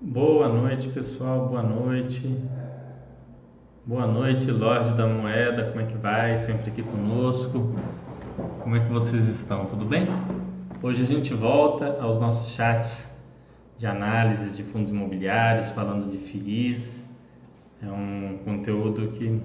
Boa 0.00 0.48
noite, 0.48 0.90
pessoal. 0.90 1.48
Boa 1.48 1.60
noite. 1.60 2.40
Boa 3.84 4.06
noite, 4.06 4.48
Lorde 4.48 4.96
da 4.96 5.08
Moeda. 5.08 5.72
Como 5.72 5.80
é 5.80 5.86
que 5.86 5.96
vai? 5.96 6.38
Sempre 6.38 6.70
aqui 6.70 6.84
conosco. 6.84 7.74
Como 8.60 8.76
é 8.76 8.78
que 8.78 8.92
vocês 8.92 9.26
estão? 9.26 9.66
Tudo 9.66 9.84
bem? 9.84 10.06
Hoje 10.80 11.02
a 11.02 11.04
gente 11.04 11.34
volta 11.34 12.00
aos 12.00 12.20
nossos 12.20 12.54
chats 12.54 13.12
de 13.76 13.88
análises 13.88 14.56
de 14.56 14.62
fundos 14.62 14.92
imobiliários, 14.92 15.70
falando 15.70 16.08
de 16.08 16.18
FIIs. 16.18 17.04
É 17.82 17.90
um 17.90 18.38
conteúdo 18.44 19.08
que 19.08 19.42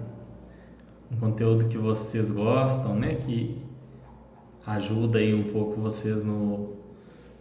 um 1.11 1.17
conteúdo 1.19 1.65
que 1.65 1.79
vocês 1.79 2.29
gostam, 2.29 2.93
né? 2.93 3.15
Que 3.15 3.59
ajuda 4.67 5.17
aí 5.17 5.33
um 5.33 5.51
pouco 5.51 5.81
vocês 5.81 6.23
no, 6.23 6.75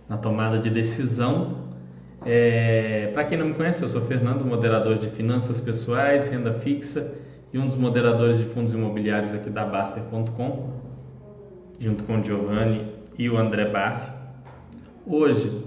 na 0.08 0.16
tomada 0.16 0.58
de 0.58 0.70
decisão 0.70 1.61
é, 2.24 3.10
Para 3.14 3.24
quem 3.24 3.38
não 3.38 3.46
me 3.46 3.54
conhece, 3.54 3.82
eu 3.82 3.88
sou 3.88 4.02
Fernando, 4.02 4.44
moderador 4.44 4.98
de 4.98 5.08
finanças 5.10 5.60
pessoais, 5.60 6.28
renda 6.28 6.52
fixa 6.54 7.12
e 7.52 7.58
um 7.58 7.66
dos 7.66 7.76
moderadores 7.76 8.38
de 8.38 8.44
fundos 8.44 8.72
imobiliários 8.72 9.34
aqui 9.34 9.50
da 9.50 9.64
Baster.com, 9.64 10.70
junto 11.78 12.04
com 12.04 12.20
o 12.20 12.24
Giovanni 12.24 12.86
e 13.18 13.28
o 13.28 13.36
André 13.36 13.66
Bassi. 13.66 14.10
Hoje 15.06 15.64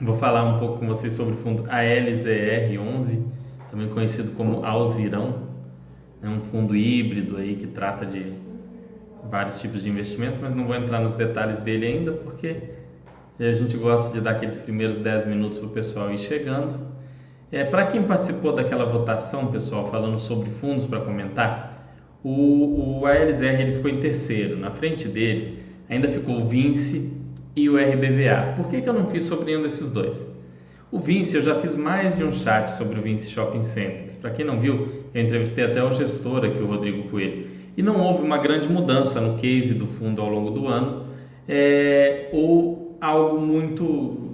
vou 0.00 0.14
falar 0.14 0.44
um 0.44 0.58
pouco 0.58 0.78
com 0.78 0.86
vocês 0.86 1.12
sobre 1.12 1.34
o 1.34 1.38
fundo 1.38 1.62
ALZR11, 1.64 3.22
também 3.70 3.88
conhecido 3.88 4.32
como 4.36 4.64
Alzirão, 4.64 5.46
é 6.22 6.28
um 6.28 6.40
fundo 6.40 6.74
híbrido 6.74 7.36
aí 7.36 7.56
que 7.56 7.66
trata 7.66 8.04
de 8.04 8.32
vários 9.30 9.60
tipos 9.60 9.82
de 9.82 9.90
investimento, 9.90 10.38
mas 10.40 10.54
não 10.54 10.66
vou 10.66 10.74
entrar 10.74 11.00
nos 11.00 11.14
detalhes 11.14 11.58
dele 11.58 11.86
ainda 11.86 12.12
porque 12.12 12.75
e 13.38 13.44
a 13.46 13.52
gente 13.52 13.76
gosta 13.76 14.12
de 14.12 14.20
dar 14.20 14.32
aqueles 14.32 14.58
primeiros 14.58 14.98
10 14.98 15.26
minutos 15.26 15.58
para 15.58 15.66
o 15.66 15.70
pessoal 15.70 16.10
ir 16.10 16.18
chegando. 16.18 16.78
É, 17.52 17.64
para 17.64 17.86
quem 17.86 18.02
participou 18.02 18.52
daquela 18.52 18.84
votação, 18.84 19.46
pessoal, 19.48 19.90
falando 19.90 20.18
sobre 20.18 20.50
fundos 20.50 20.84
para 20.86 21.00
comentar, 21.00 21.94
o, 22.24 23.00
o 23.00 23.06
ALZR 23.06 23.60
ele 23.60 23.74
ficou 23.76 23.90
em 23.90 24.00
terceiro. 24.00 24.56
Na 24.56 24.70
frente 24.70 25.06
dele 25.06 25.58
ainda 25.88 26.08
ficou 26.08 26.36
o 26.36 26.48
Vinci 26.48 27.12
e 27.54 27.68
o 27.68 27.76
RBVA. 27.76 28.54
Por 28.56 28.68
que, 28.68 28.80
que 28.80 28.88
eu 28.88 28.92
não 28.92 29.06
fiz 29.06 29.24
sobre 29.24 29.46
nenhum 29.46 29.62
desses 29.62 29.90
dois? 29.90 30.16
O 30.90 30.98
Vinci, 30.98 31.36
eu 31.36 31.42
já 31.42 31.56
fiz 31.56 31.76
mais 31.76 32.16
de 32.16 32.24
um 32.24 32.32
chat 32.32 32.68
sobre 32.68 32.98
o 32.98 33.02
Vinci 33.02 33.30
Shopping 33.30 33.62
Centers. 33.62 34.14
Para 34.16 34.30
quem 34.30 34.44
não 34.44 34.58
viu, 34.58 34.88
eu 35.12 35.22
entrevistei 35.22 35.64
até 35.64 35.82
o 35.82 35.92
gestor 35.92 36.44
aqui, 36.44 36.58
o 36.58 36.66
Rodrigo 36.66 37.08
Coelho. 37.10 37.46
E 37.76 37.82
não 37.82 38.00
houve 38.00 38.22
uma 38.22 38.38
grande 38.38 38.68
mudança 38.68 39.20
no 39.20 39.36
case 39.36 39.74
do 39.74 39.86
fundo 39.86 40.22
ao 40.22 40.28
longo 40.28 40.50
do 40.50 40.66
ano. 40.66 41.06
É, 41.48 42.30
o 42.32 42.75
algo 43.00 43.40
muito 43.40 44.26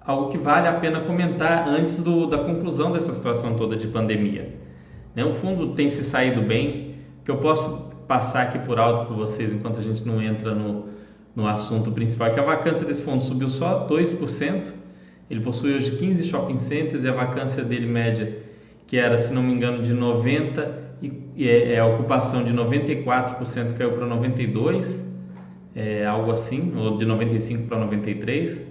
algo 0.00 0.30
que 0.30 0.38
vale 0.38 0.66
a 0.66 0.72
pena 0.72 1.00
comentar 1.00 1.68
antes 1.68 2.02
do, 2.02 2.26
da 2.26 2.38
conclusão 2.38 2.92
dessa 2.92 3.12
situação 3.12 3.56
toda 3.56 3.76
de 3.76 3.86
pandemia. 3.86 4.54
Né? 5.14 5.22
O 5.22 5.34
fundo 5.34 5.74
tem 5.74 5.90
se 5.90 6.02
saído 6.02 6.40
bem, 6.40 6.94
que 7.24 7.30
eu 7.30 7.36
posso 7.36 7.90
passar 8.08 8.44
aqui 8.44 8.58
por 8.60 8.78
alto 8.78 9.06
para 9.06 9.16
vocês 9.16 9.52
enquanto 9.52 9.78
a 9.78 9.82
gente 9.82 10.06
não 10.06 10.22
entra 10.22 10.54
no, 10.54 10.86
no 11.36 11.46
assunto 11.46 11.92
principal, 11.92 12.28
é 12.28 12.30
que 12.30 12.40
a 12.40 12.42
vacância 12.42 12.86
desse 12.86 13.02
fundo 13.02 13.22
subiu 13.22 13.50
só 13.50 13.86
2%, 13.86 14.72
ele 15.30 15.40
possui 15.40 15.76
hoje 15.76 15.90
15 15.96 16.24
shopping 16.24 16.56
centers 16.56 17.04
e 17.04 17.08
a 17.08 17.12
vacância 17.12 17.62
dele 17.62 17.86
média, 17.86 18.38
que 18.86 18.96
era, 18.96 19.18
se 19.18 19.32
não 19.32 19.42
me 19.42 19.52
engano, 19.52 19.82
de 19.82 19.94
90% 19.94 20.68
e, 21.02 21.12
e 21.36 21.48
é, 21.48 21.74
é, 21.74 21.78
a 21.78 21.86
ocupação 21.86 22.42
de 22.42 22.52
94% 22.54 23.74
caiu 23.76 23.92
para 23.92 24.06
92%, 24.06 25.07
é, 25.78 26.04
algo 26.04 26.32
assim, 26.32 26.72
ou 26.76 26.96
de 26.96 27.06
95 27.06 27.68
para 27.68 27.78
93. 27.78 28.66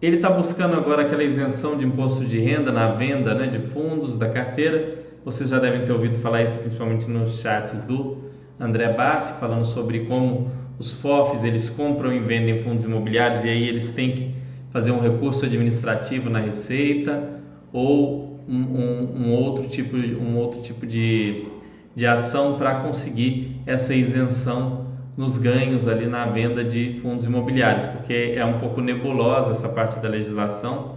Ele 0.00 0.16
está 0.16 0.30
buscando 0.30 0.74
agora 0.74 1.02
aquela 1.02 1.22
isenção 1.22 1.76
de 1.76 1.84
imposto 1.84 2.24
de 2.24 2.40
renda 2.40 2.72
na 2.72 2.92
venda 2.92 3.34
né, 3.34 3.46
de 3.46 3.58
fundos 3.68 4.16
da 4.16 4.30
carteira. 4.30 5.04
Vocês 5.24 5.50
já 5.50 5.58
devem 5.58 5.84
ter 5.84 5.92
ouvido 5.92 6.18
falar 6.18 6.42
isso 6.42 6.56
principalmente 6.56 7.08
nos 7.08 7.40
chats 7.40 7.82
do 7.82 8.16
André 8.58 8.94
Bassi, 8.94 9.38
falando 9.38 9.66
sobre 9.66 10.00
como 10.00 10.50
os 10.78 10.92
FOFs 11.00 11.44
eles 11.44 11.68
compram 11.68 12.12
e 12.12 12.18
vendem 12.18 12.62
fundos 12.62 12.84
imobiliários 12.84 13.44
e 13.44 13.48
aí 13.48 13.68
eles 13.68 13.92
têm 13.92 14.12
que 14.12 14.34
fazer 14.70 14.90
um 14.90 15.00
recurso 15.00 15.44
administrativo 15.44 16.30
na 16.30 16.40
Receita 16.40 17.40
ou 17.72 18.40
um, 18.48 18.56
um, 18.56 19.26
um 19.26 19.32
outro 19.34 19.68
tipo, 19.68 19.96
um 19.96 20.36
outro 20.36 20.62
tipo 20.62 20.86
de, 20.86 21.46
de 21.94 22.06
ação 22.06 22.56
para 22.56 22.76
conseguir 22.76 23.60
essa 23.66 23.94
isenção 23.94 24.83
nos 25.16 25.38
ganhos 25.38 25.86
ali 25.86 26.06
na 26.06 26.26
venda 26.26 26.64
de 26.64 26.98
fundos 27.00 27.24
imobiliários, 27.24 27.86
porque 27.86 28.34
é 28.36 28.44
um 28.44 28.58
pouco 28.58 28.80
nebulosa 28.80 29.52
essa 29.52 29.68
parte 29.68 30.00
da 30.00 30.08
legislação. 30.08 30.96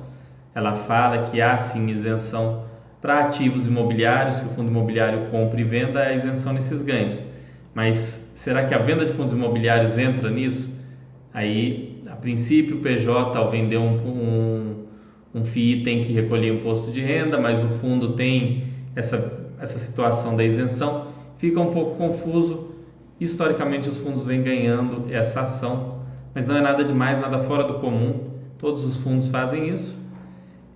Ela 0.56 0.76
fala 0.76 1.30
que 1.30 1.40
há 1.40 1.58
sim 1.60 1.88
isenção 1.88 2.64
para 3.00 3.20
ativos 3.20 3.68
imobiliários, 3.68 4.40
que 4.40 4.48
o 4.48 4.50
fundo 4.50 4.70
imobiliário 4.70 5.28
compra 5.30 5.62
e 5.62 5.64
venda, 5.64 6.02
a 6.02 6.14
isenção 6.14 6.54
nesses 6.54 6.82
ganhos. 6.82 7.22
Mas 7.76 8.20
será 8.34 8.66
que 8.66 8.74
a 8.74 8.80
venda 8.80 9.06
de 9.06 9.14
fundos 9.14 9.34
imobiliários 9.34 9.96
entra 9.98 10.32
nisso? 10.32 10.68
Aí, 11.32 12.02
a 12.10 12.16
princípio, 12.16 12.78
o 12.78 12.80
PJ, 12.80 13.38
ao 13.38 13.52
vender 13.52 13.78
um, 13.78 13.96
um, 13.98 14.86
um 15.36 15.46
FII, 15.46 15.84
tem 15.84 16.02
que 16.02 16.12
recolher 16.12 16.56
imposto 16.56 16.92
de 16.92 17.02
renda, 17.02 17.40
mas 17.40 17.64
o 17.64 17.68
fundo 17.68 18.14
tem 18.14 18.64
essa, 18.96 19.48
essa 19.62 19.78
situação 19.78 20.36
da 20.36 20.44
isenção. 20.44 21.10
Fica 21.38 21.60
um 21.60 21.68
pouco 21.68 21.98
confuso 21.98 22.67
Historicamente, 23.20 23.90
os 23.90 23.98
fundos 23.98 24.26
vêm 24.26 24.44
ganhando 24.44 25.06
essa 25.12 25.42
ação, 25.42 26.02
mas 26.36 26.46
não 26.46 26.56
é 26.56 26.62
nada 26.62 26.84
demais, 26.84 27.20
nada 27.20 27.40
fora 27.40 27.64
do 27.64 27.76
comum. 27.76 28.28
Todos 28.60 28.86
os 28.86 28.98
fundos 28.98 29.28
fazem 29.28 29.70
isso. 29.70 29.98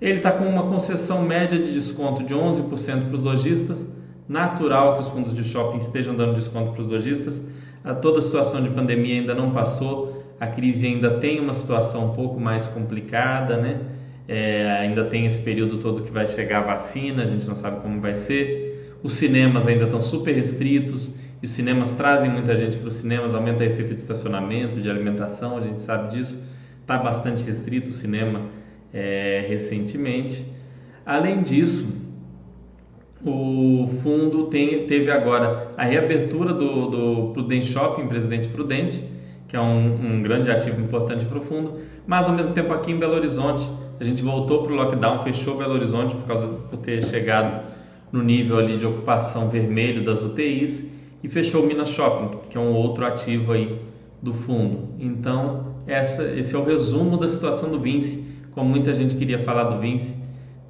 Ele 0.02 0.18
está 0.18 0.32
com 0.32 0.46
uma 0.46 0.64
concessão 0.64 1.22
média 1.22 1.60
de 1.60 1.72
desconto 1.72 2.24
de 2.24 2.34
11% 2.34 3.06
para 3.06 3.16
os 3.16 3.24
lojistas. 3.24 3.88
Natural 4.28 4.96
que 4.96 5.02
os 5.02 5.10
fundos 5.10 5.36
de 5.36 5.44
shopping 5.44 5.78
estejam 5.78 6.16
dando 6.16 6.34
desconto 6.34 6.72
para 6.72 6.82
os 6.82 6.88
lojistas. 6.88 7.46
A 7.84 7.94
toda 7.94 8.18
a 8.18 8.22
situação 8.22 8.64
de 8.64 8.70
pandemia 8.70 9.20
ainda 9.20 9.36
não 9.36 9.52
passou, 9.52 10.24
a 10.40 10.48
crise 10.48 10.88
ainda 10.88 11.18
tem 11.18 11.40
uma 11.40 11.54
situação 11.54 12.12
um 12.12 12.14
pouco 12.14 12.40
mais 12.40 12.66
complicada, 12.66 13.58
né? 13.58 13.80
É, 14.28 14.72
ainda 14.80 15.04
tem 15.06 15.26
esse 15.26 15.40
período 15.40 15.78
todo 15.78 16.02
que 16.02 16.12
vai 16.12 16.26
chegar 16.26 16.60
a 16.60 16.62
vacina, 16.62 17.24
a 17.24 17.26
gente 17.26 17.46
não 17.48 17.56
sabe 17.56 17.82
como 17.82 18.00
vai 18.00 18.16
ser. 18.16 18.98
Os 19.04 19.14
cinemas 19.14 19.68
ainda 19.68 19.86
estão 19.86 20.02
super 20.02 20.34
restritos 20.34 21.14
e 21.42 21.46
os 21.46 21.52
cinemas 21.52 21.92
trazem 21.92 22.30
muita 22.30 22.56
gente 22.56 22.78
para 22.78 22.88
os 22.88 22.96
cinemas, 22.96 23.34
aumenta 23.34 23.64
a 23.64 23.64
receita 23.64 23.96
de 23.96 24.00
estacionamento, 24.00 24.80
de 24.80 24.90
alimentação, 24.90 25.58
a 25.58 25.62
gente 25.62 25.82
sabe 25.82 26.16
disso. 26.16 26.38
Está 26.82 26.98
bastante 26.98 27.44
restrito 27.44 27.90
o 27.90 27.94
cinema 27.94 28.42
é, 28.94 29.46
recentemente. 29.48 30.46
Além 31.04 31.42
disso, 31.42 31.88
o 33.26 33.88
fundo 34.04 34.48
tem, 34.48 34.86
teve 34.86 35.10
agora 35.10 35.72
a 35.78 35.84
reabertura 35.84 36.54
do, 36.54 36.88
do 36.88 37.34
Prudente 37.34 37.66
Shopping, 37.68 38.08
Presidente 38.08 38.48
Prudente, 38.48 39.04
que 39.48 39.56
é 39.56 39.60
um, 39.60 40.18
um 40.18 40.22
grande 40.22 40.52
ativo 40.52 40.80
importante 40.80 41.26
para 41.26 41.40
o 41.40 41.42
fundo, 41.42 41.80
mas 42.06 42.28
ao 42.28 42.34
mesmo 42.34 42.54
tempo 42.54 42.72
aqui 42.72 42.92
em 42.92 42.98
Belo 42.98 43.16
Horizonte, 43.16 43.68
a 44.00 44.04
gente 44.04 44.22
voltou 44.22 44.64
para 44.64 44.74
o 44.74 44.76
lockdown, 44.76 45.24
fechou 45.24 45.58
Belo 45.58 45.74
Horizonte 45.74 46.16
por 46.16 46.26
causa 46.26 46.48
por 46.48 46.78
ter 46.78 47.04
chegado 47.04 47.64
no 48.12 48.24
nível 48.24 48.58
ali 48.58 48.78
de 48.78 48.86
ocupação 48.86 49.50
vermelho 49.50 50.04
das 50.04 50.22
UTIs 50.22 50.91
e 51.24 51.30
fechou 51.30 51.64
o 51.64 51.68
Minas 51.68 51.90
Shopping, 51.90 52.38
que 52.50 52.58
é 52.58 52.62
um 52.62 52.74
outro 52.74 53.06
ativo 53.06 53.52
aí 53.52 53.80
do 54.22 54.34
fundo. 54.34 54.90
Então, 55.00 55.76
essa, 55.88 56.24
esse 56.38 56.56
é 56.56 56.58
o 56.58 56.64
resumo 56.64 57.18
da 57.18 57.30
situação 57.30 57.70
do 57.70 57.80
Vinci. 57.80 58.24
Como 58.52 58.70
muita 58.70 58.94
gente 58.94 59.16
queria 59.16 59.40
falar 59.40 59.64
do 59.66 59.80
Vinci, 59.80 60.16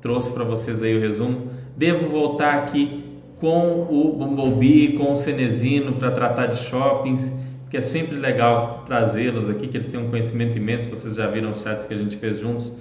trouxe 0.01 0.31
para 0.31 0.43
vocês 0.43 0.81
aí 0.83 0.95
o 0.95 0.99
resumo. 0.99 1.49
Devo 1.75 2.09
voltar 2.09 2.55
aqui 2.55 3.03
com 3.39 3.87
o 3.89 4.13
Bumblebee, 4.13 4.93
com 4.97 5.13
o 5.13 5.17
Cenezino 5.17 5.93
para 5.93 6.11
tratar 6.11 6.47
de 6.47 6.59
shoppings, 6.59 7.31
porque 7.63 7.77
é 7.77 7.81
sempre 7.81 8.15
legal 8.15 8.83
trazê-los 8.85 9.49
aqui, 9.49 9.67
que 9.67 9.77
eles 9.77 9.87
têm 9.87 9.99
um 9.99 10.09
conhecimento 10.09 10.57
imenso. 10.57 10.89
Vocês 10.89 11.15
já 11.15 11.27
viram 11.27 11.51
os 11.51 11.61
chats 11.61 11.85
que 11.85 11.93
a 11.93 11.97
gente 11.97 12.17
fez 12.17 12.39
juntos. 12.39 12.71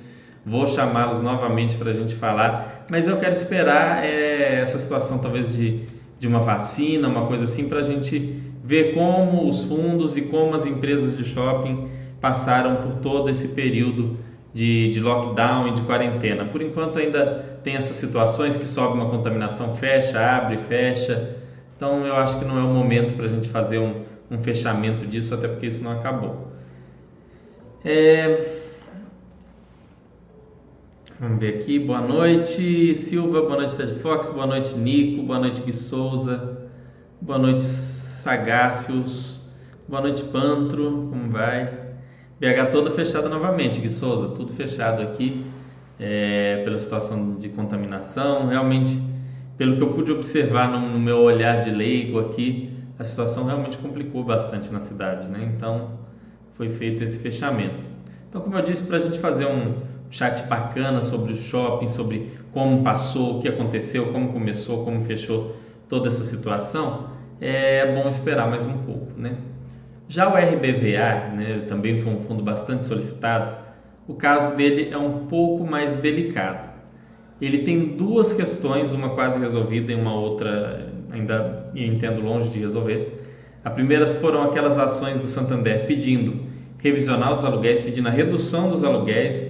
Vou 0.45 0.67
chamá-los 0.67 1.23
novamente 1.23 1.77
para 1.77 1.91
a 1.91 1.93
gente 1.93 2.15
falar, 2.15 2.87
mas 2.91 3.07
eu 3.07 3.19
quero 3.19 3.33
esperar 3.33 4.05
é, 4.05 4.61
essa 4.61 4.79
situação 4.79 5.19
talvez 5.19 5.51
de 5.55 5.83
de 6.21 6.29
uma 6.29 6.39
vacina, 6.39 7.09
uma 7.09 7.27
coisa 7.27 7.45
assim, 7.45 7.67
para 7.67 7.81
a 7.81 7.83
gente 7.83 8.19
ver 8.63 8.93
como 8.93 9.49
os 9.49 9.65
fundos 9.65 10.19
e 10.19 10.21
como 10.21 10.55
as 10.55 10.67
empresas 10.67 11.17
de 11.17 11.25
shopping 11.25 11.89
passaram 12.21 12.77
por 12.77 12.97
todo 12.97 13.31
esse 13.31 13.49
período 13.49 14.19
de, 14.53 14.91
de 14.91 15.01
lockdown 15.01 15.69
e 15.69 15.73
de 15.73 15.81
quarentena. 15.83 16.45
Por 16.45 16.61
enquanto 16.61 16.99
ainda 16.99 17.59
tem 17.65 17.75
essas 17.75 17.97
situações 17.97 18.55
que 18.55 18.67
sobe 18.67 18.99
uma 18.99 19.09
contaminação, 19.09 19.75
fecha, 19.77 20.21
abre, 20.21 20.59
fecha. 20.59 21.37
Então 21.75 22.07
eu 22.07 22.15
acho 22.15 22.39
que 22.39 22.45
não 22.45 22.59
é 22.59 22.63
o 22.63 22.69
momento 22.69 23.15
para 23.15 23.25
a 23.25 23.29
gente 23.29 23.49
fazer 23.49 23.79
um, 23.79 24.03
um, 24.31 24.39
fechamento 24.41 25.07
disso, 25.07 25.33
até 25.33 25.49
porque 25.49 25.69
isso 25.69 25.83
não 25.83 25.93
acabou. 25.93 26.49
É... 27.83 28.60
Vamos 31.21 31.39
ver 31.39 31.57
aqui. 31.57 31.79
Boa 31.79 32.01
noite, 32.01 32.95
Silva. 32.95 33.43
Boa 33.43 33.57
noite, 33.59 33.77
Ted 33.77 33.97
Fox. 33.97 34.31
Boa 34.31 34.47
noite, 34.47 34.75
Nico. 34.75 35.23
Boa 35.23 35.39
noite, 35.39 35.61
Gui 35.61 35.75
Souza. 35.75 36.67
Boa 37.21 37.39
noite, 37.39 37.63
Sagácios. 37.63 39.53
Boa 39.87 40.01
noite, 40.01 40.25
Pantro. 40.25 41.09
Como 41.11 41.31
vai? 41.31 41.67
BH 42.41 42.71
toda 42.71 42.91
fechada 42.93 43.29
novamente, 43.29 43.83
Gui 43.83 43.91
Souza. 43.91 44.29
Tudo 44.29 44.55
fechado 44.55 45.03
aqui. 45.03 45.45
é, 45.99 46.63
pela 46.65 46.79
situação 46.79 47.35
de 47.35 47.51
contaminação. 47.51 48.47
Realmente, 48.47 48.99
pelo 49.59 49.77
que 49.77 49.83
eu 49.83 49.93
pude 49.93 50.11
observar 50.11 50.71
no, 50.71 50.89
no, 50.89 50.99
meu 50.99 51.19
olhar 51.19 51.63
de 51.63 51.71
leigo 51.71 52.19
aqui, 52.19 52.75
a 52.99 53.05
situação 53.05 53.45
realmente 53.45 53.77
complicou 53.77 54.25
bastante 54.25 54.73
na 54.73 54.81
cidade, 54.81 55.29
né? 55.29 55.53
Então, 55.55 55.99
foi 56.55 56.71
feito 56.71 57.05
esse 57.05 57.19
fechamento. 57.19 57.87
Então, 58.27 58.41
como 58.41 58.57
eu 58.57 58.63
disse, 58.63 58.85
para 58.85 58.97
a 58.97 59.01
gente 59.01 59.19
fazer 59.19 59.45
um 59.45 59.90
chat 60.11 60.47
bacana 60.49 61.03
sobre 61.03 61.33
o 61.33 61.37
shopping, 61.37 61.89
sobre 61.89 62.33
como 62.53 62.83
passou, 62.83 63.39
o 63.39 63.41
que 63.41 63.49
aconteceu, 63.49 64.13
como 64.13 64.33
começou, 64.33 64.85
como 64.85 65.03
fechou 65.03 65.55
toda 65.89 66.09
essa 66.09 66.25
situação, 66.25 67.11
é 67.41 67.95
bom 67.95 68.09
esperar 68.09 68.49
mais 68.49 68.67
um 68.67 68.79
pouco, 68.79 69.13
né? 69.17 69.37
Já 70.09 70.29
o 70.29 70.37
RBVA, 70.37 71.35
né, 71.35 71.65
também 71.69 72.01
foi 72.01 72.13
um 72.13 72.21
fundo 72.23 72.43
bastante 72.43 72.83
solicitado, 72.83 73.57
o 74.09 74.15
caso 74.15 74.57
dele 74.57 74.89
é 74.91 74.99
um 74.99 75.27
pouco 75.27 75.65
mais 75.65 75.93
delicado. 75.95 76.69
Ele 77.41 77.59
tem 77.59 77.97
duas 77.97 78.33
questões, 78.33 78.93
uma 78.93 79.11
quase 79.11 79.39
resolvida 79.39 79.93
e 79.93 79.95
uma 79.95 80.13
outra 80.13 80.93
ainda 81.13 81.71
entendo 81.75 82.21
longe 82.21 82.51
de 82.51 82.59
resolver. 82.59 83.23
A 83.65 83.71
primeira 83.71 84.07
foram 84.07 84.43
aquelas 84.43 84.79
ações 84.79 85.19
do 85.21 85.29
Santander 85.29 85.87
pedindo 85.87 86.41
revisional 86.79 87.37
dos 87.37 87.45
aluguéis, 87.45 87.81
pedindo 87.81 88.09
a 88.09 88.11
redução 88.11 88.71
dos 88.71 88.83
aluguéis, 88.83 89.50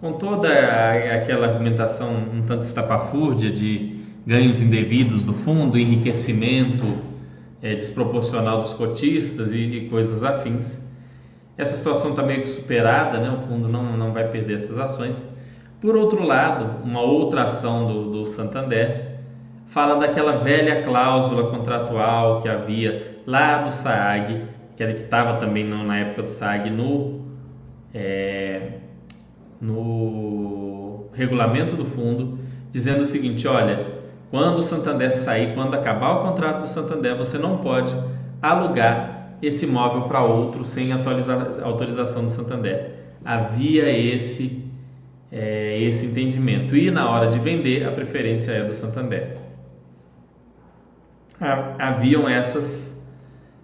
com 0.00 0.14
toda 0.14 0.48
aquela 0.48 1.46
argumentação 1.46 2.10
um 2.34 2.42
tanto 2.42 2.64
estapafúrdia 2.64 3.50
de 3.50 4.00
ganhos 4.26 4.60
indevidos 4.60 5.24
do 5.24 5.34
fundo, 5.34 5.78
enriquecimento 5.78 6.86
é, 7.62 7.74
desproporcional 7.74 8.58
dos 8.58 8.72
cotistas 8.72 9.52
e, 9.52 9.58
e, 9.58 9.88
coisas 9.90 10.24
afins. 10.24 10.80
Essa 11.58 11.76
situação 11.76 12.10
está 12.10 12.22
meio 12.22 12.40
que 12.40 12.48
superada, 12.48 13.18
né? 13.18 13.30
o 13.30 13.46
fundo 13.46 13.68
não, 13.68 13.96
não 13.96 14.12
vai 14.12 14.26
perder 14.28 14.54
essas 14.54 14.78
ações. 14.78 15.22
Por 15.80 15.94
outro 15.94 16.22
lado, 16.22 16.82
uma 16.82 17.02
outra 17.02 17.42
ação 17.42 17.86
do, 17.86 18.10
do 18.10 18.26
Santander 18.26 19.18
fala 19.66 19.96
daquela 19.96 20.38
velha 20.38 20.82
cláusula 20.82 21.50
contratual 21.50 22.40
que 22.40 22.48
havia 22.48 23.20
lá 23.26 23.58
do 23.58 23.70
SAAG, 23.70 24.44
que 24.76 24.82
estava 24.82 25.38
também 25.38 25.64
na 25.64 25.98
época 25.98 26.22
do 26.22 26.30
SAAG 26.30 26.70
no, 26.70 27.20
é, 27.92 28.80
no 29.60 31.06
regulamento 31.12 31.76
do 31.76 31.84
fundo, 31.84 32.38
dizendo 32.72 33.02
o 33.02 33.06
seguinte: 33.06 33.46
olha, 33.46 33.86
quando 34.30 34.58
o 34.58 34.62
Santander 34.62 35.12
sair, 35.12 35.54
quando 35.54 35.74
acabar 35.74 36.12
o 36.12 36.22
contrato 36.22 36.60
do 36.60 36.68
Santander, 36.68 37.16
você 37.16 37.36
não 37.36 37.58
pode 37.58 37.94
alugar 38.40 39.36
esse 39.42 39.64
imóvel 39.64 40.02
para 40.02 40.22
outro 40.22 40.64
sem 40.64 40.92
autorização 40.92 42.24
do 42.24 42.30
Santander. 42.30 42.92
Havia 43.24 43.90
esse 43.90 44.70
é, 45.32 45.80
esse 45.80 46.06
entendimento 46.06 46.76
e 46.76 46.90
na 46.90 47.08
hora 47.08 47.30
de 47.30 47.38
vender 47.38 47.86
a 47.86 47.92
preferência 47.92 48.50
é 48.50 48.64
do 48.64 48.74
Santander. 48.74 49.38
Haviam 51.78 52.28
essas 52.28 52.90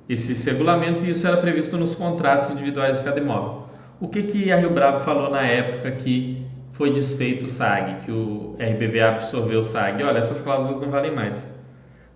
esses 0.08 0.44
regulamentos 0.44 1.02
e 1.02 1.10
isso 1.10 1.26
era 1.26 1.36
previsto 1.36 1.76
nos 1.76 1.94
contratos 1.94 2.50
individuais 2.50 2.98
de 2.98 3.02
cada 3.02 3.18
imóvel. 3.20 3.55
O 3.98 4.08
que 4.08 4.24
que 4.24 4.52
a 4.52 4.56
Rio 4.56 4.70
Bravo 4.70 5.02
falou 5.04 5.30
na 5.30 5.42
época 5.42 5.90
que 5.92 6.44
foi 6.72 6.92
desfeito 6.92 7.46
o 7.46 7.48
SAG, 7.48 8.04
que 8.04 8.12
o 8.12 8.54
RBVA 8.60 9.08
absorveu 9.08 9.60
o 9.60 9.64
SAG. 9.64 10.02
Olha, 10.02 10.18
essas 10.18 10.42
cláusulas 10.42 10.78
não 10.80 10.90
valem 10.90 11.12
mais. 11.12 11.50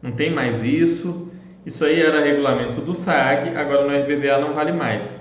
Não 0.02 0.12
tem 0.12 0.30
mais 0.30 0.62
isso. 0.62 1.28
Isso 1.64 1.82
aí 1.82 2.02
era 2.02 2.22
regulamento 2.22 2.82
do 2.82 2.92
SAG, 2.92 3.56
agora 3.56 3.86
no 3.86 4.04
RBVA 4.04 4.38
não 4.38 4.52
vale 4.52 4.72
mais. 4.72 5.18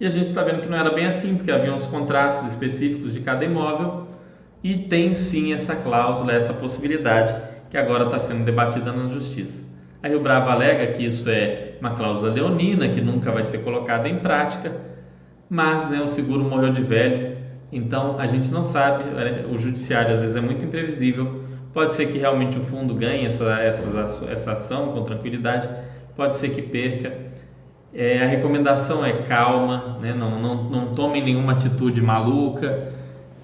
E 0.00 0.06
a 0.06 0.08
gente 0.08 0.26
está 0.26 0.42
vendo 0.42 0.62
que 0.62 0.68
não 0.68 0.78
era 0.78 0.90
bem 0.90 1.04
assim, 1.04 1.36
porque 1.36 1.50
havia 1.50 1.74
uns 1.74 1.84
contratos 1.84 2.48
específicos 2.48 3.12
de 3.12 3.20
cada 3.20 3.44
imóvel 3.44 4.06
e 4.64 4.76
tem 4.76 5.14
sim 5.14 5.52
essa 5.52 5.76
cláusula, 5.76 6.32
essa 6.32 6.54
possibilidade 6.54 7.42
que 7.68 7.76
agora 7.76 8.04
está 8.04 8.18
sendo 8.18 8.44
debatida 8.44 8.90
na 8.90 9.08
Justiça. 9.08 9.62
A 10.02 10.08
Rio 10.08 10.20
Bravo 10.20 10.48
alega 10.48 10.86
que 10.92 11.04
isso 11.04 11.28
é 11.28 11.74
uma 11.78 11.90
cláusula 11.94 12.32
leonina, 12.32 12.88
que 12.88 13.02
nunca 13.02 13.30
vai 13.30 13.44
ser 13.44 13.58
colocada 13.58 14.08
em 14.08 14.18
prática, 14.18 14.74
mas 15.50 15.90
né, 15.90 16.00
o 16.00 16.06
seguro 16.06 16.44
morreu 16.44 16.72
de 16.72 16.82
velho 16.82 17.40
então 17.72 18.18
a 18.18 18.26
gente 18.26 18.50
não 18.50 18.64
sabe, 18.64 19.04
é, 19.16 19.46
o 19.48 19.56
judiciário 19.56 20.14
às 20.14 20.20
vezes 20.20 20.36
é 20.36 20.40
muito 20.40 20.64
imprevisível. 20.64 21.44
Pode 21.72 21.94
ser 21.94 22.06
que 22.06 22.18
realmente 22.18 22.58
o 22.58 22.62
fundo 22.62 22.94
ganhe 22.94 23.26
essa, 23.26 23.44
essa, 23.60 24.26
essa 24.28 24.52
ação 24.52 24.88
com 24.92 25.04
tranquilidade, 25.04 25.68
pode 26.16 26.34
ser 26.36 26.50
que 26.50 26.62
perca. 26.62 27.30
É, 27.94 28.22
a 28.22 28.26
recomendação 28.26 29.04
é 29.04 29.22
calma, 29.22 29.98
né? 30.00 30.12
não, 30.12 30.40
não, 30.40 30.64
não 30.64 30.94
tomem 30.94 31.22
nenhuma 31.22 31.52
atitude 31.52 32.00
maluca, 32.00 32.92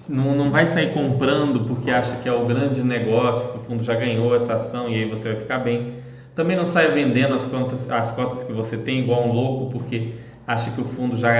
não, 0.09 0.35
não 0.35 0.51
vai 0.51 0.67
sair 0.67 0.93
comprando 0.93 1.61
porque 1.65 1.89
acha 1.89 2.17
que 2.17 2.27
é 2.27 2.33
o 2.33 2.45
grande 2.45 2.83
negócio, 2.83 3.49
que 3.49 3.57
o 3.57 3.61
fundo 3.61 3.83
já 3.83 3.95
ganhou 3.95 4.35
essa 4.35 4.55
ação 4.55 4.89
e 4.89 4.95
aí 4.95 5.09
você 5.09 5.29
vai 5.29 5.39
ficar 5.39 5.59
bem. 5.59 5.95
Também 6.35 6.55
não 6.55 6.65
saia 6.65 6.91
vendendo 6.91 7.33
as 7.33 7.43
contas, 7.45 7.89
as 7.89 8.11
cotas 8.11 8.43
que 8.43 8.53
você 8.53 8.77
tem 8.77 8.99
igual 8.99 9.27
um 9.27 9.31
louco 9.31 9.71
porque 9.71 10.13
acha 10.47 10.71
que 10.71 10.79
o 10.79 10.85
fundo 10.85 11.17
já 11.17 11.31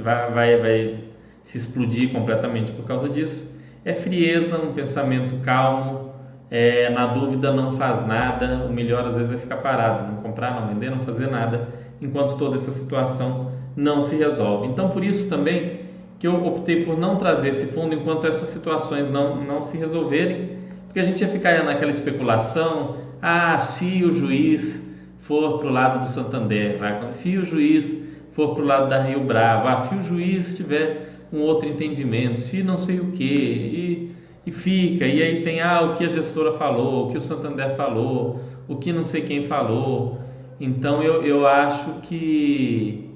vai, 0.00 0.30
vai, 0.30 0.56
vai 0.60 1.04
se 1.42 1.58
explodir 1.58 2.12
completamente 2.12 2.70
por 2.72 2.84
causa 2.84 3.08
disso. 3.08 3.52
É 3.84 3.92
frieza, 3.92 4.56
um 4.56 4.72
pensamento 4.72 5.42
calmo, 5.42 6.12
é, 6.50 6.88
na 6.90 7.06
dúvida 7.06 7.52
não 7.52 7.72
faz 7.72 8.06
nada, 8.06 8.64
o 8.68 8.72
melhor 8.72 9.06
às 9.06 9.16
vezes 9.16 9.32
é 9.32 9.36
ficar 9.36 9.56
parado, 9.56 10.12
não 10.12 10.22
comprar, 10.22 10.60
não 10.60 10.68
vender, 10.68 10.88
não 10.88 11.00
fazer 11.00 11.28
nada, 11.28 11.68
enquanto 12.00 12.36
toda 12.36 12.54
essa 12.54 12.70
situação 12.70 13.50
não 13.76 14.00
se 14.02 14.14
resolve. 14.14 14.68
Então, 14.68 14.88
por 14.90 15.02
isso 15.02 15.28
também 15.28 15.80
que 16.18 16.26
eu 16.26 16.46
optei 16.46 16.84
por 16.84 16.96
não 16.96 17.16
trazer 17.16 17.48
esse 17.48 17.66
fundo 17.66 17.94
enquanto 17.94 18.26
essas 18.26 18.48
situações 18.48 19.10
não, 19.10 19.44
não 19.44 19.64
se 19.64 19.76
resolverem, 19.76 20.58
porque 20.86 21.00
a 21.00 21.02
gente 21.02 21.20
ia 21.20 21.28
ficar 21.28 21.64
naquela 21.64 21.90
especulação, 21.90 22.98
ah, 23.20 23.58
se 23.58 24.04
o 24.04 24.14
juiz 24.14 24.80
for 25.18 25.58
para 25.58 25.68
o 25.68 25.72
lado 25.72 26.00
do 26.00 26.08
Santander, 26.08 26.78
vai, 26.78 27.10
se 27.10 27.36
o 27.36 27.44
juiz 27.44 28.03
for 28.34 28.54
para 28.54 28.62
o 28.62 28.66
lado 28.66 28.88
da 28.88 29.02
Rio 29.02 29.20
Bravo, 29.20 29.68
ah, 29.68 29.76
se 29.76 29.94
o 29.94 30.02
juiz 30.02 30.56
tiver 30.56 31.14
um 31.32 31.40
outro 31.40 31.68
entendimento, 31.68 32.38
se 32.38 32.62
não 32.62 32.76
sei 32.76 33.00
o 33.00 33.12
que, 33.12 34.12
e, 34.44 34.50
fica, 34.50 35.06
e 35.06 35.22
aí 35.22 35.42
tem 35.42 35.60
ah, 35.60 35.82
o 35.82 35.96
que 35.96 36.04
a 36.04 36.08
gestora 36.08 36.52
falou, 36.52 37.06
o 37.06 37.10
que 37.10 37.18
o 37.18 37.20
Santander 37.20 37.74
falou, 37.76 38.40
o 38.68 38.76
que 38.76 38.92
não 38.92 39.04
sei 39.04 39.22
quem 39.22 39.44
falou. 39.44 40.18
Então 40.60 41.02
eu, 41.02 41.22
eu 41.22 41.46
acho 41.46 42.00
que 42.02 43.10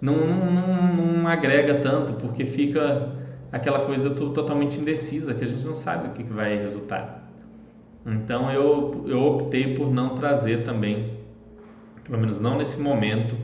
não, 0.00 0.14
não, 0.14 0.94
não 0.96 1.28
agrega 1.28 1.76
tanto, 1.76 2.12
porque 2.14 2.44
fica 2.44 3.12
aquela 3.50 3.80
coisa 3.86 4.10
totalmente 4.10 4.78
indecisa, 4.78 5.34
que 5.34 5.44
a 5.44 5.46
gente 5.46 5.64
não 5.64 5.76
sabe 5.76 6.08
o 6.08 6.10
que, 6.10 6.24
que 6.24 6.32
vai 6.32 6.56
resultar. 6.58 7.24
Então 8.04 8.50
eu, 8.50 9.04
eu 9.06 9.22
optei 9.22 9.74
por 9.74 9.92
não 9.92 10.10
trazer 10.10 10.62
também, 10.64 11.14
pelo 12.04 12.18
menos 12.18 12.38
não 12.38 12.58
nesse 12.58 12.78
momento, 12.78 13.34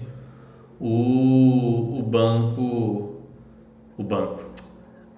o, 0.80 1.98
o 1.98 2.02
banco 2.02 3.10
o 4.00 4.02
banco. 4.02 4.44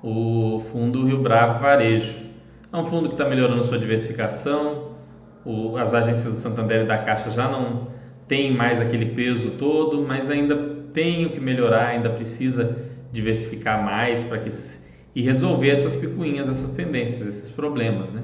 O 0.02 0.60
fundo 0.72 1.06
Rio 1.06 1.18
Bravo 1.18 1.60
Varejo. 1.60 2.14
É 2.72 2.76
um 2.76 2.84
fundo 2.84 3.08
que 3.08 3.14
está 3.14 3.24
melhorando 3.24 3.64
sua 3.64 3.78
diversificação. 3.78 4.90
O, 5.44 5.76
as 5.76 5.94
agências 5.94 6.34
do 6.34 6.40
Santander 6.40 6.82
e 6.82 6.86
da 6.86 6.98
Caixa 6.98 7.30
já 7.30 7.48
não 7.48 7.88
têm 8.26 8.52
mais 8.52 8.80
aquele 8.80 9.06
peso 9.06 9.52
todo, 9.52 10.02
mas 10.02 10.28
ainda 10.28 10.56
tem 10.92 11.26
o 11.26 11.30
que 11.30 11.40
melhorar, 11.40 11.88
ainda 11.88 12.10
precisa 12.10 12.76
diversificar 13.12 13.82
mais 13.82 14.24
para 14.24 14.38
que 14.38 14.50
e 15.14 15.22
resolver 15.22 15.68
essas 15.68 15.94
picuinhas, 15.94 16.48
essas 16.48 16.70
pendências, 16.70 17.28
esses 17.28 17.50
problemas, 17.50 18.10
né? 18.10 18.22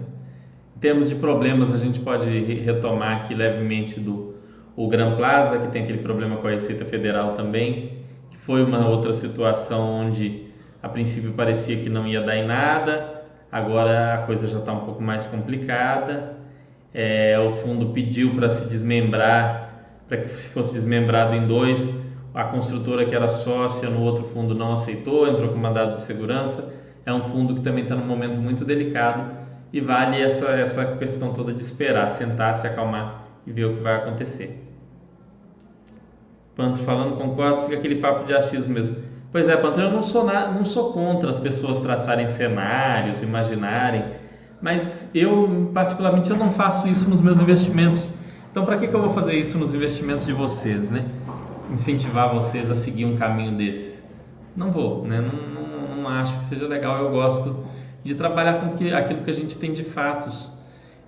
Em 0.74 0.80
termos 0.80 1.08
de 1.08 1.16
problemas, 1.16 1.72
a 1.72 1.76
gente 1.76 2.00
pode 2.00 2.30
retomar 2.54 3.18
aqui 3.18 3.34
levemente 3.34 4.00
do 4.00 4.27
o 4.78 4.86
Gran 4.86 5.16
Plaza, 5.16 5.58
que 5.58 5.72
tem 5.72 5.82
aquele 5.82 5.98
problema 5.98 6.36
com 6.36 6.46
a 6.46 6.52
Receita 6.52 6.84
Federal 6.84 7.32
também, 7.32 8.04
que 8.30 8.36
foi 8.36 8.62
uma 8.62 8.88
outra 8.88 9.12
situação 9.12 10.06
onde 10.06 10.52
a 10.80 10.88
princípio 10.88 11.32
parecia 11.32 11.80
que 11.80 11.88
não 11.88 12.06
ia 12.06 12.20
dar 12.20 12.36
em 12.36 12.46
nada, 12.46 13.24
agora 13.50 14.14
a 14.14 14.18
coisa 14.18 14.46
já 14.46 14.60
está 14.60 14.72
um 14.72 14.84
pouco 14.84 15.02
mais 15.02 15.26
complicada. 15.26 16.36
É, 16.94 17.36
o 17.40 17.50
fundo 17.56 17.86
pediu 17.86 18.36
para 18.36 18.50
se 18.50 18.68
desmembrar, 18.68 20.04
para 20.06 20.18
que 20.18 20.28
fosse 20.28 20.74
desmembrado 20.74 21.34
em 21.34 21.44
dois. 21.44 21.84
A 22.32 22.44
construtora 22.44 23.04
que 23.04 23.16
era 23.16 23.28
sócia 23.30 23.90
no 23.90 24.00
outro 24.02 24.22
fundo 24.22 24.54
não 24.54 24.74
aceitou, 24.74 25.26
entrou 25.26 25.48
com 25.48 25.58
mandado 25.58 25.94
de 25.94 26.02
segurança. 26.02 26.72
É 27.04 27.12
um 27.12 27.24
fundo 27.24 27.52
que 27.52 27.62
também 27.62 27.82
está 27.82 27.96
num 27.96 28.06
momento 28.06 28.38
muito 28.38 28.64
delicado 28.64 29.28
e 29.72 29.80
vale 29.80 30.22
essa, 30.22 30.46
essa 30.50 30.96
questão 30.98 31.32
toda 31.34 31.52
de 31.52 31.62
esperar, 31.62 32.10
sentar, 32.10 32.54
se 32.54 32.66
acalmar 32.68 33.24
e 33.44 33.50
ver 33.50 33.64
o 33.64 33.74
que 33.74 33.80
vai 33.82 33.96
acontecer. 33.96 34.67
Panto 36.58 36.80
falando, 36.80 37.16
concordo, 37.16 37.62
fica 37.62 37.76
aquele 37.76 38.00
papo 38.00 38.26
de 38.26 38.34
achismo 38.34 38.74
mesmo 38.74 38.96
Pois 39.30 39.48
é, 39.48 39.56
Pantera, 39.56 39.86
eu 39.86 39.92
não 39.92 40.02
sou, 40.02 40.24
na, 40.24 40.50
não 40.50 40.64
sou 40.64 40.92
contra 40.92 41.30
as 41.30 41.38
pessoas 41.38 41.78
traçarem 41.78 42.26
cenários, 42.26 43.22
imaginarem, 43.22 44.02
mas 44.60 45.08
eu, 45.14 45.70
particularmente, 45.72 46.30
eu 46.30 46.36
não 46.36 46.50
faço 46.50 46.88
isso 46.88 47.08
nos 47.08 47.20
meus 47.20 47.38
investimentos. 47.38 48.10
Então, 48.50 48.64
para 48.64 48.76
que, 48.76 48.88
que 48.88 48.94
eu 48.94 49.00
vou 49.00 49.10
fazer 49.10 49.34
isso 49.34 49.56
nos 49.56 49.72
investimentos 49.72 50.26
de 50.26 50.32
vocês, 50.32 50.90
né? 50.90 51.04
Incentivar 51.70 52.34
vocês 52.34 52.72
a 52.72 52.74
seguir 52.74 53.04
um 53.04 53.16
caminho 53.16 53.56
desse? 53.56 54.02
Não 54.56 54.72
vou, 54.72 55.04
né? 55.04 55.20
Não, 55.20 55.62
não, 55.62 55.96
não 56.02 56.08
acho 56.08 56.38
que 56.38 56.46
seja 56.46 56.66
legal. 56.66 57.04
Eu 57.04 57.10
gosto 57.10 57.64
de 58.02 58.16
trabalhar 58.16 58.54
com 58.54 58.70
que, 58.70 58.92
aquilo 58.92 59.22
que 59.22 59.30
a 59.30 59.34
gente 59.34 59.56
tem 59.56 59.72
de 59.72 59.84
fatos. 59.84 60.50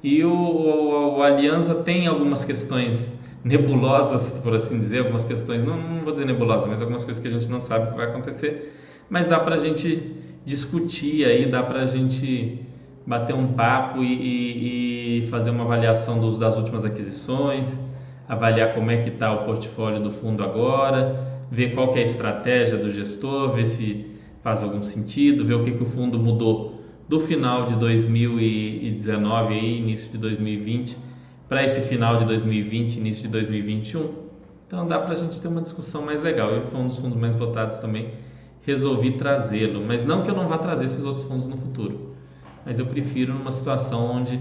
E 0.01 0.23
o, 0.23 0.31
o, 0.31 1.19
o 1.19 1.23
Aliança 1.23 1.75
tem 1.75 2.07
algumas 2.07 2.45
questões 2.45 3.09
nebulosas, 3.43 4.31
por 4.41 4.55
assim 4.55 4.79
dizer, 4.79 4.99
algumas 4.99 5.25
questões, 5.25 5.63
não, 5.65 5.77
não 5.77 6.01
vou 6.03 6.13
dizer 6.13 6.27
nebulosas, 6.27 6.69
mas 6.69 6.81
algumas 6.81 7.05
coisas 7.05 7.21
que 7.21 7.29
a 7.29 7.31
gente 7.31 7.49
não 7.49 7.61
sabe 7.61 7.87
o 7.87 7.91
que 7.93 7.97
vai 7.97 8.07
acontecer, 8.07 8.77
mas 9.09 9.27
dá 9.27 9.39
para 9.39 9.57
a 9.57 9.59
gente 9.59 10.15
discutir 10.45 11.25
aí, 11.25 11.51
dá 11.51 11.63
para 11.63 11.83
a 11.83 11.87
gente 11.87 12.61
bater 13.07 13.35
um 13.35 13.55
papo 13.55 14.03
e, 14.03 14.13
e, 14.13 15.25
e 15.25 15.27
fazer 15.29 15.51
uma 15.51 15.65
avaliação 15.65 16.21
dos, 16.21 16.39
das 16.39 16.57
últimas 16.57 16.85
aquisições, 16.85 17.67
avaliar 18.29 18.75
como 18.75 18.91
é 18.91 18.99
que 18.99 19.09
está 19.09 19.33
o 19.33 19.45
portfólio 19.45 20.03
do 20.03 20.11
fundo 20.11 20.45
agora, 20.45 21.29
ver 21.51 21.75
qual 21.75 21.97
é 21.97 22.01
a 22.01 22.03
estratégia 22.03 22.77
do 22.77 22.91
gestor, 22.91 23.55
ver 23.55 23.67
se 23.67 24.07
faz 24.43 24.63
algum 24.63 24.83
sentido, 24.83 25.45
ver 25.45 25.55
o 25.55 25.65
que, 25.65 25.73
que 25.73 25.83
o 25.83 25.87
fundo 25.87 26.19
mudou 26.19 26.81
do 27.09 27.19
final 27.21 27.67
de 27.67 27.75
2019 27.75 29.55
e 29.55 29.79
início 29.79 30.11
de 30.13 30.19
2020 30.19 30.97
para 31.51 31.65
esse 31.65 31.81
final 31.81 32.17
de 32.17 32.27
2020, 32.27 32.99
início 32.99 33.23
de 33.23 33.29
2021. 33.29 34.09
Então 34.69 34.87
dá 34.87 35.01
para 35.01 35.15
a 35.15 35.17
gente 35.17 35.41
ter 35.41 35.49
uma 35.49 35.61
discussão 35.61 36.01
mais 36.01 36.23
legal. 36.23 36.53
Ele 36.53 36.67
foi 36.67 36.79
um 36.79 36.87
dos 36.87 36.97
fundos 36.97 37.19
mais 37.19 37.35
votados 37.35 37.79
também. 37.79 38.15
Resolvi 38.63 39.19
trazê-lo, 39.19 39.85
mas 39.85 40.05
não 40.05 40.23
que 40.23 40.31
eu 40.31 40.35
não 40.35 40.47
vá 40.47 40.59
trazer 40.59 40.85
esses 40.85 41.03
outros 41.03 41.27
fundos 41.27 41.49
no 41.49 41.57
futuro, 41.57 42.15
mas 42.65 42.79
eu 42.79 42.87
prefiro 42.87 43.35
numa 43.35 43.51
situação 43.51 44.05
onde 44.05 44.41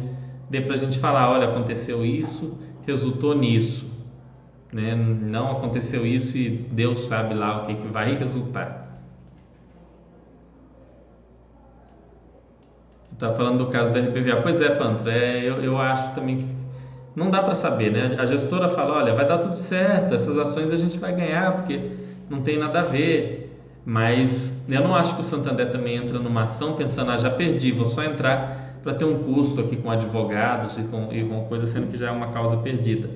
dê 0.51 0.61
para 0.61 0.75
a 0.75 0.77
gente 0.77 0.99
falar, 0.99 1.31
olha, 1.31 1.47
aconteceu 1.47 2.05
isso, 2.05 2.59
resultou 2.85 3.35
nisso, 3.35 3.89
né? 4.71 4.93
Não 4.93 5.53
aconteceu 5.53 6.05
isso 6.05 6.37
e 6.37 6.49
Deus 6.49 7.05
sabe 7.05 7.33
lá 7.33 7.63
o 7.63 7.65
que, 7.65 7.73
que 7.73 7.87
vai 7.87 8.15
resultar. 8.15 8.87
Tá 13.17 13.33
falando 13.33 13.65
do 13.65 13.71
caso 13.71 13.93
da 13.93 13.99
RPVA. 13.99 14.41
Pois 14.43 14.61
é, 14.61 14.69
Pantra, 14.75 15.11
é, 15.11 15.43
eu, 15.43 15.63
eu 15.63 15.77
acho 15.77 16.13
também 16.13 16.37
que 16.37 16.58
não 17.19 17.29
dá 17.29 17.43
para 17.43 17.53
saber, 17.53 17.91
né? 17.91 18.15
A 18.17 18.25
gestora 18.25 18.69
fala, 18.69 18.95
olha, 18.95 19.13
vai 19.13 19.27
dar 19.27 19.39
tudo 19.39 19.55
certo, 19.55 20.15
essas 20.15 20.38
ações 20.38 20.71
a 20.71 20.77
gente 20.77 20.97
vai 20.97 21.13
ganhar 21.13 21.51
porque 21.57 21.81
não 22.29 22.41
tem 22.41 22.57
nada 22.57 22.79
a 22.79 22.83
ver. 22.83 23.57
Mas 23.85 24.65
eu 24.69 24.81
não 24.81 24.95
acho 24.95 25.15
que 25.15 25.21
o 25.21 25.23
Santander 25.23 25.69
também 25.69 25.97
entra 25.97 26.17
numa 26.17 26.43
ação 26.43 26.75
pensando, 26.75 27.11
ah, 27.11 27.17
já 27.17 27.29
perdi, 27.29 27.71
vou 27.73 27.85
só 27.85 28.03
entrar 28.03 28.79
para 28.81 28.93
ter 28.93 29.03
um 29.03 29.23
custo 29.23 29.59
aqui 29.59 29.75
com 29.75 29.91
advogados 29.91 30.77
e 30.77 30.83
com, 30.83 31.11
e 31.11 31.25
com 31.25 31.43
coisa, 31.45 31.67
sendo 31.67 31.88
que 31.88 31.97
já 31.97 32.07
é 32.07 32.11
uma 32.11 32.31
causa 32.31 32.55
perdida. 32.57 33.09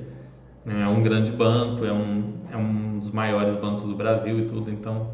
Né? 0.66 0.82
É 0.82 0.88
um 0.88 1.02
grande 1.02 1.32
banco, 1.32 1.86
é 1.86 1.94
um, 1.94 2.34
é 2.52 2.58
um 2.58 3.00
dos 3.00 3.12
maiores 3.12 3.56
bancos 3.56 3.86
do 3.86 3.96
Brasil 3.96 4.40
e 4.40 4.46
tudo, 4.46 4.70
então 4.70 5.12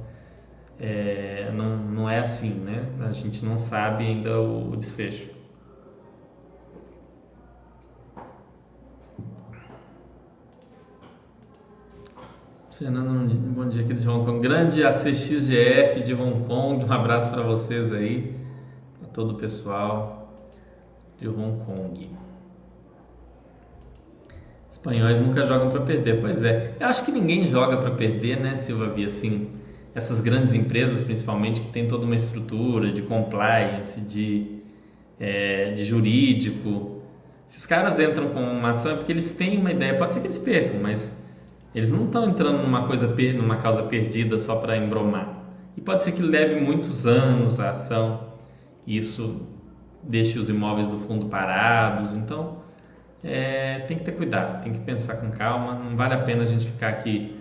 é, 0.80 1.52
não, 1.54 1.78
não 1.78 2.10
é 2.10 2.20
assim, 2.20 2.54
né? 2.54 2.86
A 3.02 3.12
gente 3.12 3.46
não 3.46 3.60
sabe 3.60 4.06
ainda 4.06 4.40
o, 4.40 4.72
o 4.72 4.78
desfecho. 4.78 5.39
Fernando, 12.80 13.36
bom 13.36 13.68
dia 13.68 13.82
aqui 13.82 13.94
de 13.94 14.08
Hong 14.08 14.26
Kong. 14.26 14.40
Grande 14.40 14.86
ACXGF 14.86 16.02
de 16.02 16.14
Hong 16.14 16.46
Kong, 16.46 16.86
um 16.86 16.90
abraço 16.94 17.30
para 17.30 17.42
vocês 17.42 17.92
aí, 17.92 18.34
para 18.98 19.10
todo 19.10 19.32
o 19.32 19.34
pessoal 19.34 20.34
de 21.20 21.28
Hong 21.28 21.62
Kong. 21.66 22.10
Espanhóis 24.72 25.20
nunca 25.20 25.46
jogam 25.46 25.70
para 25.70 25.82
perder, 25.82 26.22
pois 26.22 26.42
é. 26.42 26.78
Eu 26.80 26.88
acho 26.88 27.04
que 27.04 27.12
ninguém 27.12 27.50
joga 27.50 27.76
para 27.76 27.92
perder, 27.92 28.40
né, 28.40 28.56
Silva 28.56 28.88
Via? 28.88 29.08
Assim, 29.08 29.50
essas 29.94 30.22
grandes 30.22 30.54
empresas, 30.54 31.02
principalmente, 31.02 31.60
que 31.60 31.74
tem 31.74 31.86
toda 31.86 32.06
uma 32.06 32.16
estrutura 32.16 32.94
de 32.94 33.02
compliance, 33.02 34.00
de, 34.00 34.62
é, 35.20 35.74
de 35.74 35.84
jurídico. 35.84 37.02
Esses 37.46 37.66
caras 37.66 38.00
entram 38.00 38.30
com 38.30 38.40
uma 38.40 38.70
ação 38.70 38.94
é 38.94 38.96
porque 38.96 39.12
eles 39.12 39.34
têm 39.34 39.58
uma 39.58 39.72
ideia, 39.72 39.98
pode 39.98 40.14
ser 40.14 40.22
que 40.22 40.28
eles 40.28 40.38
percam, 40.38 40.80
mas 40.80 41.19
eles 41.74 41.92
não 41.92 42.06
estão 42.06 42.26
entrando 42.26 42.64
numa 42.64 42.88
coisa 42.88 43.08
numa 43.34 43.58
causa 43.58 43.84
perdida 43.84 44.40
só 44.40 44.56
para 44.56 44.76
embromar. 44.78 45.44
E 45.78 45.82
pode 45.82 46.04
ser 46.04 46.12
que 46.14 46.22
leve 46.22 46.60
muitos 46.60 47.06
anos 47.06 47.60
a 47.60 47.70
ação, 47.70 48.30
isso 48.86 49.48
deixe 50.02 50.40
os 50.40 50.50
imóveis 50.50 50.88
do 50.88 51.00
fundo 51.00 51.28
parados. 51.28 52.16
Então, 52.16 52.58
é, 53.24 53.80
tem 53.88 53.98
que 53.98 54.04
ter 54.04 54.14
cuidado, 54.14 54.64
tem 54.64 54.74
que 54.74 54.80
pensar 54.80 55.18
com 55.18 55.30
calma. 55.32 55.76
Não 55.76 55.96
vale 55.96 56.16
a 56.16 56.24
pena 56.24 56.44
a 56.44 56.48
gente 56.48 56.66
ficar 56.66 56.90
aqui 56.90 57.40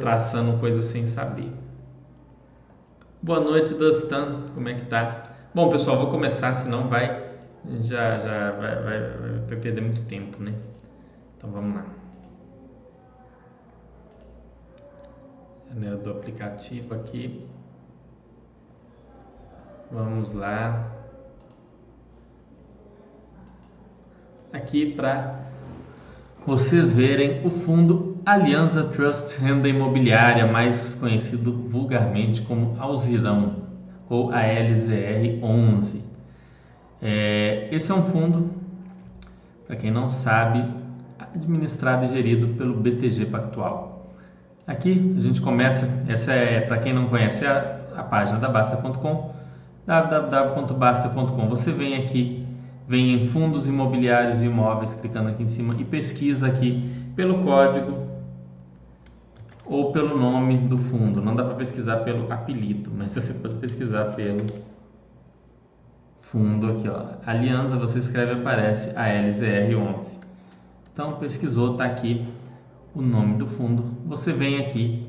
traçando 0.00 0.58
coisas 0.58 0.84
sem 0.86 1.06
saber. 1.06 1.52
Boa 3.20 3.40
noite, 3.40 3.74
Dustin. 3.74 4.52
Como 4.54 4.68
é 4.68 4.74
que 4.74 4.86
tá? 4.86 5.24
Bom, 5.54 5.68
pessoal, 5.68 5.98
vou 5.98 6.10
começar, 6.10 6.54
senão 6.54 6.88
vai 6.88 7.26
já 7.82 8.18
já 8.18 8.52
vai, 8.52 8.82
vai, 8.82 9.00
vai 9.48 9.56
perder 9.56 9.80
muito 9.80 10.02
tempo, 10.02 10.42
né? 10.42 10.54
Então 11.36 11.50
vamos 11.50 11.74
lá. 11.74 11.97
Janela 15.68 15.96
do 15.96 16.10
aplicativo 16.10 16.94
aqui. 16.94 17.46
Vamos 19.90 20.32
lá. 20.32 20.90
Aqui 24.52 24.92
para 24.94 25.40
vocês 26.46 26.94
verem 26.94 27.44
o 27.46 27.50
fundo 27.50 28.16
Aliança 28.24 28.84
Trust 28.84 29.38
Renda 29.38 29.68
Imobiliária, 29.68 30.46
mais 30.46 30.94
conhecido 30.94 31.52
vulgarmente 31.52 32.42
como 32.42 32.80
Alzirão 32.80 33.56
ou 34.08 34.30
ALZR 34.30 35.38
11. 35.42 36.02
É, 37.00 37.68
esse 37.70 37.90
é 37.92 37.94
um 37.94 38.02
fundo, 38.04 38.50
para 39.66 39.76
quem 39.76 39.90
não 39.90 40.08
sabe, 40.08 40.64
administrado 41.18 42.06
e 42.06 42.08
gerido 42.08 42.48
pelo 42.56 42.74
BTG 42.74 43.26
Pactual. 43.26 43.87
Aqui 44.68 45.14
a 45.16 45.20
gente 45.22 45.40
começa, 45.40 45.88
essa 46.06 46.30
é 46.30 46.60
para 46.60 46.76
quem 46.76 46.92
não 46.92 47.08
conhece 47.08 47.42
a, 47.46 47.80
a 47.96 48.02
página 48.02 48.38
da 48.38 48.50
Basta.com, 48.50 49.34
www.basta.com. 49.86 51.48
Você 51.48 51.72
vem 51.72 51.96
aqui, 51.96 52.46
vem 52.86 53.14
em 53.14 53.26
fundos 53.28 53.66
imobiliários 53.66 54.42
e 54.42 54.44
imóveis, 54.44 54.92
clicando 54.92 55.30
aqui 55.30 55.42
em 55.42 55.48
cima 55.48 55.74
e 55.78 55.86
pesquisa 55.86 56.46
aqui 56.48 56.86
pelo 57.16 57.42
código 57.44 58.08
ou 59.64 59.90
pelo 59.90 60.18
nome 60.18 60.58
do 60.58 60.76
fundo. 60.76 61.22
Não 61.22 61.34
dá 61.34 61.44
para 61.44 61.54
pesquisar 61.54 62.00
pelo 62.00 62.30
apelido, 62.30 62.90
mas 62.94 63.14
você 63.14 63.32
pode 63.32 63.54
pesquisar 63.54 64.12
pelo 64.16 64.44
fundo 66.20 66.72
aqui, 66.72 66.86
ó. 66.90 67.14
Aliança, 67.24 67.74
você 67.74 68.00
escreve 68.00 68.32
aparece 68.32 68.90
a 68.94 69.06
LZR11. 69.06 70.08
Então 70.92 71.12
pesquisou, 71.12 71.74
tá 71.74 71.86
aqui 71.86 72.26
o 72.98 73.02
nome 73.02 73.34
do 73.34 73.46
fundo. 73.46 73.84
Você 74.06 74.32
vem 74.32 74.58
aqui 74.58 75.06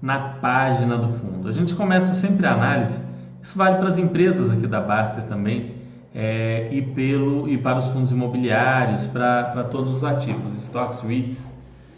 na 0.00 0.18
página 0.18 0.96
do 0.96 1.08
fundo. 1.08 1.46
A 1.46 1.52
gente 1.52 1.74
começa 1.74 2.14
sempre 2.14 2.46
a 2.46 2.54
análise. 2.54 2.98
Isso 3.42 3.56
vale 3.56 3.76
para 3.76 3.88
as 3.88 3.98
empresas 3.98 4.50
aqui 4.50 4.66
da 4.66 4.80
Baster 4.80 5.24
também. 5.24 5.74
É, 6.14 6.68
e, 6.72 6.80
pelo, 6.82 7.48
e 7.48 7.58
para 7.58 7.78
os 7.78 7.88
fundos 7.88 8.12
imobiliários, 8.12 9.06
para, 9.06 9.44
para 9.44 9.64
todos 9.64 9.96
os 9.96 10.04
ativos, 10.04 10.52
stocks, 10.54 11.00
REITs, 11.02 11.54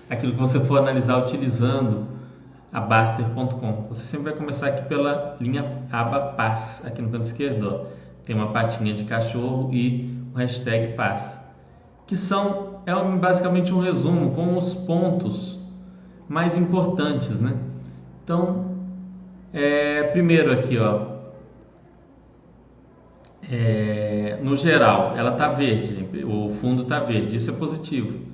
aquilo 0.09 0.33
que 0.33 0.39
você 0.39 0.61
for 0.61 0.79
analisar 0.79 1.19
utilizando 1.19 2.07
a 2.73 2.81
Baster.com. 2.81 3.87
Você 3.89 4.07
sempre 4.07 4.31
vai 4.31 4.35
começar 4.35 4.69
aqui 4.69 4.89
pela 4.89 5.37
linha 5.41 5.83
aba 5.91 6.33
Paz, 6.33 6.83
aqui 6.85 7.01
no 7.01 7.09
canto 7.09 7.27
esquerdo. 7.27 7.69
Ó. 7.73 7.87
Tem 8.25 8.35
uma 8.35 8.49
patinha 8.49 8.95
de 8.95 9.05
cachorro 9.05 9.71
e 9.73 10.27
o 10.35 10.39
hashtag 10.39 10.95
Paz, 10.95 11.39
que 12.07 12.17
são 12.17 12.74
é 12.87 12.95
basicamente 13.17 13.73
um 13.73 13.81
resumo 13.81 14.33
com 14.33 14.57
os 14.57 14.75
pontos 14.75 15.59
mais 16.29 16.57
importantes, 16.59 17.41
né? 17.41 17.57
Então, 18.23 18.77
é, 19.53 20.05
primeiro 20.05 20.53
aqui, 20.53 20.79
ó, 20.79 21.15
é, 23.51 24.39
no 24.43 24.57
geral, 24.57 25.17
ela 25.17 25.33
está 25.33 25.49
verde, 25.49 26.25
o 26.25 26.51
fundo 26.51 26.83
está 26.83 27.01
verde, 27.01 27.37
isso 27.37 27.51
é 27.51 27.55
positivo 27.55 28.25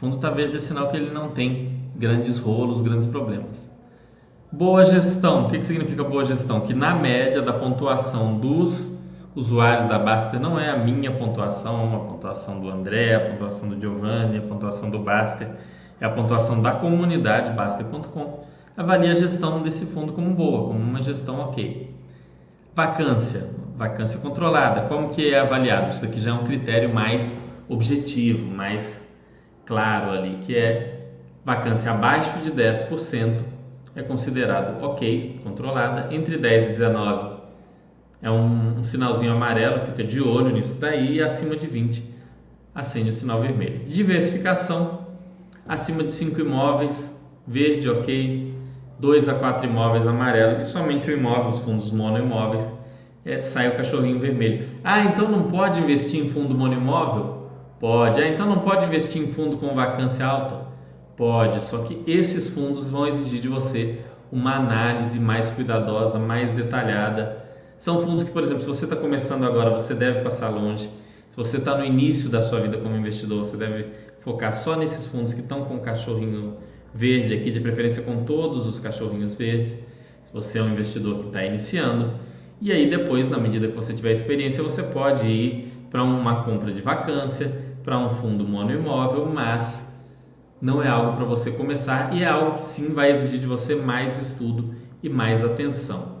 fundo 0.00 0.16
está 0.16 0.30
verde 0.30 0.56
é 0.56 0.60
sinal 0.60 0.88
que 0.88 0.96
ele 0.96 1.10
não 1.10 1.28
tem 1.28 1.78
grandes 1.94 2.38
rolos, 2.38 2.80
grandes 2.80 3.06
problemas. 3.06 3.70
Boa 4.50 4.84
gestão. 4.86 5.44
O 5.44 5.50
que, 5.50 5.58
que 5.58 5.66
significa 5.66 6.02
boa 6.02 6.24
gestão? 6.24 6.62
Que 6.62 6.72
na 6.72 6.94
média 6.94 7.42
da 7.42 7.52
pontuação 7.52 8.38
dos 8.38 8.98
usuários 9.40 9.88
da 9.88 9.98
Baster 9.98 10.38
não 10.38 10.60
é 10.60 10.70
a 10.70 10.76
minha 10.76 11.10
pontuação, 11.10 11.96
a 11.96 12.00
pontuação 12.00 12.60
do 12.60 12.68
André, 12.68 13.14
a 13.14 13.30
pontuação 13.30 13.68
do 13.70 13.80
Giovanni, 13.80 14.38
a 14.38 14.42
pontuação 14.42 14.90
do 14.90 14.98
Baster, 14.98 15.48
é 15.98 16.04
a 16.04 16.10
pontuação 16.10 16.60
da 16.60 16.72
comunidade 16.72 17.56
Baster.com. 17.56 18.44
Avalia 18.76 19.12
a 19.12 19.14
gestão 19.14 19.62
desse 19.62 19.86
fundo 19.86 20.12
como 20.12 20.34
boa, 20.34 20.68
como 20.68 20.78
uma 20.78 21.02
gestão 21.02 21.40
ok. 21.40 21.94
Vacância, 22.74 23.48
vacância 23.76 24.18
controlada. 24.20 24.82
Como 24.82 25.08
que 25.08 25.32
é 25.32 25.40
avaliado? 25.40 25.90
Isso 25.90 26.04
aqui 26.04 26.20
já 26.20 26.30
é 26.30 26.34
um 26.34 26.44
critério 26.44 26.94
mais 26.94 27.34
objetivo, 27.68 28.46
mais 28.46 29.08
claro 29.64 30.10
ali, 30.10 30.38
que 30.44 30.56
é 30.56 31.08
vacância 31.44 31.90
abaixo 31.90 32.38
de 32.40 32.50
10% 32.52 33.40
é 33.96 34.02
considerado 34.02 34.82
ok, 34.84 35.40
controlada, 35.42 36.14
entre 36.14 36.38
10 36.38 36.64
e 36.64 36.68
19 36.72 37.29
é 38.22 38.30
um, 38.30 38.78
um, 38.78 38.82
sinalzinho 38.82 39.32
amarelo, 39.32 39.80
fica 39.80 40.04
de 40.04 40.20
olho 40.20 40.50
nisso 40.50 40.74
daí 40.74 41.16
e 41.16 41.22
acima 41.22 41.56
de 41.56 41.66
20 41.66 42.04
acende 42.74 43.10
o 43.10 43.12
sinal 43.12 43.40
vermelho. 43.40 43.80
Diversificação, 43.86 45.06
acima 45.66 46.04
de 46.04 46.12
5 46.12 46.40
imóveis, 46.40 47.16
verde, 47.46 47.88
ok, 47.88 48.54
2 48.98 49.28
a 49.28 49.34
4 49.34 49.66
imóveis 49.66 50.06
amarelo 50.06 50.60
e 50.60 50.64
somente 50.64 51.10
o 51.10 51.12
imóvel, 51.12 51.50
os 51.50 51.60
fundos 51.60 51.90
monoimóveis, 51.90 52.70
é, 53.24 53.42
sai 53.42 53.68
o 53.68 53.76
cachorrinho 53.76 54.18
vermelho. 54.18 54.68
Ah, 54.84 55.04
então 55.04 55.28
não 55.28 55.44
pode 55.44 55.80
investir 55.80 56.24
em 56.24 56.30
fundo 56.30 56.54
monoimóvel? 56.54 57.48
Pode. 57.78 58.20
Ah, 58.20 58.28
então 58.28 58.46
não 58.46 58.58
pode 58.58 58.86
investir 58.86 59.22
em 59.22 59.28
fundo 59.28 59.56
com 59.56 59.74
vacância 59.74 60.24
alta? 60.24 60.66
Pode, 61.16 61.62
só 61.64 61.78
que 61.78 62.02
esses 62.06 62.48
fundos 62.48 62.88
vão 62.88 63.06
exigir 63.06 63.40
de 63.40 63.48
você 63.48 64.00
uma 64.32 64.54
análise 64.56 65.18
mais 65.18 65.50
cuidadosa, 65.50 66.18
mais 66.18 66.50
detalhada. 66.52 67.39
São 67.80 67.98
fundos 68.02 68.22
que, 68.22 68.30
por 68.30 68.42
exemplo, 68.42 68.60
se 68.60 68.68
você 68.68 68.84
está 68.84 68.94
começando 68.94 69.42
agora, 69.42 69.70
você 69.70 69.94
deve 69.94 70.20
passar 70.20 70.50
longe. 70.50 70.90
Se 71.30 71.36
você 71.36 71.56
está 71.56 71.78
no 71.78 71.82
início 71.82 72.28
da 72.28 72.42
sua 72.42 72.60
vida 72.60 72.76
como 72.76 72.94
investidor, 72.94 73.42
você 73.42 73.56
deve 73.56 73.86
focar 74.20 74.52
só 74.52 74.76
nesses 74.76 75.06
fundos 75.06 75.32
que 75.32 75.40
estão 75.40 75.64
com 75.64 75.76
o 75.76 75.80
cachorrinho 75.80 76.58
verde 76.92 77.32
aqui, 77.32 77.50
de 77.50 77.58
preferência 77.58 78.02
com 78.02 78.24
todos 78.24 78.66
os 78.66 78.78
cachorrinhos 78.78 79.34
verdes. 79.34 79.78
Se 80.24 80.30
você 80.30 80.58
é 80.58 80.62
um 80.62 80.72
investidor 80.72 81.20
que 81.20 81.26
está 81.28 81.42
iniciando, 81.42 82.12
e 82.60 82.70
aí 82.70 82.90
depois, 82.90 83.30
na 83.30 83.38
medida 83.38 83.68
que 83.68 83.74
você 83.74 83.94
tiver 83.94 84.12
experiência, 84.12 84.62
você 84.62 84.82
pode 84.82 85.26
ir 85.26 85.72
para 85.90 86.04
uma 86.04 86.44
compra 86.44 86.70
de 86.72 86.82
vacância, 86.82 87.50
para 87.82 87.98
um 87.98 88.10
fundo 88.10 88.46
monoimóvel, 88.46 89.24
mas 89.24 89.82
não 90.60 90.82
é 90.82 90.88
algo 90.88 91.16
para 91.16 91.24
você 91.24 91.50
começar 91.50 92.14
e 92.14 92.22
é 92.22 92.26
algo 92.26 92.58
que 92.58 92.66
sim 92.66 92.92
vai 92.92 93.10
exigir 93.10 93.40
de 93.40 93.46
você 93.46 93.74
mais 93.74 94.20
estudo 94.20 94.74
e 95.02 95.08
mais 95.08 95.42
atenção. 95.42 96.19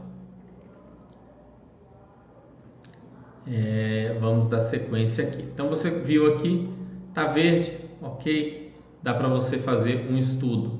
É, 3.50 4.16
vamos 4.20 4.46
dar 4.46 4.60
sequência 4.60 5.24
aqui. 5.24 5.42
Então 5.42 5.68
você 5.68 5.90
viu 5.90 6.34
aqui, 6.34 6.68
tá 7.12 7.26
verde, 7.26 7.76
ok? 8.00 8.72
Dá 9.02 9.12
para 9.12 9.28
você 9.28 9.58
fazer 9.58 10.06
um 10.08 10.16
estudo. 10.16 10.78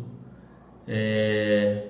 É, 0.86 1.88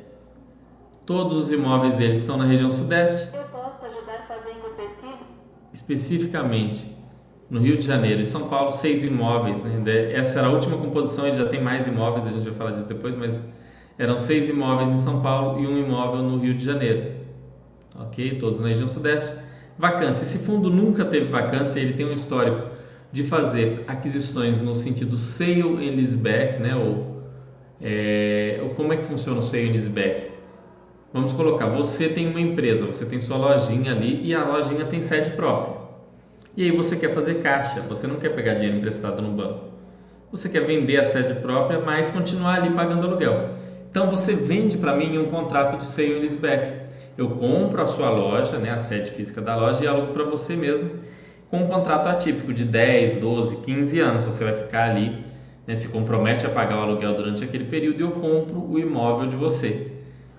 todos 1.05 1.37
os 1.47 1.53
imóveis 1.53 1.97
deles 1.97 2.19
estão 2.19 2.39
na 2.39 2.45
região 2.45 2.71
sudeste. 2.71 3.29
Eu 3.37 3.45
posso 3.45 3.85
ajudar 3.85 4.27
fazendo 4.27 4.75
pesquisa? 4.75 5.25
Especificamente 5.73 6.97
no 7.51 7.61
Rio 7.61 7.77
de 7.77 7.85
Janeiro 7.85 8.23
e 8.23 8.27
São 8.27 8.49
Paulo, 8.49 8.73
seis 8.73 9.05
imóveis. 9.05 9.63
Né? 9.63 10.13
Essa 10.13 10.39
era 10.39 10.49
a 10.49 10.51
última 10.51 10.79
composição, 10.79 11.27
ele 11.27 11.37
já 11.37 11.47
tem 11.47 11.61
mais 11.61 11.87
imóveis, 11.87 12.27
a 12.27 12.31
gente 12.31 12.45
vai 12.45 12.55
falar 12.55 12.71
disso 12.71 12.89
depois, 12.89 13.15
mas 13.15 13.39
eram 13.99 14.19
seis 14.19 14.49
imóveis 14.49 14.89
em 14.89 14.99
São 14.99 15.21
Paulo 15.21 15.61
e 15.61 15.67
um 15.67 15.77
imóvel 15.77 16.23
no 16.23 16.39
Rio 16.39 16.55
de 16.55 16.65
Janeiro. 16.65 17.21
Ok? 17.99 18.39
Todos 18.39 18.61
na 18.61 18.69
região 18.69 18.89
sudeste. 18.89 19.40
Vacância. 19.81 20.25
Esse 20.25 20.37
fundo 20.41 20.69
nunca 20.69 21.07
teve 21.07 21.31
vacância, 21.31 21.81
ele 21.81 21.95
tem 21.95 22.05
um 22.05 22.13
histórico 22.13 22.69
de 23.11 23.25
fazer 23.25 23.83
aquisições 23.89 24.61
no 24.61 24.75
sentido 24.75 25.17
sale 25.17 25.63
and 25.63 25.97
leaseback, 25.97 26.61
né? 26.61 26.77
Ou, 26.77 27.23
é, 27.81 28.61
ou 28.63 28.71
como 28.75 28.93
é 28.93 28.99
que 28.99 29.05
funciona 29.05 29.39
o 29.39 29.43
sale 29.43 29.71
and 29.71 29.73
leaseback? 29.73 30.33
Vamos 31.15 31.33
colocar, 31.33 31.67
você 31.67 32.11
tem 32.11 32.29
uma 32.29 32.43
empresa, 32.43 32.85
você 32.85 33.07
tem 33.07 33.23
sua 33.23 33.39
lojinha 33.39 33.93
ali 33.93 34.21
e 34.23 34.35
a 34.35 34.45
lojinha 34.45 34.85
tem 34.85 35.01
sede 35.01 35.31
própria. 35.31 35.81
E 36.55 36.65
aí 36.65 36.71
você 36.71 36.95
quer 36.95 37.15
fazer 37.15 37.37
caixa, 37.37 37.81
você 37.81 38.07
não 38.07 38.17
quer 38.17 38.35
pegar 38.35 38.55
dinheiro 38.55 38.77
emprestado 38.77 39.23
no 39.23 39.31
banco. 39.31 39.71
Você 40.31 40.51
quer 40.51 40.61
vender 40.61 40.99
a 40.99 41.05
sede 41.05 41.41
própria, 41.41 41.81
mas 41.81 42.11
continuar 42.11 42.57
ali 42.57 42.75
pagando 42.75 43.07
aluguel. 43.07 43.55
Então 43.91 44.11
você 44.11 44.35
vende 44.35 44.77
para 44.77 44.95
mim 44.95 45.17
um 45.17 45.31
contrato 45.31 45.79
de 45.79 45.87
sale 45.87 46.19
and 46.19 46.21
leaseback. 46.21 46.80
Eu 47.21 47.29
compro 47.33 47.83
a 47.83 47.87
sua 47.87 48.09
loja, 48.09 48.59
né, 48.59 48.71
a 48.71 48.79
sede 48.79 49.11
física 49.11 49.43
da 49.43 49.55
loja 49.55 49.85
e 49.85 49.87
alugo 49.87 50.15
para 50.15 50.25
você 50.25 50.57
mesmo 50.57 50.89
com 51.51 51.59
um 51.59 51.67
contrato 51.67 52.07
atípico 52.07 52.51
de 52.51 52.65
10, 52.65 53.21
12, 53.21 53.57
15 53.57 54.01
anos. 54.01 54.25
Você 54.25 54.43
vai 54.43 54.55
ficar 54.55 54.89
ali, 54.89 55.23
né, 55.67 55.75
se 55.75 55.89
compromete 55.89 56.47
a 56.47 56.49
pagar 56.49 56.79
o 56.79 56.81
aluguel 56.81 57.13
durante 57.13 57.45
aquele 57.45 57.65
período 57.65 58.01
e 58.01 58.03
eu 58.05 58.13
compro 58.13 58.65
o 58.67 58.79
imóvel 58.79 59.29
de 59.29 59.37
você. 59.37 59.93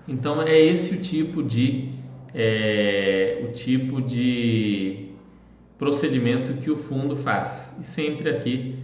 Então 0.08 0.42
é 0.42 0.58
esse 0.58 0.96
o 0.96 1.00
tipo 1.00 1.40
de 1.40 1.90
é, 2.34 3.44
o 3.44 3.52
tipo 3.52 4.02
de 4.02 5.10
procedimento 5.78 6.54
que 6.54 6.68
o 6.68 6.74
fundo 6.74 7.14
faz. 7.14 7.76
E 7.78 7.84
sempre 7.84 8.28
aqui, 8.28 8.74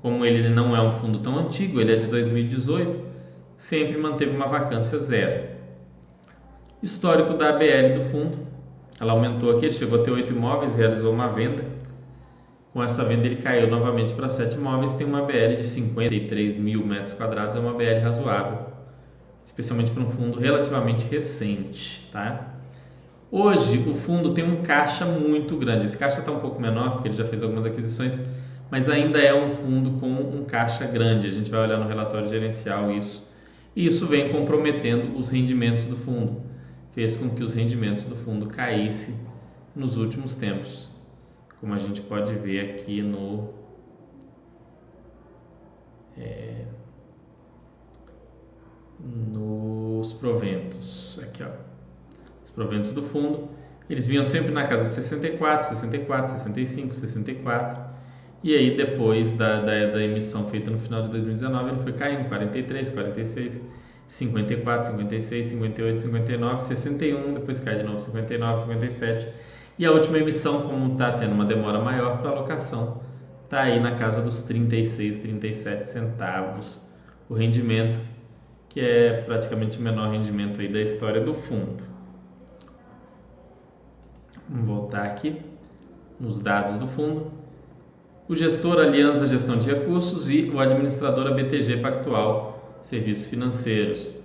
como 0.00 0.24
ele 0.24 0.48
não 0.48 0.76
é 0.76 0.80
um 0.80 0.92
fundo 0.92 1.18
tão 1.18 1.36
antigo, 1.36 1.80
ele 1.80 1.92
é 1.92 1.96
de 1.96 2.06
2018, 2.06 3.00
sempre 3.56 3.98
manteve 3.98 4.30
uma 4.30 4.46
vacância 4.46 4.96
zero. 5.00 5.47
Histórico 6.80 7.34
da 7.34 7.48
ABL 7.48 7.94
do 7.94 8.04
fundo, 8.12 8.38
ela 9.00 9.12
aumentou 9.12 9.50
aqui, 9.50 9.66
ele 9.66 9.74
chegou 9.74 10.00
a 10.00 10.04
ter 10.04 10.12
oito 10.12 10.32
imóveis, 10.32 10.76
realizou 10.76 11.12
uma 11.12 11.26
venda. 11.26 11.64
Com 12.72 12.80
essa 12.80 13.04
venda 13.04 13.26
ele 13.26 13.42
caiu 13.42 13.68
novamente 13.68 14.14
para 14.14 14.28
sete 14.28 14.54
imóveis, 14.54 14.92
tem 14.92 15.04
uma 15.04 15.22
BL 15.22 15.56
de 15.56 15.64
53 15.64 16.56
mil 16.56 16.86
metros 16.86 17.14
quadrados, 17.14 17.56
é 17.56 17.58
uma 17.58 17.74
BL 17.74 18.00
razoável, 18.00 18.66
especialmente 19.44 19.90
para 19.90 20.04
um 20.04 20.10
fundo 20.10 20.38
relativamente 20.38 21.04
recente, 21.06 22.08
tá? 22.12 22.54
Hoje 23.28 23.78
o 23.88 23.94
fundo 23.94 24.32
tem 24.32 24.44
um 24.44 24.62
caixa 24.62 25.04
muito 25.04 25.56
grande. 25.56 25.86
Esse 25.86 25.98
caixa 25.98 26.20
está 26.20 26.30
um 26.30 26.38
pouco 26.38 26.60
menor 26.60 26.92
porque 26.92 27.08
ele 27.08 27.16
já 27.16 27.24
fez 27.24 27.42
algumas 27.42 27.66
aquisições, 27.66 28.16
mas 28.70 28.88
ainda 28.88 29.18
é 29.18 29.34
um 29.34 29.50
fundo 29.50 29.98
com 29.98 30.06
um 30.06 30.44
caixa 30.44 30.86
grande. 30.86 31.26
A 31.26 31.30
gente 31.30 31.50
vai 31.50 31.60
olhar 31.60 31.78
no 31.78 31.88
relatório 31.88 32.28
gerencial 32.28 32.92
isso. 32.92 33.26
E 33.74 33.84
isso 33.84 34.06
vem 34.06 34.28
comprometendo 34.28 35.18
os 35.18 35.28
rendimentos 35.28 35.84
do 35.84 35.96
fundo. 35.96 36.47
Fez 36.98 37.16
com 37.16 37.30
que 37.30 37.44
os 37.44 37.54
rendimentos 37.54 38.06
do 38.06 38.16
fundo 38.16 38.48
caíssem 38.48 39.14
nos 39.72 39.96
últimos 39.96 40.34
tempos, 40.34 40.90
como 41.60 41.72
a 41.72 41.78
gente 41.78 42.00
pode 42.00 42.34
ver 42.34 42.58
aqui 42.72 43.00
no 43.02 43.54
é, 46.16 46.64
nos 48.98 50.12
proventos. 50.14 51.20
Aqui, 51.22 51.44
ó 51.44 51.68
proventos 52.58 52.92
do 52.92 53.04
fundo, 53.04 53.48
eles 53.88 54.04
vinham 54.08 54.24
sempre 54.24 54.50
na 54.50 54.66
casa 54.66 54.88
de 54.88 54.94
64, 54.94 55.68
64, 55.68 56.32
65, 56.32 56.94
64. 56.94 57.80
E 58.42 58.56
aí, 58.56 58.76
depois 58.76 59.30
da, 59.38 59.60
da, 59.60 59.86
da, 59.86 60.02
emissão 60.02 60.48
feita 60.48 60.68
no 60.68 60.80
final 60.80 61.02
de 61.02 61.10
2019, 61.10 61.70
ele 61.70 61.82
foi 61.84 61.92
caindo 61.92 62.28
43, 62.28 62.90
46, 62.90 63.62
54, 64.08 64.90
56, 64.90 65.46
58, 65.46 66.00
59, 66.00 66.62
61, 66.62 67.34
depois 67.34 67.60
cai 67.60 67.76
de 67.76 67.84
novo 67.84 68.00
59, 68.00 68.62
57. 68.62 69.28
E 69.78 69.86
a 69.86 69.92
última 69.92 70.18
emissão, 70.18 70.62
como 70.62 70.92
está 70.94 71.12
tendo 71.12 71.34
uma 71.34 71.44
demora 71.44 71.78
maior 71.78 72.18
para 72.18 72.30
alocação, 72.30 73.02
está 73.44 73.60
aí 73.60 73.78
na 73.78 73.96
casa 73.96 74.20
dos 74.20 74.42
36, 74.42 75.18
37 75.18 75.86
centavos 75.86 76.80
o 77.28 77.34
rendimento, 77.34 78.00
que 78.70 78.80
é 78.80 79.22
praticamente 79.22 79.78
o 79.78 79.82
menor 79.82 80.10
rendimento 80.10 80.60
aí 80.60 80.68
da 80.68 80.80
história 80.80 81.20
do 81.20 81.34
fundo. 81.34 81.84
Vamos 84.48 84.66
voltar 84.66 85.04
aqui 85.04 85.36
nos 86.18 86.38
dados 86.38 86.76
do 86.76 86.88
fundo. 86.88 87.30
O 88.26 88.34
gestor 88.34 88.78
Aliança 88.78 89.26
Gestão 89.26 89.58
de 89.58 89.68
Recursos 89.70 90.30
e 90.30 90.50
o 90.50 90.58
administrador 90.58 91.26
a 91.26 91.30
BTG 91.30 91.78
Pactual 91.78 92.57
Serviços 92.88 93.26
Financeiros. 93.26 94.18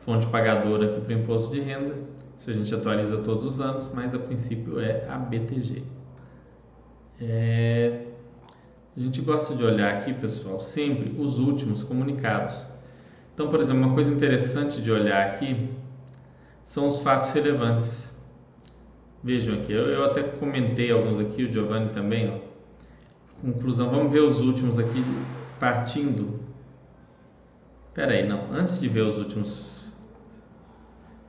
Fonte 0.00 0.26
pagadora 0.26 0.90
aqui 0.90 1.00
para 1.00 1.14
o 1.14 1.18
imposto 1.20 1.52
de 1.52 1.60
renda. 1.60 1.94
Isso 2.36 2.50
a 2.50 2.52
gente 2.52 2.74
atualiza 2.74 3.18
todos 3.18 3.44
os 3.44 3.60
anos, 3.60 3.88
mas 3.94 4.12
a 4.12 4.18
princípio 4.18 4.80
é 4.80 5.06
a 5.08 5.16
BTG. 5.16 5.84
É... 7.20 8.06
A 8.96 9.00
gente 9.00 9.20
gosta 9.20 9.54
de 9.54 9.62
olhar 9.62 9.94
aqui, 9.94 10.12
pessoal, 10.12 10.58
sempre 10.58 11.14
os 11.20 11.38
últimos 11.38 11.84
comunicados. 11.84 12.66
Então, 13.32 13.48
por 13.48 13.60
exemplo, 13.60 13.84
uma 13.84 13.94
coisa 13.94 14.10
interessante 14.10 14.82
de 14.82 14.90
olhar 14.90 15.28
aqui 15.28 15.70
são 16.64 16.88
os 16.88 16.98
fatos 16.98 17.30
relevantes. 17.30 18.12
Vejam 19.22 19.54
aqui, 19.54 19.72
eu, 19.72 19.86
eu 19.86 20.04
até 20.04 20.24
comentei 20.24 20.90
alguns 20.90 21.20
aqui, 21.20 21.44
o 21.44 21.52
Giovanni 21.52 21.90
também. 21.90 22.28
Ó. 22.28 22.38
Conclusão, 23.40 23.88
vamos 23.88 24.12
ver 24.12 24.22
os 24.22 24.40
últimos 24.40 24.80
aqui 24.80 25.00
partindo. 25.60 26.39
Espera 28.00 28.14
aí, 28.14 28.26
não. 28.26 28.50
Antes 28.50 28.80
de 28.80 28.88
ver 28.88 29.02
os 29.02 29.18
últimos 29.18 29.92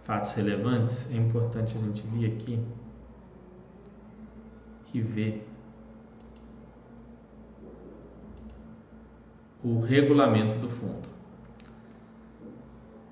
fatos 0.06 0.32
relevantes, 0.32 1.06
é 1.12 1.18
importante 1.18 1.76
a 1.78 1.82
gente 1.82 2.02
vir 2.08 2.28
aqui 2.28 2.58
e 4.94 5.02
ver 5.02 5.46
o 9.62 9.82
regulamento 9.82 10.58
do 10.60 10.70
fundo. 10.70 11.10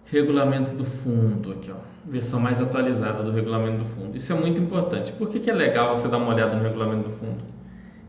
Regulamento 0.05 0.73
do 0.73 0.85
fundo, 0.85 1.51
aqui 1.51 1.69
ó, 1.69 1.79
versão 2.05 2.39
mais 2.39 2.61
atualizada 2.61 3.23
do 3.23 3.31
regulamento 3.33 3.83
do 3.83 3.89
fundo. 3.89 4.15
Isso 4.15 4.31
é 4.31 4.35
muito 4.37 4.61
importante. 4.61 5.11
Por 5.11 5.27
que, 5.27 5.37
que 5.37 5.49
é 5.49 5.53
legal 5.53 5.97
você 5.97 6.07
dar 6.07 6.17
uma 6.17 6.33
olhada 6.33 6.55
no 6.55 6.63
regulamento 6.63 7.09
do 7.09 7.15
fundo? 7.17 7.43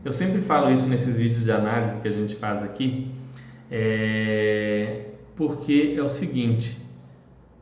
Eu 0.05 0.13
sempre 0.13 0.39
falo 0.39 0.71
isso 0.71 0.87
nesses 0.87 1.17
vídeos 1.17 1.43
de 1.43 1.51
análise 1.51 1.99
que 1.99 2.07
a 2.07 2.11
gente 2.11 2.37
faz 2.37 2.63
aqui, 2.63 3.11
é... 3.69 5.10
porque 5.35 5.95
é 5.97 6.01
o 6.01 6.09
seguinte: 6.09 6.77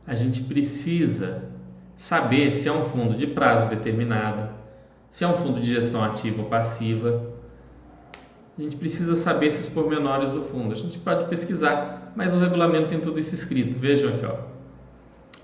a 0.06 0.14
gente 0.14 0.42
precisa 0.42 1.44
saber 1.96 2.52
se 2.52 2.68
é 2.68 2.72
um 2.72 2.84
fundo 2.84 3.14
de 3.14 3.26
prazo 3.26 3.68
determinado, 3.68 4.48
se 5.10 5.24
é 5.24 5.28
um 5.28 5.36
fundo 5.36 5.60
de 5.60 5.66
gestão 5.66 6.02
ativa 6.02 6.42
ou 6.42 6.48
passiva. 6.48 7.30
A 8.58 8.62
gente 8.62 8.76
precisa 8.76 9.16
saber 9.16 9.46
esses 9.46 9.68
pormenores 9.68 10.32
do 10.32 10.42
fundo. 10.42 10.72
A 10.72 10.76
gente 10.76 10.98
pode 10.98 11.24
pesquisar, 11.28 12.12
mas 12.14 12.32
no 12.32 12.40
regulamento 12.40 12.88
tem 12.88 13.00
tudo 13.00 13.18
isso 13.18 13.34
escrito. 13.34 13.78
Vejam 13.78 14.10
aqui, 14.10 14.26
ó. 14.26 14.50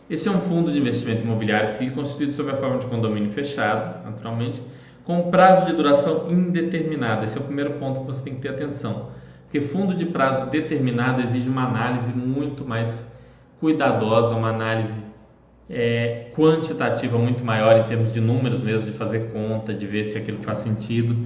Esse 0.09 0.29
é 0.29 0.31
um 0.31 0.41
fundo 0.41 0.71
de 0.71 0.79
investimento 0.79 1.25
imobiliário 1.25 1.75
FII 1.79 1.91
constituído 1.91 2.33
sob 2.33 2.51
a 2.51 2.57
forma 2.57 2.79
de 2.79 2.87
condomínio 2.87 3.33
fechado, 3.33 4.05
naturalmente, 4.05 4.63
com 5.05 5.31
prazo 5.31 5.67
de 5.67 5.73
duração 5.73 6.31
indeterminado. 6.31 7.25
Esse 7.25 7.37
é 7.39 7.41
o 7.41 7.45
primeiro 7.45 7.75
ponto 7.75 8.01
que 8.01 8.07
você 8.07 8.21
tem 8.21 8.35
que 8.35 8.43
ter 8.43 8.51
atenção. 8.51 9.11
Porque 9.47 9.61
fundo 9.61 9.95
de 9.95 10.05
prazo 10.05 10.51
determinado 10.51 11.23
exige 11.23 11.49
uma 11.49 11.65
análise 11.65 12.13
muito 12.13 12.65
mais 12.65 13.07
cuidadosa, 13.61 14.35
uma 14.35 14.51
análise 14.51 15.01
é, 15.71 16.31
quantitativa 16.35 17.17
muito 17.17 17.45
maior 17.45 17.79
em 17.79 17.85
termos 17.85 18.13
de 18.13 18.21
números 18.21 18.61
mesmo, 18.61 18.91
de 18.91 18.97
fazer 18.97 19.31
conta, 19.33 19.73
de 19.73 19.87
ver 19.87 20.05
se 20.05 20.19
aquilo 20.19 20.43
faz 20.43 20.59
sentido. 20.59 21.17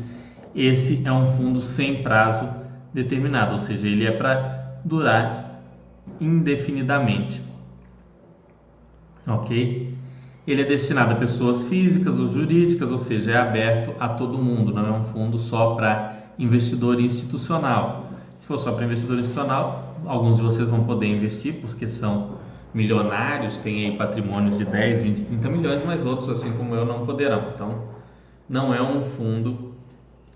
Esse 0.54 1.02
é 1.04 1.12
um 1.12 1.26
fundo 1.26 1.60
sem 1.60 2.02
prazo 2.02 2.48
determinado, 2.92 3.52
ou 3.52 3.58
seja, 3.58 3.86
ele 3.86 4.04
é 4.04 4.10
para 4.10 4.80
durar 4.84 5.62
indefinidamente. 6.20 7.42
Ok? 9.26 9.94
Ele 10.46 10.62
é 10.62 10.64
destinado 10.64 11.12
a 11.12 11.16
pessoas 11.16 11.64
físicas 11.64 12.18
ou 12.18 12.32
jurídicas, 12.32 12.90
ou 12.90 12.98
seja, 12.98 13.32
é 13.32 13.36
aberto 13.36 13.94
a 13.98 14.08
todo 14.08 14.38
mundo, 14.38 14.72
não 14.72 14.86
é 14.86 14.90
um 14.90 15.04
fundo 15.04 15.38
só 15.38 15.74
para 15.74 16.16
investidor 16.38 17.00
institucional. 17.00 18.09
Se 18.40 18.46
for 18.46 18.56
só 18.56 18.72
para 18.72 18.86
investidor 18.86 19.18
institucional, 19.18 19.94
alguns 20.06 20.38
de 20.38 20.42
vocês 20.42 20.70
vão 20.70 20.82
poder 20.84 21.06
investir 21.06 21.60
porque 21.60 21.86
são 21.86 22.38
milionários, 22.72 23.58
têm 23.60 23.90
aí 23.90 23.96
patrimônios 23.98 24.56
de 24.56 24.64
10, 24.64 25.02
20, 25.02 25.24
30 25.24 25.48
milhões, 25.50 25.82
mas 25.84 26.06
outros, 26.06 26.28
assim 26.30 26.50
como 26.56 26.74
eu, 26.74 26.86
não 26.86 27.04
poderão. 27.04 27.50
Então, 27.54 27.84
não 28.48 28.74
é 28.74 28.80
um 28.80 29.02
fundo 29.02 29.74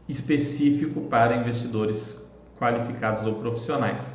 específico 0.07 1.01
para 1.03 1.35
investidores 1.37 2.23
qualificados 2.59 3.25
ou 3.25 3.37
profissionais. 3.37 4.15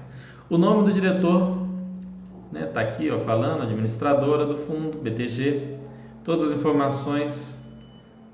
O 0.50 0.58
nome 0.58 0.84
do 0.84 0.94
diretor 0.94 1.58
está 2.54 2.60
né, 2.60 2.66
tá 2.68 2.82
aqui 2.82 3.10
ó, 3.10 3.20
falando, 3.20 3.64
administradora 3.64 4.46
do 4.46 4.58
fundo, 4.60 5.00
BTG. 5.00 5.80
Todas 6.24 6.52
as 6.52 6.58
informações 6.60 7.60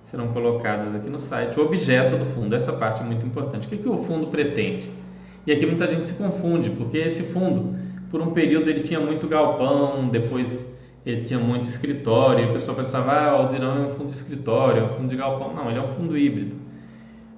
serão 0.03 0.27
colocadas 0.33 0.93
aqui 0.93 1.09
no 1.09 1.19
site. 1.19 1.57
O 1.57 1.63
objeto 1.63 2.17
do 2.17 2.25
fundo, 2.25 2.53
essa 2.53 2.73
parte 2.73 3.01
é 3.01 3.05
muito 3.05 3.25
importante. 3.25 3.67
O 3.67 3.69
que, 3.69 3.77
que 3.77 3.87
o 3.87 3.99
fundo 3.99 4.27
pretende? 4.27 5.04
E 5.45 5.51
aqui 5.51 5.65
muita 5.65 5.87
gente 5.87 6.05
se 6.05 6.13
confunde, 6.13 6.69
porque 6.71 6.97
esse 6.97 7.23
fundo, 7.23 7.75
por 8.09 8.21
um 8.21 8.31
período, 8.31 8.69
ele 8.69 8.81
tinha 8.81 8.99
muito 8.99 9.27
galpão, 9.27 10.07
depois 10.07 10.65
ele 11.05 11.23
tinha 11.23 11.39
muito 11.39 11.69
escritório, 11.69 12.45
e 12.45 12.49
o 12.49 12.53
pessoal 12.53 12.75
pensava, 12.75 13.11
ah, 13.11 13.35
o 13.35 13.41
Alzirão 13.41 13.83
é 13.83 13.87
um 13.87 13.91
fundo 13.91 14.09
de 14.09 14.15
escritório, 14.15 14.81
é 14.81 14.85
um 14.85 14.89
fundo 14.89 15.09
de 15.09 15.15
galpão. 15.15 15.53
Não, 15.53 15.69
ele 15.69 15.77
é 15.77 15.81
um 15.81 15.89
fundo 15.89 16.17
híbrido. 16.17 16.55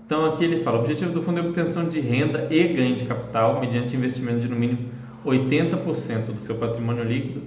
Então 0.05 0.25
aqui 0.25 0.45
ele 0.45 0.63
fala, 0.63 0.77
o 0.77 0.79
objetivo 0.79 1.11
do 1.11 1.21
fundo 1.21 1.39
é 1.39 1.43
a 1.43 1.45
obtenção 1.45 1.89
de 1.89 1.99
renda 1.99 2.47
e 2.49 2.65
ganho 2.69 2.95
de 2.95 3.03
capital 3.03 3.59
mediante 3.59 3.93
investimento 3.93 4.39
de 4.39 4.47
no 4.47 4.55
mínimo 4.55 4.89
80% 5.25 6.27
do 6.27 6.39
seu 6.39 6.55
patrimônio 6.55 7.03
líquido 7.03 7.41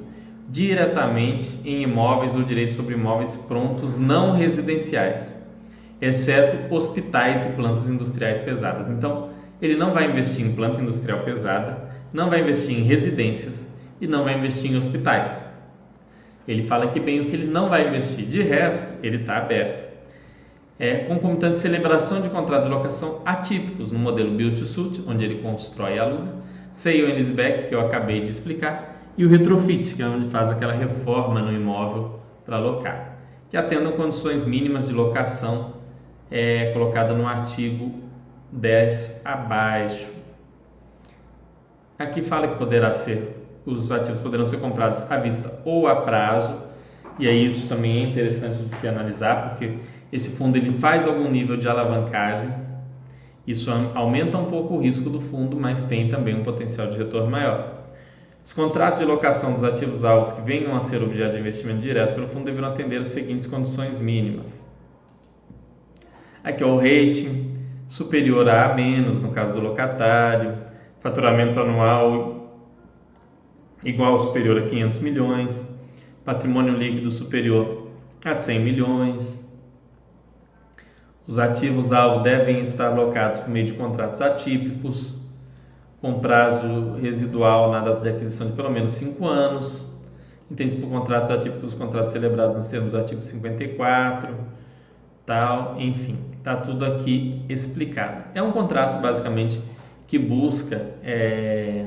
diretamente 0.51 1.49
em 1.65 1.83
imóveis 1.83 2.35
ou 2.35 2.43
direitos 2.43 2.77
sobre 2.77 2.95
imóveis 2.95 3.35
prontos 3.49 3.97
não 3.97 4.37
residenciais, 4.37 5.33
exceto 6.03 6.75
hospitais 6.75 7.47
e 7.47 7.51
plantas 7.51 7.89
industriais 7.89 8.41
pesadas. 8.41 8.89
Então, 8.89 9.30
ele 9.61 9.77
não 9.77 9.93
vai 9.93 10.09
investir 10.09 10.45
em 10.45 10.53
planta 10.53 10.81
industrial 10.81 11.21
pesada, 11.21 11.91
não 12.13 12.31
vai 12.31 12.41
investir 12.41 12.79
em 12.79 12.83
residências 12.83 13.67
e 14.01 14.07
não 14.07 14.25
vai 14.25 14.37
investir 14.37 14.73
em 14.73 14.77
hospitais. 14.77 15.43
Ele 16.49 16.63
fala 16.63 16.87
aqui 16.87 16.99
bem 16.99 17.21
o 17.21 17.27
que 17.27 17.37
ele 17.37 17.47
não 17.47 17.69
vai 17.69 17.87
investir. 17.87 18.27
De 18.27 18.43
resto, 18.43 18.87
ele 19.03 19.19
está 19.19 19.37
aberto. 19.37 19.91
É 20.79 20.97
concomitante 21.05 21.59
celebração 21.59 22.23
de 22.23 22.31
contratos 22.31 22.67
de 22.67 22.75
locação 22.75 23.21
atípicos 23.25 23.93
no 23.93 23.99
modelo 23.99 24.31
Build 24.31 24.59
to 24.59 24.67
Suit, 24.67 25.05
onde 25.07 25.23
ele 25.25 25.43
constrói 25.43 25.97
e 25.97 25.99
aluga, 25.99 26.33
sale 26.73 27.03
and 27.03 27.15
leaseback, 27.15 27.69
que 27.69 27.75
eu 27.75 27.81
acabei 27.81 28.23
de 28.23 28.31
explicar, 28.31 28.99
e 29.19 29.25
o 29.27 29.29
retrofit, 29.29 29.95
que 29.95 30.03
é 30.03 30.07
onde 30.07 30.31
faz 30.31 30.51
aquela 30.51 30.73
reforma 30.73 31.43
no 31.43 31.53
imóvel 31.53 32.21
para 32.47 32.57
alocar, 32.57 33.19
que 33.51 33.57
atendam 33.59 33.93
condições 33.93 34.47
mínimas 34.47 34.89
de 34.89 34.95
locação 34.95 35.75
é, 36.31 36.73
colocada 36.73 37.13
no 37.13 37.27
artigo 37.27 38.00
10 38.53 39.21
abaixo. 39.25 40.11
Aqui 41.99 42.23
fala 42.23 42.49
que 42.49 42.59
poderá 42.59 42.93
ser 42.93 43.41
os 43.65 43.91
ativos 43.93 44.21
poderão 44.21 44.47
ser 44.47 44.59
comprados 44.59 45.01
à 45.11 45.17
vista 45.19 45.61
ou 45.65 45.87
a 45.87 45.97
prazo, 45.97 46.69
e 47.19 47.29
aí 47.29 47.47
isso 47.47 47.69
também 47.69 48.05
é 48.05 48.09
interessante 48.09 48.63
de 48.63 48.75
se 48.75 48.89
analisar, 48.89 49.51
porque 49.51 49.79
esse 50.13 50.31
fundo 50.31 50.57
ele 50.57 50.79
faz 50.79 51.07
algum 51.07 51.31
nível 51.31 51.57
de 51.57 51.69
alavancagem, 51.69 52.53
isso 53.47 53.71
aumenta 53.95 54.39
um 54.39 54.47
pouco 54.47 54.75
o 54.75 54.81
risco 54.81 55.11
do 55.11 55.21
fundo, 55.21 55.59
mas 55.59 55.85
tem 55.85 56.09
também 56.09 56.35
um 56.35 56.45
potencial 56.45 56.89
de 56.89 56.97
retorno 56.97 57.31
maior. 57.31 57.79
Os 58.45 58.53
contratos 58.53 58.99
de 58.99 59.05
locação 59.05 59.53
dos 59.53 59.65
ativos 59.65 60.05
alvos 60.05 60.33
que 60.33 60.41
venham 60.41 60.75
a 60.75 60.81
ser 60.81 61.03
objeto 61.03 61.35
de 61.35 61.41
investimento 61.41 61.81
direto 61.81 62.15
pelo 62.15 62.29
fundo 62.29 62.45
deverão 62.45 62.69
atender 62.69 63.01
as 63.01 63.09
seguintes 63.09 63.47
condições 63.47 63.99
mínimas. 63.99 64.47
Aqui 66.43 66.63
é 66.63 66.67
o 66.67 66.77
rating, 66.77 67.50
superior 67.91 68.49
a 68.49 68.67
A-, 68.67 68.77
no 68.77 69.33
caso 69.33 69.53
do 69.53 69.61
locatário, 69.61 70.57
faturamento 71.01 71.59
anual 71.59 72.39
igual 73.83 74.13
ou 74.13 74.21
superior 74.21 74.59
a 74.59 74.67
500 74.67 74.99
milhões, 75.01 75.69
patrimônio 76.25 76.75
líquido 76.75 77.11
superior 77.11 77.89
a 78.25 78.35
100 78.35 78.61
milhões. 78.61 79.45
Os 81.27 81.39
ativos 81.39 81.93
alvo 81.93 82.23
devem 82.23 82.61
estar 82.61 82.89
alocados 82.89 83.39
por 83.39 83.49
meio 83.49 83.67
de 83.67 83.73
contratos 83.73 84.21
atípicos, 84.21 85.15
com 86.01 86.21
prazo 86.21 86.93
residual 87.01 87.71
na 87.71 87.81
data 87.81 88.01
de 88.03 88.09
aquisição 88.09 88.49
de 88.49 88.53
pelo 88.53 88.71
menos 88.71 88.93
5 88.95 89.27
anos. 89.27 89.85
Entende-se 90.51 90.79
por 90.79 90.91
contratos 90.91 91.31
atípicos 91.31 91.73
os 91.73 91.79
contratos 91.79 92.13
celebrados 92.13 92.57
nos 92.57 92.69
termos 92.69 92.93
do 92.93 92.99
artigo 92.99 93.23
54, 93.23 94.35
tal, 95.25 95.81
enfim 95.81 96.30
está 96.41 96.57
tudo 96.57 96.85
aqui 96.85 97.43
explicado. 97.49 98.25
É 98.35 98.43
um 98.43 98.51
contrato 98.51 99.01
basicamente 99.01 99.61
que 100.07 100.19
busca 100.19 100.95
é, 101.05 101.87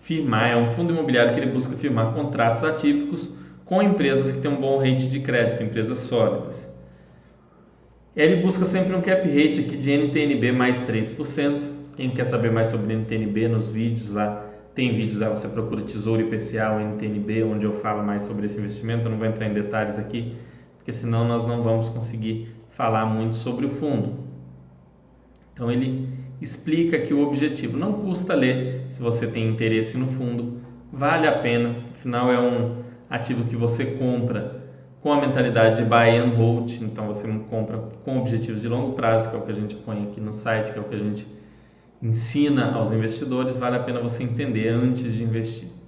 firmar, 0.00 0.50
é 0.50 0.56
um 0.56 0.66
fundo 0.68 0.92
imobiliário 0.92 1.32
que 1.32 1.40
ele 1.40 1.52
busca 1.52 1.76
firmar 1.76 2.12
contratos 2.12 2.64
atípicos 2.64 3.30
com 3.64 3.80
empresas 3.80 4.32
que 4.32 4.40
têm 4.40 4.50
um 4.50 4.60
bom 4.60 4.78
rate 4.78 5.08
de 5.08 5.20
crédito, 5.20 5.62
empresas 5.62 5.98
sólidas. 6.00 6.68
Ele 8.16 8.42
busca 8.42 8.64
sempre 8.64 8.96
um 8.96 9.00
cap 9.00 9.22
rate 9.22 9.60
aqui 9.60 9.76
de 9.76 9.90
NTNB 9.92 10.50
mais 10.50 10.80
3%. 10.80 11.62
Quem 11.96 12.10
quer 12.10 12.24
saber 12.24 12.50
mais 12.50 12.68
sobre 12.68 12.92
NTNB 12.94 13.46
nos 13.46 13.70
vídeos 13.70 14.10
lá, 14.10 14.46
tem 14.74 14.92
vídeos 14.92 15.20
lá, 15.20 15.28
você 15.28 15.46
procura 15.46 15.82
Tesouro 15.82 16.20
IPCA 16.22 16.72
ou 16.72 16.80
NTNB, 16.80 17.44
onde 17.44 17.64
eu 17.64 17.74
falo 17.74 18.02
mais 18.02 18.24
sobre 18.24 18.46
esse 18.46 18.58
investimento. 18.58 19.06
Eu 19.06 19.10
não 19.12 19.18
vou 19.18 19.26
entrar 19.28 19.46
em 19.46 19.52
detalhes 19.52 19.98
aqui, 19.98 20.34
porque 20.80 20.92
senão 20.92 21.28
nós 21.28 21.46
não 21.46 21.62
vamos 21.62 21.90
conseguir 21.90 22.48
falar 22.70 23.04
muito 23.04 23.36
sobre 23.36 23.66
o 23.66 23.68
fundo. 23.68 24.14
Então 25.52 25.70
ele 25.70 26.08
explica 26.40 26.98
que 26.98 27.12
o 27.12 27.22
objetivo 27.26 27.76
não 27.76 27.92
custa 27.92 28.34
ler, 28.34 28.86
se 28.88 29.00
você 29.00 29.26
tem 29.26 29.46
interesse 29.46 29.98
no 29.98 30.06
fundo, 30.06 30.60
vale 30.90 31.28
a 31.28 31.38
pena, 31.38 31.76
afinal 31.92 32.32
é 32.32 32.40
um 32.40 32.82
ativo 33.10 33.44
que 33.44 33.54
você 33.54 33.84
compra 33.84 34.58
com 35.02 35.12
a 35.12 35.20
mentalidade 35.20 35.82
de 35.82 35.88
buy 35.88 36.16
and 36.16 36.34
hold, 36.34 36.70
então 36.80 37.06
você 37.06 37.28
compra 37.50 37.78
com 38.04 38.18
objetivos 38.18 38.62
de 38.62 38.68
longo 38.68 38.94
prazo, 38.94 39.28
que 39.28 39.36
é 39.36 39.38
o 39.38 39.42
que 39.42 39.52
a 39.52 39.54
gente 39.54 39.74
põe 39.74 40.04
aqui 40.04 40.20
no 40.20 40.32
site, 40.32 40.72
que 40.72 40.78
é 40.78 40.80
o 40.80 40.84
que 40.84 40.94
a 40.94 40.98
gente 40.98 41.26
ensina 42.02 42.72
aos 42.72 42.90
investidores, 42.90 43.58
vale 43.58 43.76
a 43.76 43.80
pena 43.80 44.00
você 44.00 44.22
entender 44.22 44.68
antes 44.68 45.12
de 45.12 45.22
investir. 45.22 45.79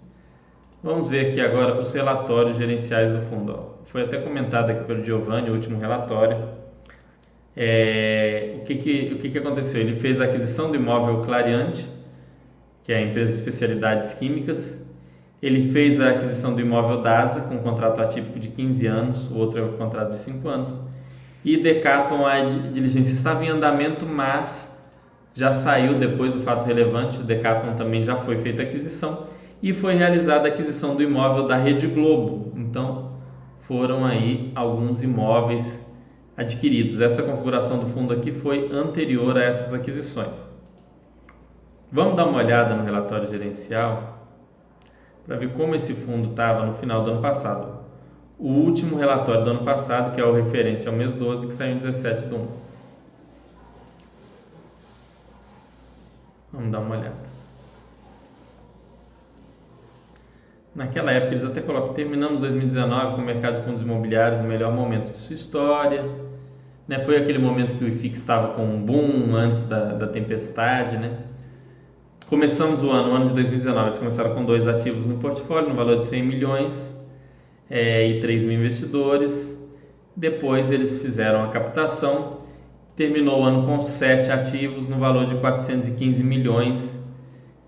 Vamos 0.83 1.07
ver 1.07 1.29
aqui 1.29 1.41
agora 1.41 1.81
os 1.81 1.93
relatórios 1.93 2.57
gerenciais 2.57 3.13
do 3.13 3.23
fundo. 3.27 3.77
Foi 3.85 4.03
até 4.03 4.19
comentado 4.19 4.71
aqui 4.71 4.83
pelo 4.83 5.05
Giovanni, 5.05 5.49
o 5.49 5.53
último 5.53 5.79
relatório. 5.79 6.37
É, 7.57 8.57
o 8.57 8.65
que, 8.65 8.75
que, 8.75 9.15
o 9.15 9.19
que, 9.19 9.31
que 9.31 9.39
aconteceu? 9.39 9.81
Ele 9.81 9.95
fez 10.01 10.21
a 10.21 10.25
aquisição 10.25 10.71
do 10.71 10.75
imóvel 10.75 11.23
Clariante, 11.23 11.89
que 12.83 12.93
é 12.93 12.97
a 12.97 13.01
empresa 13.01 13.31
de 13.31 13.39
especialidades 13.39 14.13
químicas. 14.15 14.77
Ele 15.41 15.71
fez 15.71 16.01
a 16.01 16.11
aquisição 16.11 16.53
do 16.53 16.61
imóvel 16.61 17.01
DASA, 17.01 17.43
com 17.43 17.55
um 17.55 17.63
contrato 17.63 18.01
atípico 18.01 18.41
de 18.41 18.49
15 18.49 18.87
anos, 18.89 19.31
o 19.31 19.39
outro 19.39 19.61
é 19.61 19.63
o 19.63 19.69
contrato 19.75 20.11
de 20.11 20.19
5 20.19 20.49
anos. 20.49 20.75
E 21.45 21.63
Decathlon, 21.63 22.27
a 22.27 22.41
diligência 22.41 23.13
estava 23.13 23.45
em 23.45 23.49
andamento, 23.49 24.05
mas 24.05 24.77
já 25.33 25.53
saiu 25.53 25.95
depois 25.95 26.35
do 26.35 26.41
fato 26.41 26.67
relevante. 26.67 27.19
Decathlon 27.19 27.75
também 27.75 28.03
já 28.03 28.17
foi 28.17 28.37
feita 28.39 28.63
a 28.63 28.65
aquisição 28.65 29.31
e 29.63 29.73
foi 29.73 29.95
realizada 29.95 30.49
a 30.49 30.53
aquisição 30.53 30.97
do 30.97 31.03
imóvel 31.03 31.47
da 31.47 31.57
Rede 31.57 31.87
Globo. 31.87 32.53
Então, 32.57 33.13
foram 33.61 34.05
aí 34.05 34.51
alguns 34.55 35.03
imóveis 35.03 35.65
adquiridos. 36.37 37.01
Essa 37.01 37.23
configuração 37.23 37.79
do 37.79 37.87
fundo 37.87 38.13
aqui 38.13 38.33
foi 38.33 38.71
anterior 38.73 39.37
a 39.39 39.45
essas 39.45 39.73
aquisições. 39.73 40.51
Vamos 41.91 42.17
dar 42.17 42.27
uma 42.27 42.39
olhada 42.39 42.75
no 42.75 42.85
relatório 42.85 43.29
gerencial 43.29 44.27
para 45.27 45.37
ver 45.37 45.53
como 45.53 45.75
esse 45.75 45.95
fundo 45.95 46.31
estava 46.31 46.67
no 46.67 46.75
final 46.75 47.05
do 47.05 47.13
ano 47.13 47.23
passado. 47.23 47.81
o 48.39 48.49
último 48.49 48.97
relatório 48.97 49.45
do 49.45 49.51
ano 49.51 49.65
passado, 49.65 50.13
que 50.15 50.21
é 50.21 50.25
o 50.25 50.35
referente 50.35 50.89
ao 50.89 50.93
mês 50.93 51.15
12, 51.15 51.47
que 51.47 51.55
saiu 51.55 51.77
em 51.77 51.79
17 51.79 52.27
de 52.27 52.35
1. 52.35 52.49
Vamos 56.53 56.73
dar 56.73 56.81
uma 56.81 56.97
olhada. 56.97 57.32
Naquela 60.75 61.13
época 61.13 61.35
eles 61.35 61.45
até 61.45 61.61
colocam, 61.61 61.93
terminamos 61.93 62.41
2019 62.41 63.17
com 63.17 63.21
o 63.21 63.25
mercado 63.25 63.57
de 63.57 63.65
fundos 63.65 63.83
imobiliários 63.83 64.41
no 64.41 64.49
melhor 64.49 64.73
momento 64.73 65.11
de 65.11 65.19
sua 65.19 65.35
história. 65.35 66.03
Né? 66.89 66.99
Foi 67.01 67.17
aquele 67.19 67.39
momento 67.39 67.77
que 67.77 67.85
o 67.85 67.89
IFIX 67.89 68.19
estava 68.19 68.55
com 68.55 68.65
um 68.65 68.81
boom 68.81 69.35
antes 69.37 69.67
da, 69.69 69.93
da 69.93 70.07
tempestade. 70.07 70.97
Né? 70.97 71.19
Começamos 72.27 72.83
o 72.83 72.91
ano, 72.91 73.13
o 73.13 73.15
ano 73.15 73.27
de 73.29 73.35
2019, 73.35 73.85
eles 73.85 73.99
começaram 73.99 74.35
com 74.35 74.47
dois 74.47 74.67
ativos 74.67 75.07
no 75.07 75.19
portfólio, 75.19 75.69
no 75.69 75.75
valor 75.75 75.99
de 75.99 76.05
100 76.05 76.23
milhões 76.23 76.97
é, 77.69 78.07
e 78.09 78.21
3 78.21 78.43
mil 78.43 78.55
investidores. 78.55 79.53
Depois 80.17 80.73
eles 80.73 81.03
fizeram 81.03 81.45
a 81.45 81.49
captação, 81.49 82.39
terminou 82.97 83.43
o 83.43 83.45
ano 83.45 83.67
com 83.67 83.79
sete 83.83 84.31
ativos 84.31 84.89
no 84.89 84.97
valor 84.97 85.27
de 85.27 85.35
415 85.35 86.25
milhões 86.25 86.83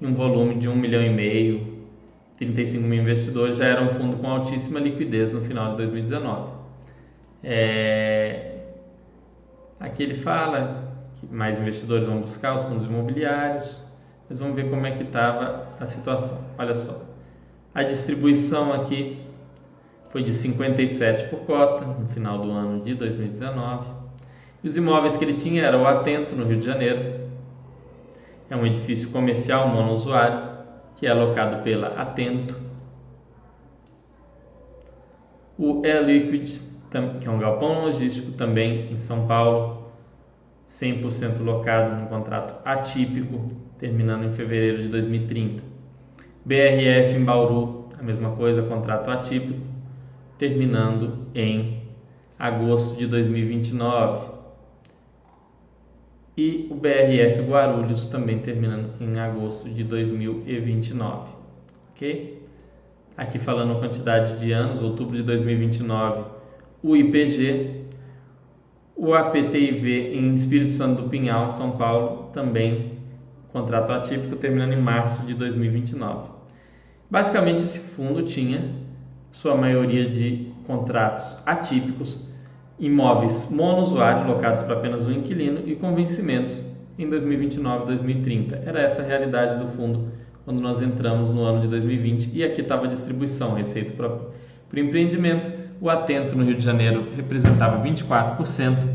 e 0.01 0.07
um 0.07 0.15
volume 0.15 0.55
de 0.55 0.71
1 0.71 0.75
milhão 0.75 1.03
e 1.03 1.11
meio 1.11 1.74
35 2.37 2.85
mil 2.85 3.03
investidores, 3.03 3.57
já 3.57 3.67
era 3.67 3.83
um 3.83 3.91
fundo 3.91 4.17
com 4.17 4.29
altíssima 4.29 4.81
liquidez 4.81 5.33
no 5.33 5.41
final 5.41 5.71
de 5.73 5.77
2019. 5.79 6.53
É... 7.43 8.59
Aqui 9.79 10.03
ele 10.03 10.15
fala 10.15 10.93
que 11.21 11.27
mais 11.33 11.59
investidores 11.61 12.07
vão 12.07 12.21
buscar 12.21 12.55
os 12.55 12.63
fundos 12.63 12.87
imobiliários, 12.87 13.85
mas 14.29 14.39
vamos 14.39 14.57
ver 14.57 14.69
como 14.69 14.87
é 14.87 14.93
que 14.93 15.05
estava 15.05 15.69
a 15.79 15.87
situação. 15.87 16.39
Olha 16.59 16.75
só, 16.75 17.03
a 17.75 17.83
distribuição 17.83 18.73
aqui 18.73 19.21
foi 20.11 20.23
de 20.23 20.33
57 20.33 21.29
por 21.29 21.41
cota 21.41 21.85
no 21.85 22.09
final 22.09 22.39
do 22.39 22.51
ano 22.51 22.81
de 22.81 22.95
2019. 22.95 23.91
E 24.63 24.69
os 24.69 24.77
imóveis 24.77 25.17
que 25.17 25.25
ele 25.25 25.35
tinha 25.35 25.63
eram 25.63 25.83
o 25.83 25.87
Atento, 25.87 26.35
no 26.35 26.47
Rio 26.47 26.59
de 26.59 26.65
Janeiro. 26.65 27.21
É 28.49 28.57
um 28.57 28.65
edifício 28.65 29.11
comercial 29.11 29.69
monousuário 29.69 30.54
que 31.05 31.09
é 31.09 31.11
alocado 31.11 31.63
pela 31.63 31.89
Atento. 32.01 32.57
O 35.59 35.83
E-Liquid, 35.85 36.59
que 37.21 37.29
é 37.29 37.31
um 37.31 37.39
galpão 37.39 37.85
logístico 37.85 38.33
também 38.33 38.91
em 38.91 38.99
São 38.99 39.27
Paulo, 39.27 39.93
100% 40.67 41.43
locado 41.43 41.95
num 41.95 42.07
contrato 42.07 42.55
atípico, 42.65 43.51
terminando 43.79 44.25
em 44.25 44.33
fevereiro 44.33 44.83
de 44.83 44.89
2030. 44.89 45.63
BRF 46.43 47.15
em 47.15 47.23
Bauru, 47.23 47.91
a 47.99 48.03
mesma 48.03 48.31
coisa, 48.31 48.63
contrato 48.63 49.11
atípico, 49.11 49.61
terminando 50.39 51.27
em 51.35 51.83
agosto 52.39 52.97
de 52.97 53.07
2029 53.07 54.34
e 56.37 56.67
o 56.71 56.75
BRF 56.75 57.43
Guarulhos 57.43 58.09
também 58.09 58.39
terminando 58.41 58.91
em 59.01 59.19
agosto 59.19 59.69
de 59.69 59.85
2029, 59.85 61.33
ok? 61.95 62.43
Aqui 63.17 63.39
falando 63.39 63.75
a 63.75 63.79
quantidade 63.79 64.39
de 64.41 64.51
anos, 64.51 64.83
outubro 64.83 65.17
de 65.17 65.23
2029, 65.23 66.25
o 66.83 66.97
IPG, 66.97 67.85
o 68.97 69.15
APTIV 69.15 70.17
em 70.17 70.35
Espírito 70.35 70.73
Santo 70.73 71.03
do 71.03 71.09
Pinhal, 71.09 71.53
São 71.53 71.73
Paulo, 71.73 72.31
também 72.33 72.95
contrato 73.53 73.93
atípico 73.93 74.35
terminando 74.35 74.73
em 74.73 74.81
março 74.81 75.25
de 75.25 75.35
2029. 75.35 76.31
Basicamente 77.09 77.63
esse 77.63 77.79
fundo 77.79 78.23
tinha 78.25 78.75
sua 79.31 79.55
maioria 79.57 80.11
de 80.11 80.53
contratos 80.67 81.39
atípicos 81.47 82.29
imóveis 82.79 83.49
monousuário 83.51 84.27
locados 84.27 84.63
para 84.63 84.75
apenas 84.75 85.07
um 85.07 85.13
inquilino 85.13 85.61
e 85.65 85.77
com 85.77 85.95
vencimentos 85.95 86.63
em 86.99 87.09
2029 87.09 87.85
e 87.85 87.87
2030. 87.87 88.63
Era 88.67 88.81
essa 88.81 89.03
a 89.03 89.05
realidade 89.05 89.59
do 89.59 89.71
fundo 89.73 90.09
quando 90.45 90.61
nós 90.61 90.81
entramos 90.81 91.31
no 91.31 91.43
ano 91.43 91.61
de 91.61 91.69
2020 91.69 92.31
e 92.35 92.45
aqui 92.45 92.61
estava 92.61 92.85
a 92.85 92.89
distribuição, 92.89 93.55
receita 93.55 93.93
por, 93.95 94.33
por 94.69 94.79
empreendimento. 94.79 95.51
O 95.81 95.89
Atento 95.89 96.37
no 96.37 96.45
Rio 96.45 96.57
de 96.57 96.65
Janeiro 96.65 97.09
representava 97.17 97.83
24%, 97.83 98.87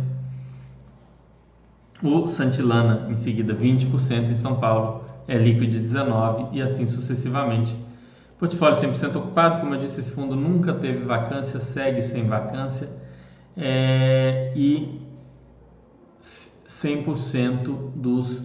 o 2.02 2.26
Santilana 2.26 3.08
em 3.10 3.16
seguida 3.16 3.54
20%, 3.54 4.32
em 4.32 4.36
São 4.36 4.56
Paulo 4.56 5.04
é 5.28 5.38
Liquid 5.38 5.72
19% 5.72 6.50
e 6.54 6.62
assim 6.62 6.88
sucessivamente. 6.88 7.76
Portfólio 8.38 8.78
100% 8.78 9.18
ocupado, 9.18 9.60
como 9.60 9.76
eu 9.76 9.80
disse, 9.80 10.00
esse 10.00 10.12
fundo 10.12 10.34
nunca 10.34 10.74
teve 10.74 11.00
vacância, 11.00 11.60
segue 11.60 12.02
sem 12.02 12.26
vacância 12.26 12.88
é, 13.60 14.54
e 14.56 15.02
100% 16.22 17.92
dos 17.96 18.44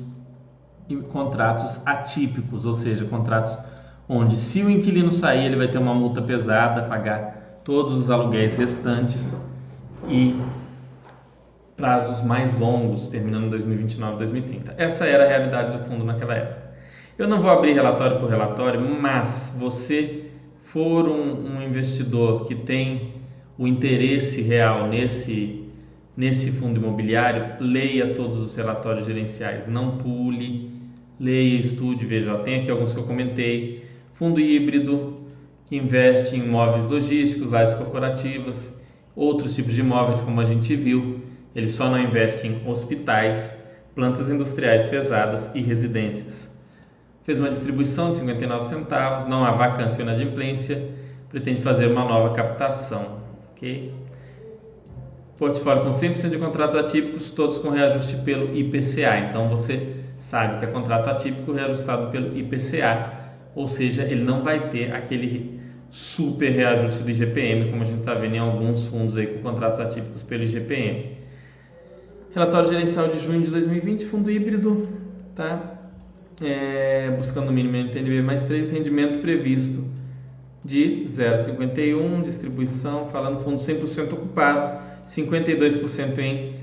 contratos 1.13 1.81
atípicos, 1.87 2.67
ou 2.67 2.75
seja, 2.75 3.05
contratos 3.05 3.57
onde 4.09 4.39
se 4.39 4.63
o 4.63 4.69
inquilino 4.69 5.13
sair 5.13 5.47
ele 5.47 5.57
vai 5.57 5.69
ter 5.69 5.79
uma 5.79 5.95
multa 5.95 6.21
pesada, 6.21 6.83
pagar 6.83 7.61
todos 7.65 7.95
os 7.95 8.11
aluguéis 8.11 8.57
restantes 8.57 9.35
e 10.09 10.39
prazos 11.77 12.23
mais 12.23 12.59
longos, 12.59 13.09
terminando 13.09 13.47
em 13.47 13.51
2029 13.51 14.19
2030. 14.19 14.75
Essa 14.77 15.07
era 15.07 15.25
a 15.25 15.29
realidade 15.29 15.79
do 15.79 15.85
fundo 15.85 16.05
naquela 16.05 16.35
época. 16.35 16.65
Eu 17.17 17.29
não 17.29 17.41
vou 17.41 17.51
abrir 17.51 17.73
relatório 17.73 18.19
por 18.19 18.29
relatório, 18.29 18.81
mas 18.81 19.55
você 19.59 20.25
for 20.63 21.09
um, 21.09 21.57
um 21.57 21.63
investidor 21.63 22.45
que 22.45 22.55
tem 22.55 23.14
o 23.57 23.67
interesse 23.69 24.43
real 24.43 24.89
nesse, 24.89 25.65
nesse 26.17 26.51
fundo 26.51 26.81
imobiliário, 26.81 27.57
leia 27.61 28.15
todos 28.15 28.39
os 28.39 28.55
relatórios 28.55 29.07
gerenciais, 29.07 29.69
não 29.69 29.97
pule, 29.97 30.73
leia, 31.21 31.61
estude, 31.61 32.05
veja, 32.05 32.37
tem 32.39 32.61
aqui 32.61 32.71
alguns 32.71 32.93
que 32.93 32.99
eu 32.99 33.05
comentei, 33.05 33.85
fundo 34.13 34.41
híbrido, 34.41 35.15
que 35.67 35.77
investe 35.77 36.37
em 36.37 36.41
imóveis 36.41 36.87
logísticos, 36.87 37.51
lajes 37.51 37.75
corporativas, 37.75 38.75
outros 39.15 39.55
tipos 39.55 39.75
de 39.75 39.81
imóveis 39.81 40.21
como 40.21 40.41
a 40.41 40.45
gente 40.45 40.75
viu, 40.75 41.23
ele 41.55 41.69
só 41.69 41.89
não 41.89 42.01
investe 42.01 42.47
em 42.47 42.69
hospitais, 42.69 43.57
plantas 43.95 44.29
industriais 44.29 44.85
pesadas 44.85 45.55
e 45.55 45.63
residências. 45.63 46.53
Fez 47.23 47.39
uma 47.39 47.49
distribuição 47.49 48.11
de 48.11 48.17
59 48.17 48.69
centavos, 48.69 49.29
não 49.29 49.45
há 49.45 49.53
vacância 49.53 49.97
ou 49.97 50.03
inadimplência, 50.03 50.91
pretende 51.31 51.63
fazer 51.63 51.87
uma 51.87 52.05
nova 52.05 52.35
captação 52.35 53.24
Portfólio 55.39 55.83
com 55.85 55.91
100% 55.91 56.31
de 56.31 56.39
contratos 56.39 56.77
atípicos, 56.77 57.31
todos 57.31 57.59
com 57.59 57.71
reajuste 57.71 58.17
pelo 58.19 58.57
IPCA. 58.57 59.19
Então 59.29 59.49
você 59.49 59.97
sabe 60.19 60.59
que 60.59 60.65
é 60.65 60.69
contrato 60.69 61.09
atípico 61.09 61.53
reajustado 61.53 62.11
pelo 62.11 62.37
IPCA, 62.37 63.13
ou 63.55 63.67
seja, 63.67 64.03
ele 64.03 64.23
não 64.23 64.43
vai 64.43 64.69
ter 64.69 64.93
aquele 64.93 65.61
super 65.91 66.51
reajuste 66.51 67.03
do 67.03 67.11
IGPM, 67.11 67.71
como 67.71 67.83
a 67.83 67.87
gente 67.87 68.01
está 68.01 68.15
vendo 68.15 68.35
em 68.37 68.39
alguns 68.39 68.87
fundos 68.87 69.17
aí 69.17 69.27
com 69.27 69.43
contratos 69.43 69.81
atípicos 69.81 70.23
pelo 70.23 70.45
IGPM. 70.45 71.19
Relatório 72.33 72.69
gerencial 72.69 73.09
de 73.09 73.19
junho 73.19 73.43
de 73.43 73.51
2020, 73.51 74.07
fundo 74.07 74.31
híbrido, 74.31 74.89
tá? 75.37 75.79
É, 76.41 77.11
buscando 77.17 77.51
o 77.51 77.53
mínimo 77.53 77.77
NTNB 77.77 78.23
mais 78.23 78.43
3, 78.43 78.71
rendimento 78.71 79.21
previsto 79.21 79.94
de 80.65 81.05
0,51, 81.07 82.23
distribuição, 82.23 83.07
falando 83.09 83.45
fundo 83.45 83.59
100% 83.59 84.13
ocupado, 84.15 84.81
52% 85.07 86.19
em 86.19 86.55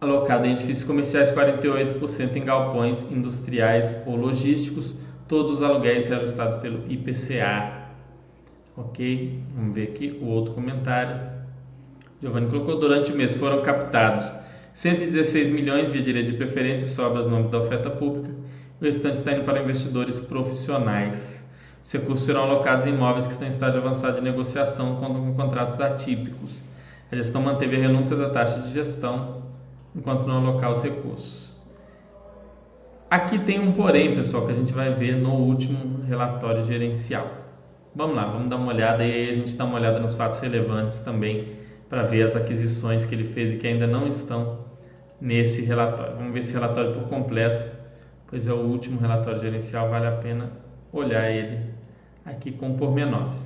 alocado 0.00 0.46
em 0.46 0.52
edifícios 0.52 0.84
comerciais, 0.84 1.30
48% 1.32 2.36
em 2.36 2.44
galpões 2.44 3.00
industriais 3.10 4.00
ou 4.06 4.14
logísticos, 4.14 4.94
todos 5.26 5.52
os 5.52 5.62
aluguéis 5.62 6.06
reajustados 6.06 6.56
pelo 6.56 6.90
IPCA. 6.90 7.86
Ok? 8.76 9.40
Vamos 9.54 9.74
ver 9.74 9.88
aqui 9.88 10.18
o 10.20 10.26
outro 10.26 10.54
comentário. 10.54 11.18
Giovanni 12.20 12.48
colocou, 12.48 12.78
durante 12.78 13.10
o 13.10 13.16
mês 13.16 13.34
foram 13.34 13.62
captados 13.62 14.32
116 14.76 15.48
milhões 15.48 15.90
via 15.90 16.02
direito 16.02 16.32
de 16.32 16.36
preferência, 16.36 16.86
sobras 16.86 17.26
no 17.26 17.36
âmbito 17.36 17.52
da 17.52 17.60
oferta 17.60 17.90
pública, 17.90 18.30
o 18.78 18.84
restante 18.84 19.16
está 19.16 19.32
indo 19.32 19.44
para 19.44 19.62
investidores 19.62 20.20
profissionais. 20.20 21.42
Os 21.86 21.92
recursos 21.92 22.26
serão 22.26 22.42
alocados 22.42 22.84
em 22.84 22.88
imóveis 22.88 23.28
que 23.28 23.32
estão 23.32 23.46
em 23.46 23.50
estágio 23.50 23.78
avançado 23.78 24.16
de 24.16 24.20
negociação 24.20 24.96
contam 24.96 25.24
com 25.24 25.34
contratos 25.34 25.80
atípicos. 25.80 26.60
A 27.12 27.14
gestão 27.14 27.40
manteve 27.40 27.76
a 27.76 27.78
renúncia 27.78 28.16
da 28.16 28.28
taxa 28.28 28.58
de 28.58 28.72
gestão 28.72 29.44
enquanto 29.94 30.26
não 30.26 30.38
alocar 30.38 30.72
os 30.72 30.82
recursos. 30.82 31.56
Aqui 33.08 33.38
tem 33.38 33.60
um 33.60 33.70
porém, 33.70 34.16
pessoal, 34.16 34.44
que 34.46 34.50
a 34.50 34.56
gente 34.56 34.72
vai 34.72 34.94
ver 34.94 35.14
no 35.14 35.34
último 35.34 36.02
relatório 36.02 36.64
gerencial. 36.64 37.30
Vamos 37.94 38.16
lá, 38.16 38.24
vamos 38.24 38.50
dar 38.50 38.56
uma 38.56 38.72
olhada 38.72 39.04
e 39.04 39.12
aí 39.12 39.30
a 39.30 39.34
gente 39.34 39.56
dá 39.56 39.64
uma 39.64 39.78
olhada 39.78 40.00
nos 40.00 40.12
fatos 40.12 40.40
relevantes 40.40 40.98
também 40.98 41.52
para 41.88 42.02
ver 42.02 42.24
as 42.24 42.34
aquisições 42.34 43.04
que 43.04 43.14
ele 43.14 43.28
fez 43.28 43.54
e 43.54 43.58
que 43.58 43.66
ainda 43.68 43.86
não 43.86 44.08
estão 44.08 44.58
nesse 45.20 45.62
relatório. 45.62 46.16
Vamos 46.16 46.32
ver 46.32 46.40
esse 46.40 46.52
relatório 46.52 46.94
por 46.94 47.04
completo, 47.04 47.64
pois 48.26 48.44
é 48.44 48.52
o 48.52 48.58
último 48.58 48.98
relatório 48.98 49.38
gerencial, 49.38 49.88
vale 49.88 50.08
a 50.08 50.16
pena 50.16 50.50
olhar 50.92 51.30
ele 51.30 51.65
aqui 52.26 52.50
com 52.52 52.76
pormenores. 52.76 53.36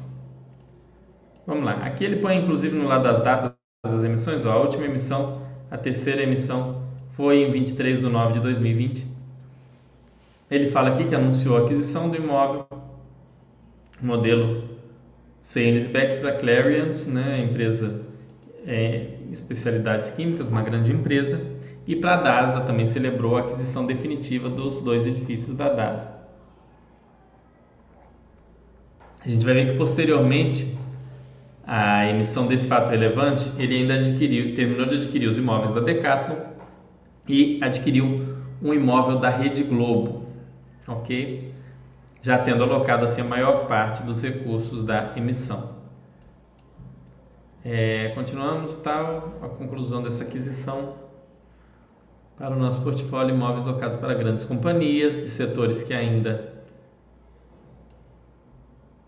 Vamos 1.46 1.64
lá. 1.64 1.84
Aqui 1.84 2.04
ele 2.04 2.16
põe 2.16 2.38
inclusive 2.38 2.76
no 2.76 2.88
lado 2.88 3.04
das 3.04 3.22
datas 3.22 3.52
das 3.84 4.04
emissões, 4.04 4.44
ó, 4.44 4.52
a 4.52 4.60
última 4.60 4.84
emissão, 4.84 5.42
a 5.70 5.78
terceira 5.78 6.22
emissão 6.22 6.82
foi 7.12 7.44
em 7.44 7.50
23 7.50 8.00
de 8.00 8.06
nove 8.08 8.34
de 8.34 8.40
2020. 8.40 9.06
Ele 10.50 10.70
fala 10.70 10.90
aqui 10.90 11.04
que 11.04 11.14
anunciou 11.14 11.56
a 11.56 11.60
aquisição 11.64 12.10
do 12.10 12.16
imóvel 12.16 12.66
modelo 14.02 14.64
CNSBEC 15.42 16.20
para 16.20 16.32
Clariant, 16.32 17.06
né, 17.06 17.40
empresa 17.48 18.04
é, 18.66 19.18
especialidades 19.30 20.10
químicas, 20.10 20.48
uma 20.48 20.62
grande 20.62 20.92
empresa, 20.92 21.40
e 21.86 21.96
para 21.96 22.14
a 22.14 22.16
DASA 22.16 22.60
também 22.62 22.86
celebrou 22.86 23.36
a 23.36 23.40
aquisição 23.40 23.86
definitiva 23.86 24.48
dos 24.48 24.82
dois 24.82 25.06
edifícios 25.06 25.56
da 25.56 25.68
DASA. 25.68 26.09
A 29.24 29.28
gente 29.28 29.44
vai 29.44 29.54
ver 29.54 29.72
que 29.72 29.78
posteriormente 29.78 30.78
a 31.66 32.06
emissão 32.06 32.46
desse 32.46 32.66
fato 32.66 32.90
relevante, 32.90 33.50
ele 33.58 33.76
ainda 33.76 33.94
adquiriu, 33.94 34.54
terminou 34.54 34.86
de 34.86 34.96
adquirir 34.96 35.28
os 35.28 35.36
imóveis 35.36 35.72
da 35.72 35.80
Decathlon 35.80 36.36
e 37.28 37.60
adquiriu 37.62 38.36
um 38.62 38.74
imóvel 38.74 39.18
da 39.18 39.28
Rede 39.28 39.62
Globo, 39.62 40.26
ok? 40.88 41.54
Já 42.22 42.38
tendo 42.38 42.64
alocado 42.64 43.04
assim 43.04 43.20
a 43.20 43.24
maior 43.24 43.66
parte 43.66 44.02
dos 44.02 44.22
recursos 44.22 44.84
da 44.84 45.12
emissão. 45.16 45.76
É, 47.64 48.12
continuamos 48.14 48.78
tal 48.78 49.38
a 49.42 49.48
conclusão 49.48 50.02
dessa 50.02 50.24
aquisição 50.24 50.94
para 52.38 52.54
o 52.54 52.58
nosso 52.58 52.80
portfólio 52.80 53.34
imóveis 53.34 53.66
locados 53.66 53.96
para 53.96 54.14
grandes 54.14 54.46
companhias 54.46 55.16
de 55.16 55.28
setores 55.28 55.82
que 55.82 55.92
ainda 55.92 56.49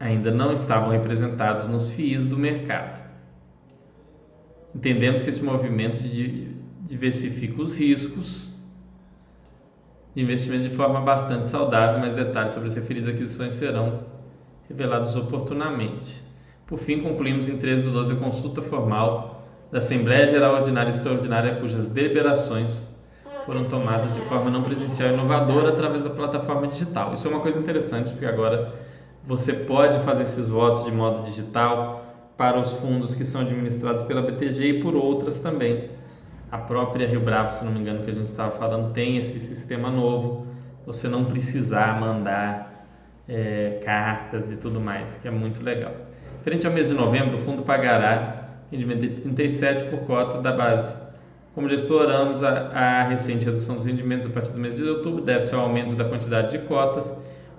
ainda 0.03 0.33
não 0.33 0.53
estavam 0.53 0.91
representados 0.91 1.69
nos 1.69 1.93
FIIs 1.93 2.27
do 2.27 2.37
mercado. 2.37 3.01
Entendemos 4.75 5.23
que 5.23 5.31
esse 5.31 5.43
movimento 5.43 6.01
diversifica 6.89 7.63
os 7.63 7.79
riscos 7.79 8.53
de 10.13 10.21
investimento 10.21 10.69
de 10.69 10.75
forma 10.75 11.01
bastante 11.01 11.47
saudável, 11.47 12.01
mas 12.01 12.15
detalhes 12.15 12.53
sobre 12.53 12.69
as 12.69 12.75
referidas 12.75 13.15
aquisições 13.15 13.55
serão 13.55 14.01
revelados 14.69 15.15
oportunamente. 15.15 16.21
Por 16.67 16.81
fim, 16.81 17.01
concluímos 17.01 17.49
em 17.49 17.57
13 17.57 17.85
de 17.85 17.91
12 17.91 18.13
a 18.15 18.17
consulta 18.17 18.61
formal 18.61 19.47
da 19.71 19.79
Assembleia 19.79 20.27
Geral 20.27 20.57
Ordinária 20.57 20.91
e 20.91 20.97
Extraordinária, 20.97 21.55
cujas 21.57 21.93
deliberações 21.93 22.93
foram 23.47 23.65
tomadas 23.65 24.13
de 24.15 24.21
forma 24.23 24.51
não 24.51 24.63
presencial 24.63 25.11
e 25.11 25.15
inovadora 25.15 25.69
através 25.69 26.03
da 26.03 26.11
plataforma 26.11 26.67
digital. 26.67 27.15
Isso 27.15 27.29
é 27.29 27.31
uma 27.31 27.41
coisa 27.41 27.59
interessante, 27.59 28.11
porque 28.11 28.27
agora 28.27 28.82
você 29.27 29.53
pode 29.53 30.01
fazer 30.01 30.25
esses 30.25 30.49
votos 30.49 30.85
de 30.85 30.91
modo 30.91 31.23
digital 31.25 32.03
para 32.37 32.59
os 32.59 32.73
fundos 32.75 33.15
que 33.15 33.25
são 33.25 33.43
administrados 33.43 34.03
pela 34.03 34.23
BTG 34.23 34.65
e 34.65 34.83
por 34.83 34.95
outras 34.95 35.41
também. 35.41 35.91
A 36.51 36.59
própria 36.59 37.07
Rio 37.07 37.21
Bravo, 37.21 37.53
se 37.53 37.65
não 37.65 37.73
me 37.73 37.81
engano, 37.81 38.05
que 38.05 38.11
a 38.11 38.15
gente 38.15 38.27
estava 38.27 38.51
falando, 38.51 38.93
tem 38.93 39.17
esse 39.17 39.39
sistema 39.39 39.91
novo. 39.91 40.47
Você 40.85 41.09
não 41.09 41.25
precisar 41.25 42.01
mandar 42.01 42.87
é, 43.29 43.81
cartas 43.85 44.51
e 44.51 44.57
tudo 44.57 44.81
mais, 44.81 45.15
que 45.15 45.29
é 45.29 45.31
muito 45.31 45.63
legal. 45.63 45.93
Frente 46.43 46.67
ao 46.67 46.73
mês 46.73 46.89
de 46.89 46.95
novembro, 46.95 47.37
o 47.37 47.41
fundo 47.41 47.63
pagará 47.63 48.49
rendimento 48.71 49.01
de 49.01 49.21
37 49.21 49.85
por 49.85 50.01
cota 50.01 50.41
da 50.41 50.53
base. 50.53 50.95
Como 51.55 51.69
já 51.69 51.75
exploramos, 51.75 52.43
a, 52.43 52.69
a 52.69 53.03
recente 53.05 53.45
redução 53.45 53.77
dos 53.77 53.85
rendimentos 53.85 54.27
a 54.27 54.31
partir 54.31 54.53
do 54.53 54.59
mês 54.59 54.75
de 54.75 54.83
outubro 54.83 55.23
deve-se 55.23 55.55
ao 55.55 55.61
aumento 55.61 55.95
da 55.95 56.05
quantidade 56.05 56.51
de 56.51 56.67
cotas, 56.67 57.05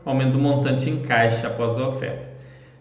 aumento 0.06 0.34
do 0.34 0.40
montante 0.40 0.90
em 0.90 1.02
caixa 1.02 1.48
após 1.48 1.78
a 1.78 1.88
oferta. 1.88 2.34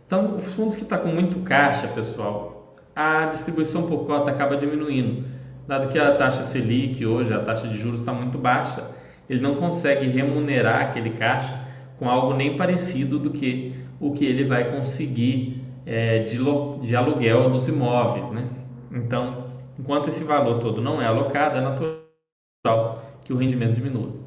Então, 0.07 0.37
os 0.37 0.55
fundos 0.55 0.77
que 0.77 0.83
estão 0.83 0.99
tá 0.99 1.05
com 1.05 1.11
muito 1.11 1.39
caixa, 1.41 1.89
pessoal, 1.89 2.77
a 2.95 3.27
distribuição 3.27 3.87
por 3.87 4.07
cota 4.07 4.31
acaba 4.31 4.57
diminuindo. 4.57 5.25
Dado 5.67 5.89
que 5.89 5.99
a 5.99 6.17
taxa 6.17 6.45
Selic 6.45 7.05
hoje, 7.07 7.33
a 7.33 7.39
taxa 7.39 7.67
de 7.69 7.79
juros 7.79 8.01
está 8.01 8.13
muito 8.13 8.37
baixa, 8.37 8.91
ele 9.29 9.41
não 9.41 9.55
consegue 9.55 10.09
remunerar 10.09 10.83
aquele 10.83 11.11
caixa 11.11 11.63
com 11.99 12.09
algo 12.09 12.35
nem 12.35 12.57
parecido 12.57 13.19
do 13.19 13.31
que 13.31 13.75
o 14.01 14.13
que 14.13 14.25
ele 14.25 14.45
vai 14.45 14.71
conseguir 14.71 15.63
é, 15.87 16.19
de, 16.21 16.39
de 16.83 16.97
aluguel 16.97 17.49
dos 17.51 17.69
imóveis. 17.69 18.31
Né? 18.31 18.49
Então, 18.91 19.47
enquanto 19.79 20.09
esse 20.09 20.25
valor 20.25 20.59
todo 20.59 20.83
não 20.83 21.01
é 21.01 21.07
alocado, 21.07 21.57
é 21.57 21.61
natural 21.61 23.03
que 23.25 23.33
o 23.33 23.37
rendimento 23.37 23.75
diminua. 23.75 24.22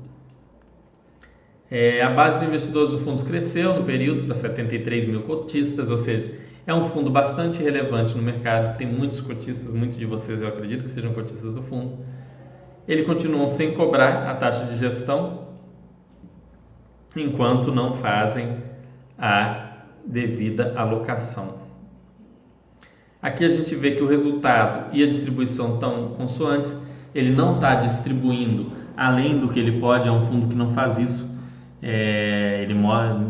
É, 1.69 2.01
a 2.01 2.09
base 2.11 2.39
de 2.39 2.45
investidores 2.45 2.91
do 2.91 2.99
fundo 2.99 3.23
cresceu 3.25 3.73
no 3.73 3.83
período 3.83 4.25
para 4.25 4.35
73 4.35 5.07
mil 5.07 5.23
cotistas, 5.23 5.89
ou 5.89 5.97
seja, 5.97 6.39
é 6.67 6.73
um 6.73 6.85
fundo 6.85 7.09
bastante 7.09 7.61
relevante 7.61 8.15
no 8.15 8.21
mercado. 8.21 8.77
Tem 8.77 8.87
muitos 8.87 9.19
cotistas, 9.19 9.73
muitos 9.73 9.97
de 9.97 10.05
vocês 10.05 10.41
eu 10.41 10.47
acredito 10.47 10.83
que 10.83 10.89
sejam 10.89 11.13
cotistas 11.13 11.53
do 11.53 11.61
fundo. 11.61 12.05
Ele 12.87 13.03
continua 13.03 13.49
sem 13.49 13.73
cobrar 13.73 14.29
a 14.29 14.35
taxa 14.35 14.65
de 14.65 14.77
gestão, 14.77 15.45
enquanto 17.15 17.71
não 17.71 17.93
fazem 17.95 18.57
a 19.17 19.77
devida 20.05 20.73
alocação. 20.75 21.65
Aqui 23.21 23.43
a 23.43 23.49
gente 23.49 23.73
vê 23.73 23.91
que 23.91 24.03
o 24.03 24.07
resultado 24.07 24.95
e 24.95 25.01
a 25.01 25.07
distribuição 25.07 25.75
estão 25.75 26.09
consoantes, 26.09 26.71
ele 27.13 27.31
não 27.31 27.55
está 27.55 27.73
distribuindo 27.75 28.71
além 28.95 29.39
do 29.39 29.47
que 29.47 29.59
ele 29.59 29.79
pode, 29.79 30.07
é 30.07 30.11
um 30.11 30.21
fundo 30.21 30.47
que 30.47 30.55
não 30.55 30.71
faz 30.71 30.97
isso, 30.99 31.24
é, 31.87 32.63
ele 32.63 32.73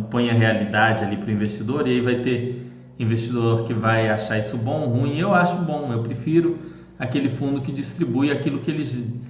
põe 0.10 0.30
a 0.30 0.34
realidade 0.34 1.04
ali 1.04 1.18
para 1.18 1.28
o 1.28 1.32
investidor 1.32 1.86
e 1.86 1.92
aí 1.92 2.02
vai 2.02 2.22
ter 2.22 2.72
investidor 2.98 3.66
que 3.66 3.74
vai 3.74 4.08
achar 4.08 4.40
isso 4.40 4.58
bom 4.58 4.84
ou 4.84 4.88
ruim. 4.88 5.20
Eu 5.20 5.34
acho 5.34 5.58
bom, 5.58 5.92
eu 5.92 6.02
prefiro 6.02 6.58
aquele 6.98 7.30
fundo 7.30 7.60
que 7.60 7.70
distribui 7.70 8.32
aquilo 8.32 8.60
que 8.60 8.72
ele 8.72 9.22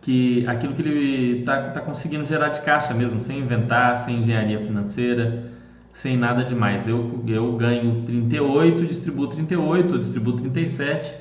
que 0.00 0.44
aquilo 0.48 0.74
que 0.74 0.82
ele 0.82 1.40
está 1.40 1.70
tá 1.70 1.80
conseguindo 1.80 2.24
gerar 2.24 2.48
de 2.48 2.60
caixa 2.62 2.92
mesmo, 2.92 3.20
sem 3.20 3.38
inventar, 3.38 3.98
sem 3.98 4.18
engenharia 4.18 4.58
financeira, 4.58 5.44
sem 5.92 6.16
nada 6.16 6.42
demais. 6.42 6.88
Eu, 6.88 7.22
eu 7.28 7.52
ganho 7.52 8.02
38, 8.04 8.84
distribuo 8.84 9.28
38, 9.28 9.94
eu 9.94 9.98
distribuo 9.98 10.32
37 10.32 11.14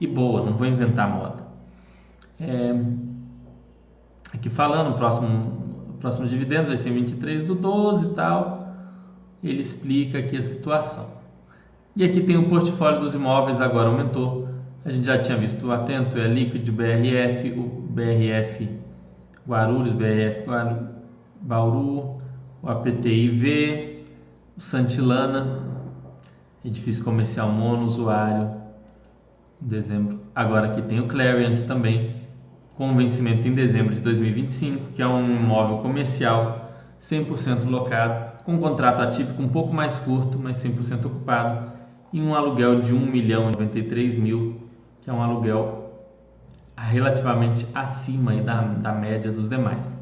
e 0.00 0.06
boa, 0.06 0.46
não 0.46 0.54
vou 0.54 0.66
inventar 0.66 1.10
moda. 1.10 1.44
É, 2.40 2.74
aqui 4.32 4.48
falando, 4.48 4.96
próximo, 4.96 5.59
próximo 6.00 6.26
dividendo 6.26 6.68
vai 6.68 6.76
ser 6.76 6.90
23 6.90 7.44
do 7.44 7.54
12 7.54 8.06
e 8.06 8.08
tal. 8.14 8.74
Ele 9.42 9.60
explica 9.60 10.18
aqui 10.18 10.36
a 10.36 10.42
situação. 10.42 11.08
E 11.94 12.04
aqui 12.04 12.20
tem 12.20 12.36
o 12.36 12.48
portfólio 12.48 13.00
dos 13.00 13.14
imóveis, 13.14 13.60
agora 13.60 13.88
aumentou. 13.88 14.48
A 14.84 14.90
gente 14.90 15.06
já 15.06 15.18
tinha 15.18 15.36
visto 15.36 15.66
o 15.66 15.72
Atento, 15.72 16.18
é 16.18 16.26
Liquid, 16.26 16.68
BRF, 16.70 17.50
o 17.52 17.62
BRF 17.62 18.68
Guarulhos, 19.46 19.92
BRF 19.92 20.46
Bauru, 21.40 22.20
o 22.62 22.68
APTIV, 22.68 24.04
Santilana, 24.56 25.62
edifício 26.64 27.02
comercial 27.02 27.50
monousuário, 27.50 28.50
em 29.62 29.66
dezembro. 29.66 30.20
Agora 30.34 30.66
aqui 30.66 30.82
tem 30.82 31.00
o 31.00 31.08
Clariant 31.08 31.66
também, 31.66 32.19
com 32.80 32.96
vencimento 32.96 33.46
em 33.46 33.52
dezembro 33.52 33.94
de 33.94 34.00
2025, 34.00 34.92
que 34.94 35.02
é 35.02 35.06
um 35.06 35.36
imóvel 35.36 35.80
comercial 35.80 36.72
100% 37.02 37.68
locado, 37.68 38.42
com 38.42 38.54
um 38.54 38.58
contrato 38.58 39.02
atípico 39.02 39.42
um 39.42 39.50
pouco 39.50 39.70
mais 39.74 39.98
curto, 39.98 40.38
mas 40.38 40.64
100% 40.64 41.04
ocupado, 41.04 41.72
e 42.10 42.22
um 42.22 42.34
aluguel 42.34 42.80
de 42.80 42.94
1 42.94 42.98
milhão 42.98 43.50
e 43.50 43.52
93 43.52 44.16
mil, 44.16 44.62
que 45.02 45.10
é 45.10 45.12
um 45.12 45.22
aluguel 45.22 45.92
relativamente 46.74 47.66
acima 47.74 48.34
da, 48.36 48.62
da 48.62 48.92
média 48.94 49.30
dos 49.30 49.46
demais. 49.46 49.94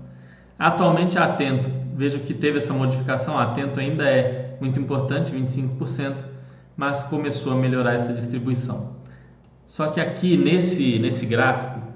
Atualmente, 0.57 1.19
atento, 1.19 1.69
veja 1.97 2.21
que 2.21 2.33
teve 2.33 2.59
essa 2.59 2.73
modificação, 2.73 3.37
atento 3.37 3.81
ainda 3.81 4.05
é 4.09 4.57
muito 4.61 4.79
importante, 4.79 5.33
25%, 5.33 6.15
mas 6.77 7.03
começou 7.03 7.55
a 7.55 7.57
melhorar 7.57 7.95
essa 7.95 8.13
distribuição. 8.13 8.93
Só 9.67 9.89
que 9.89 10.01
aqui 10.01 10.37
nesse, 10.37 11.01
nesse 11.01 11.27
gráfico 11.27 11.88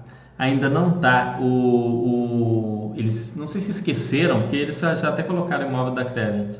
ainda 0.43 0.69
não 0.69 0.97
está 0.97 1.39
o, 1.41 1.45
o, 1.45 2.95
Eles 2.97 3.33
não 3.37 3.47
sei 3.47 3.61
se 3.61 3.71
esqueceram, 3.71 4.41
porque 4.41 4.57
eles 4.57 4.79
já, 4.81 4.93
até 4.93 5.23
colocaram 5.23 5.69
imóvel 5.69 5.95
da 5.95 6.05
Crevent, 6.05 6.57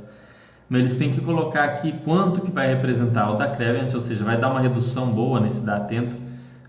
mas 0.69 0.81
eles 0.81 0.97
têm 0.97 1.11
que 1.11 1.21
colocar 1.21 1.65
aqui 1.65 1.93
quanto 2.05 2.41
que 2.41 2.51
vai 2.51 2.69
representar 2.69 3.33
o 3.33 3.35
da 3.35 3.49
Crevent, 3.49 3.93
ou 3.93 4.01
seja, 4.01 4.23
vai 4.23 4.39
dar 4.39 4.51
uma 4.51 4.61
redução 4.61 5.11
boa 5.11 5.41
nesse 5.41 5.61
da 5.61 5.79
Atento, 5.79 6.17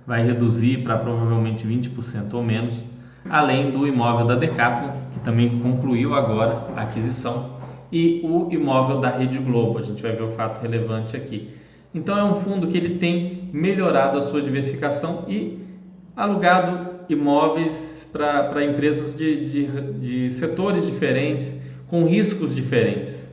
vai 0.08 0.26
reduzir 0.26 0.80
para 0.84 0.98
provavelmente 0.98 1.68
20% 1.68 2.34
ou 2.34 2.44
menos, 2.44 2.84
além 3.30 3.70
do 3.70 3.88
imóvel 3.88 4.26
da 4.26 4.36
Decathlon, 4.36 4.92
que 5.14 5.20
também 5.20 5.60
concluiu 5.60 6.16
agora 6.16 6.66
a 6.76 6.82
aquisição 6.82 7.58
e 7.92 8.22
o 8.24 8.52
imóvel 8.52 9.00
da 9.00 9.10
Rede 9.10 9.38
Globo. 9.38 9.78
A 9.78 9.84
gente 9.84 10.02
vai 10.02 10.14
ver 10.14 10.24
o 10.24 10.32
fato 10.32 10.60
relevante 10.62 11.16
aqui. 11.16 11.54
Então 11.94 12.18
é 12.18 12.24
um 12.24 12.34
fundo 12.34 12.66
que 12.66 12.76
ele 12.76 12.98
tem 12.98 13.50
melhorado 13.54 14.18
a 14.18 14.22
sua 14.24 14.42
diversificação 14.42 15.26
e 15.28 15.60
alugado 16.16 16.93
imóveis 17.10 18.08
para 18.12 18.64
empresas 18.64 19.16
de, 19.16 19.50
de, 19.50 19.94
de 20.00 20.30
setores 20.32 20.86
diferentes, 20.86 21.52
com 21.88 22.06
riscos 22.06 22.56
diferentes. 22.56 23.28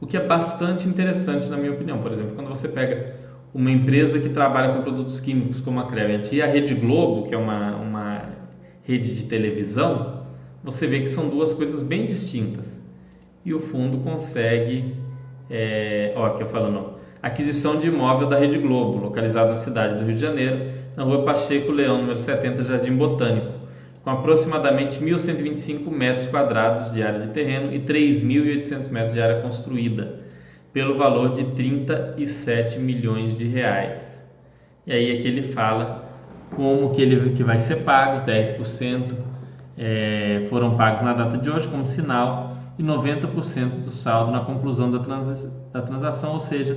O 0.00 0.06
que 0.06 0.16
é 0.16 0.20
bastante 0.20 0.88
interessante 0.88 1.48
na 1.48 1.56
minha 1.56 1.72
opinião. 1.72 1.98
Por 1.98 2.10
exemplo, 2.12 2.34
quando 2.34 2.48
você 2.48 2.68
pega 2.68 3.14
uma 3.54 3.70
empresa 3.70 4.18
que 4.18 4.30
trabalha 4.30 4.74
com 4.74 4.82
produtos 4.82 5.20
químicos 5.20 5.60
como 5.60 5.78
a 5.80 5.86
Crevent 5.86 6.32
e 6.32 6.40
a 6.40 6.46
Rede 6.46 6.74
Globo, 6.74 7.28
que 7.28 7.34
é 7.34 7.38
uma, 7.38 7.76
uma 7.76 8.22
rede 8.82 9.14
de 9.14 9.26
televisão, 9.26 10.22
você 10.64 10.86
vê 10.86 11.00
que 11.00 11.08
são 11.08 11.28
duas 11.28 11.52
coisas 11.52 11.82
bem 11.82 12.06
distintas. 12.06 12.80
E 13.44 13.52
o 13.52 13.60
fundo 13.60 13.98
consegue, 13.98 14.94
é, 15.50 16.12
ó, 16.16 16.26
aqui 16.26 16.42
eu 16.42 16.48
falando, 16.48 16.94
aquisição 17.22 17.78
de 17.78 17.88
imóvel 17.88 18.28
da 18.28 18.38
Rede 18.38 18.58
Globo, 18.58 18.98
localizado 18.98 19.50
na 19.50 19.56
cidade 19.56 19.98
do 19.98 20.06
Rio 20.06 20.14
de 20.14 20.20
Janeiro, 20.20 20.71
na 20.96 21.04
rua 21.04 21.24
Pacheco 21.24 21.72
Leão, 21.72 21.98
número 21.98 22.18
70, 22.18 22.62
Jardim 22.62 22.96
Botânico, 22.96 23.52
com 24.02 24.10
aproximadamente 24.10 24.98
1.125 24.98 25.90
metros 25.90 26.26
quadrados 26.26 26.92
de 26.92 27.02
área 27.02 27.20
de 27.20 27.28
terreno 27.28 27.72
e 27.72 27.80
3.800 27.80 28.90
metros 28.90 29.12
de 29.12 29.20
área 29.20 29.40
construída, 29.40 30.20
pelo 30.72 30.96
valor 30.96 31.34
de 31.34 31.44
37 31.44 32.78
milhões 32.78 33.38
de 33.38 33.46
reais. 33.46 34.00
E 34.86 34.92
aí 34.92 35.18
aqui 35.18 35.28
ele 35.28 35.42
fala 35.42 36.04
como 36.56 36.90
que 36.90 37.00
ele 37.00 37.30
que 37.30 37.44
vai 37.44 37.58
ser 37.58 37.76
pago, 37.84 38.26
10% 38.26 39.14
é, 39.76 40.44
foram 40.48 40.76
pagos 40.76 41.02
na 41.02 41.12
data 41.14 41.38
de 41.38 41.48
hoje 41.48 41.68
como 41.68 41.86
sinal 41.86 42.56
e 42.78 42.82
90% 42.82 43.82
do 43.82 43.90
saldo 43.90 44.32
na 44.32 44.40
conclusão 44.40 44.90
da, 44.90 44.98
trans, 44.98 45.50
da 45.72 45.82
transação, 45.82 46.32
ou 46.32 46.40
seja, 46.40 46.76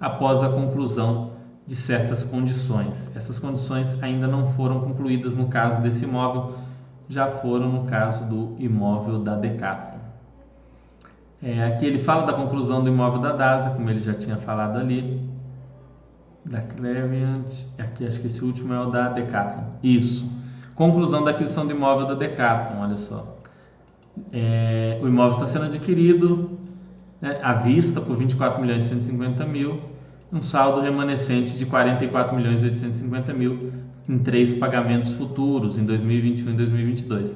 após 0.00 0.42
a 0.42 0.48
conclusão 0.48 1.29
de 1.70 1.76
certas 1.76 2.24
condições. 2.24 3.08
Essas 3.14 3.38
condições 3.38 3.96
ainda 4.02 4.26
não 4.26 4.48
foram 4.54 4.80
concluídas 4.80 5.36
no 5.36 5.46
caso 5.46 5.80
desse 5.80 6.02
imóvel, 6.02 6.56
já 7.08 7.28
foram 7.28 7.70
no 7.70 7.84
caso 7.84 8.24
do 8.24 8.56
imóvel 8.58 9.20
da 9.20 9.36
Decathlon. 9.36 10.00
É, 11.40 11.64
aqui 11.66 11.86
ele 11.86 12.00
fala 12.00 12.26
da 12.26 12.32
conclusão 12.32 12.82
do 12.82 12.90
imóvel 12.90 13.20
da 13.20 13.30
DASA, 13.36 13.70
como 13.70 13.88
ele 13.88 14.00
já 14.00 14.14
tinha 14.14 14.36
falado 14.38 14.78
ali, 14.78 15.30
da 16.44 16.60
Clariant, 16.60 17.46
aqui 17.78 18.04
acho 18.04 18.18
que 18.18 18.26
esse 18.26 18.44
último 18.44 18.74
é 18.74 18.80
o 18.80 18.90
da 18.90 19.10
Decathlon. 19.10 19.62
Isso. 19.80 20.28
Conclusão 20.74 21.22
da 21.22 21.30
aquisição 21.30 21.64
do 21.64 21.70
imóvel 21.70 22.04
da 22.04 22.14
Decathlon, 22.14 22.80
olha 22.82 22.96
só. 22.96 23.38
É, 24.32 24.98
o 25.00 25.06
imóvel 25.06 25.34
está 25.34 25.46
sendo 25.46 25.66
adquirido 25.66 26.58
né, 27.20 27.38
à 27.44 27.54
vista 27.54 28.00
por 28.00 28.16
24 28.16 28.60
milhões 28.60 28.86
e 28.86 28.88
150 28.88 29.46
mil, 29.46 29.89
um 30.32 30.40
saldo 30.40 30.80
remanescente 30.80 31.58
de 31.58 31.66
44 31.66 32.36
milhões 32.36 32.62
e 32.62 32.66
850 32.66 33.32
mil 33.32 33.72
em 34.08 34.18
três 34.18 34.54
pagamentos 34.54 35.12
futuros 35.12 35.76
em 35.76 35.84
2021 35.84 36.50
e 36.50 36.54
2022 36.54 37.34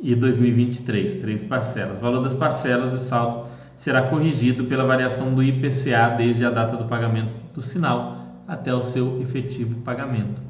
e 0.00 0.14
2023, 0.14 1.20
três 1.20 1.42
parcelas. 1.42 1.98
O 1.98 2.00
valor 2.00 2.22
das 2.22 2.34
parcelas 2.34 2.92
do 2.92 3.00
saldo 3.00 3.48
será 3.74 4.02
corrigido 4.02 4.64
pela 4.64 4.84
variação 4.84 5.34
do 5.34 5.42
IPCA 5.42 6.14
desde 6.16 6.44
a 6.44 6.50
data 6.50 6.76
do 6.76 6.84
pagamento 6.84 7.32
do 7.52 7.62
sinal 7.62 8.18
até 8.46 8.72
o 8.72 8.82
seu 8.82 9.20
efetivo 9.20 9.80
pagamento. 9.82 10.40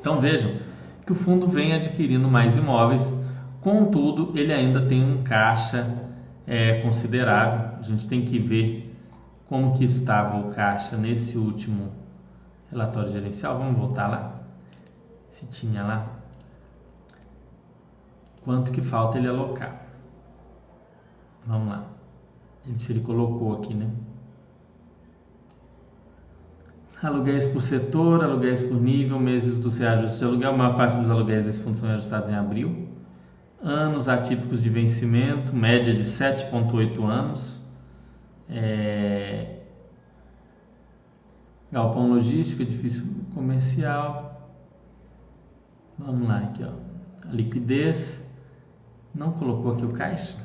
Então 0.00 0.20
vejam 0.20 0.56
que 1.04 1.12
o 1.12 1.14
fundo 1.14 1.46
vem 1.46 1.72
adquirindo 1.72 2.28
mais 2.28 2.56
imóveis, 2.56 3.02
contudo 3.60 4.32
ele 4.34 4.52
ainda 4.52 4.82
tem 4.82 5.02
um 5.02 5.22
caixa 5.22 5.88
é, 6.46 6.80
considerável. 6.82 7.78
A 7.80 7.82
gente 7.82 8.06
tem 8.06 8.22
que 8.22 8.38
ver 8.38 8.87
como 9.48 9.72
que 9.76 9.84
estava 9.84 10.38
o 10.38 10.50
caixa 10.52 10.96
nesse 10.96 11.38
último 11.38 11.90
relatório 12.70 13.10
gerencial. 13.10 13.58
Vamos 13.58 13.78
voltar 13.78 14.06
lá. 14.06 14.40
Se 15.30 15.46
tinha 15.46 15.82
lá. 15.82 16.06
Quanto 18.44 18.70
que 18.70 18.80
falta 18.80 19.18
ele 19.18 19.28
alocar? 19.28 19.86
Vamos 21.46 21.68
lá. 21.68 21.84
Ele, 22.66 22.78
se 22.78 22.92
ele 22.92 23.00
colocou 23.00 23.54
aqui, 23.54 23.74
né? 23.74 23.90
Aluguéis 27.02 27.46
por 27.46 27.62
setor, 27.62 28.22
aluguéis 28.24 28.60
por 28.60 28.78
nível, 28.78 29.18
meses 29.18 29.56
dos 29.56 29.78
reajustes 29.78 30.18
de 30.18 30.24
aluguel. 30.24 30.50
A 30.50 30.56
maior 30.56 30.76
parte 30.76 30.96
dos 30.98 31.08
aluguéis 31.08 31.44
desse 31.44 31.62
fundo 31.62 31.76
são 31.76 31.88
reajustados 31.88 32.28
em 32.28 32.34
abril. 32.34 32.88
Anos 33.62 34.08
atípicos 34.08 34.62
de 34.62 34.68
vencimento, 34.68 35.54
média 35.54 35.94
de 35.94 36.02
7,8 36.02 37.04
anos. 37.04 37.57
É... 38.48 39.56
Galpão 41.70 42.08
logístico, 42.08 42.62
edifício 42.62 43.04
comercial. 43.34 44.50
Vamos 45.98 46.26
lá, 46.26 46.38
aqui 46.38 46.64
ó. 46.64 46.72
A 47.28 47.32
liquidez. 47.32 48.24
Não 49.14 49.32
colocou 49.32 49.72
aqui 49.72 49.84
o 49.84 49.92
caixa? 49.92 50.36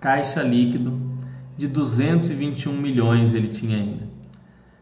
Caixa 0.00 0.42
líquido 0.42 1.00
de 1.56 1.66
221 1.68 2.72
milhões 2.72 3.32
ele 3.32 3.48
tinha 3.48 3.78
ainda. 3.78 4.06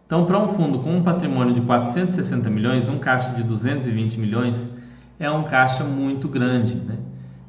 Então, 0.06 0.26
para 0.26 0.38
um 0.38 0.48
fundo 0.48 0.80
com 0.80 0.96
um 0.96 1.02
patrimônio 1.02 1.54
de 1.54 1.60
460 1.62 2.50
milhões, 2.50 2.88
um 2.88 2.98
caixa 2.98 3.34
de 3.34 3.42
220 3.42 4.18
milhões 4.18 4.68
é 5.18 5.30
um 5.30 5.44
caixa 5.44 5.84
muito 5.84 6.28
grande, 6.28 6.74
né? 6.76 6.98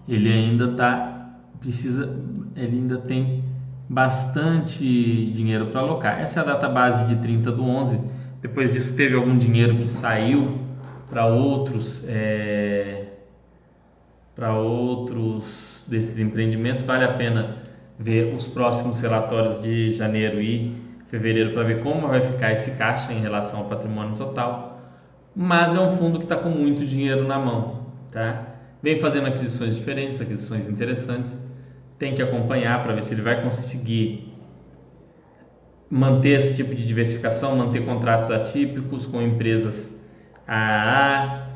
Ele 0.07 0.31
ainda 0.31 0.69
tá 0.69 1.15
precisa, 1.59 2.15
ele 2.55 2.77
ainda 2.77 2.97
tem 2.97 3.43
bastante 3.89 5.31
dinheiro 5.31 5.67
para 5.67 5.81
alocar. 5.81 6.19
Essa 6.19 6.39
é 6.39 6.43
a 6.43 6.45
data 6.45 6.69
base 6.69 7.05
de 7.05 7.15
30 7.21 7.51
do 7.51 7.63
11. 7.63 7.99
Depois 8.41 8.71
disso 8.71 8.95
teve 8.95 9.15
algum 9.15 9.37
dinheiro 9.37 9.77
que 9.77 9.87
saiu 9.87 10.59
para 11.09 11.25
outros 11.27 12.03
é, 12.07 13.05
para 14.35 14.53
outros 14.53 15.85
desses 15.87 16.19
empreendimentos. 16.19 16.83
Vale 16.83 17.05
a 17.05 17.13
pena 17.13 17.57
ver 17.97 18.33
os 18.33 18.47
próximos 18.47 18.99
relatórios 18.99 19.61
de 19.61 19.91
janeiro 19.93 20.41
e 20.41 20.75
fevereiro 21.07 21.53
para 21.53 21.63
ver 21.63 21.81
como 21.81 22.07
vai 22.07 22.21
ficar 22.21 22.51
esse 22.51 22.71
caixa 22.71 23.13
em 23.13 23.21
relação 23.21 23.59
ao 23.59 23.65
patrimônio 23.65 24.15
total. 24.15 24.81
Mas 25.35 25.75
é 25.75 25.79
um 25.79 25.91
fundo 25.97 26.17
que 26.17 26.25
está 26.25 26.35
com 26.35 26.49
muito 26.49 26.85
dinheiro 26.85 27.27
na 27.27 27.37
mão, 27.37 27.87
tá? 28.11 28.54
Vem 28.85 28.99
fazendo 28.99 29.25
aquisições 29.25 29.75
diferentes, 29.75 30.21
aquisições 30.21 30.69
interessantes. 30.69 31.35
Tem 31.97 32.13
que 32.13 32.21
acompanhar 32.21 32.83
para 32.83 32.93
ver 32.93 33.01
se 33.01 33.15
ele 33.15 33.23
vai 33.23 33.41
conseguir 33.41 34.31
manter 35.89 36.37
esse 36.37 36.53
tipo 36.53 36.75
de 36.75 36.85
diversificação, 36.85 37.55
manter 37.55 37.83
contratos 37.83 38.29
atípicos 38.29 39.07
com 39.07 39.19
empresas 39.23 39.89
AAA, 40.47 41.47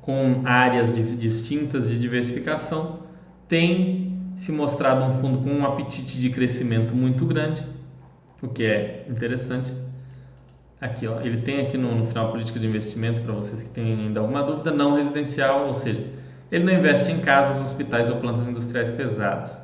com 0.00 0.42
áreas 0.44 0.94
de, 0.94 1.16
distintas 1.16 1.88
de 1.88 1.98
diversificação. 1.98 3.00
Tem 3.48 4.32
se 4.36 4.52
mostrado 4.52 5.06
um 5.06 5.10
fundo 5.10 5.38
com 5.38 5.50
um 5.50 5.66
apetite 5.66 6.20
de 6.20 6.30
crescimento 6.30 6.94
muito 6.94 7.26
grande, 7.26 7.66
o 8.40 8.46
que 8.46 8.64
é 8.64 9.04
interessante. 9.10 9.72
Aqui, 10.80 11.08
ó, 11.08 11.20
ele 11.20 11.38
tem 11.38 11.62
aqui 11.62 11.76
no, 11.76 11.92
no 11.96 12.06
final 12.06 12.30
política 12.30 12.60
de 12.60 12.66
investimento 12.66 13.22
para 13.22 13.32
vocês 13.32 13.60
que 13.60 13.70
têm 13.70 14.06
ainda 14.06 14.20
alguma 14.20 14.44
dúvida, 14.44 14.70
não 14.70 14.94
residencial, 14.94 15.66
ou 15.66 15.74
seja, 15.74 16.15
ele 16.50 16.64
não 16.64 16.72
investe 16.72 17.10
em 17.10 17.20
casas, 17.20 17.60
hospitais 17.60 18.10
ou 18.10 18.16
plantas 18.16 18.46
industriais 18.46 18.90
pesados. 18.90 19.56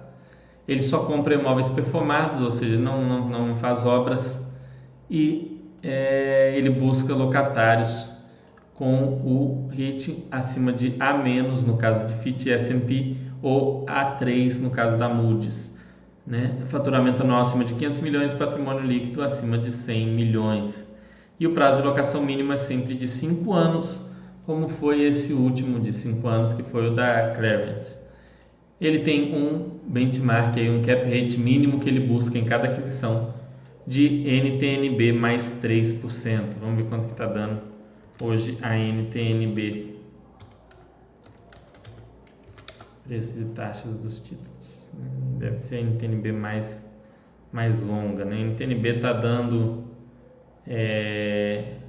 Ele 0.67 0.83
só 0.83 1.05
compra 1.05 1.35
imóveis 1.35 1.69
performados, 1.69 2.41
ou 2.41 2.51
seja, 2.51 2.79
não, 2.79 3.05
não, 3.05 3.29
não 3.29 3.57
faz 3.57 3.85
obras 3.85 4.41
e 5.11 5.61
é, 5.83 6.55
ele 6.57 6.71
busca 6.71 7.13
locatários 7.15 8.13
com 8.75 8.95
o 9.25 9.69
rating 9.71 10.25
acima 10.31 10.73
de 10.73 10.95
A- 11.01 11.19
no 11.67 11.77
caso 11.77 12.07
de 12.07 12.15
FIT 12.15 12.49
e 12.49 12.53
S&P 12.53 13.17
ou 13.43 13.85
A3 13.87 14.61
no 14.61 14.71
caso 14.71 14.97
da 14.97 15.09
Moody's. 15.09 15.73
Né? 16.27 16.57
Faturamento 16.67 17.23
anual 17.23 17.43
acima 17.43 17.65
de 17.65 17.75
500 17.75 18.01
milhões, 18.01 18.33
patrimônio 18.33 18.83
líquido 18.83 19.23
acima 19.23 19.59
de 19.59 19.73
100 19.73 20.07
milhões. 20.09 20.89
E 21.39 21.47
o 21.47 21.53
prazo 21.53 21.79
de 21.79 21.83
locação 21.89 22.23
mínimo 22.23 22.53
é 22.53 22.57
sempre 22.57 22.95
de 22.95 23.09
5 23.09 23.53
anos 23.53 24.01
como 24.45 24.69
foi 24.69 25.03
esse 25.03 25.33
último 25.33 25.79
de 25.79 25.93
5 25.93 26.27
anos, 26.27 26.53
que 26.53 26.63
foi 26.63 26.89
o 26.89 26.95
da 26.95 27.33
Clariant. 27.35 27.87
Ele 28.81 29.01
tem 29.01 29.35
um 29.35 29.79
benchmark, 29.87 30.57
um 30.57 30.83
cap 30.83 31.05
rate 31.05 31.39
mínimo 31.39 31.79
que 31.79 31.89
ele 31.89 32.01
busca 32.01 32.37
em 32.37 32.45
cada 32.45 32.69
aquisição 32.69 33.35
de 33.87 34.29
NTNB 34.29 35.13
mais 35.13 35.45
3%. 35.63 36.55
Vamos 36.61 36.83
ver 36.83 36.89
quanto 36.89 37.07
que 37.07 37.13
está 37.13 37.27
dando 37.27 37.63
hoje 38.21 38.59
a 38.61 38.77
NTNB. 38.77 39.97
Preço 43.07 43.39
de 43.39 43.45
taxas 43.55 43.97
dos 43.99 44.19
títulos. 44.19 44.89
Deve 45.39 45.57
ser 45.59 45.77
a 45.77 45.81
NTNB 45.83 46.33
mais, 46.33 46.83
mais 47.53 47.81
longa. 47.83 48.25
Né? 48.25 48.37
A 48.37 48.41
NTNB 48.41 48.97
está 48.97 49.13
dando... 49.13 49.85
É, 50.67 51.82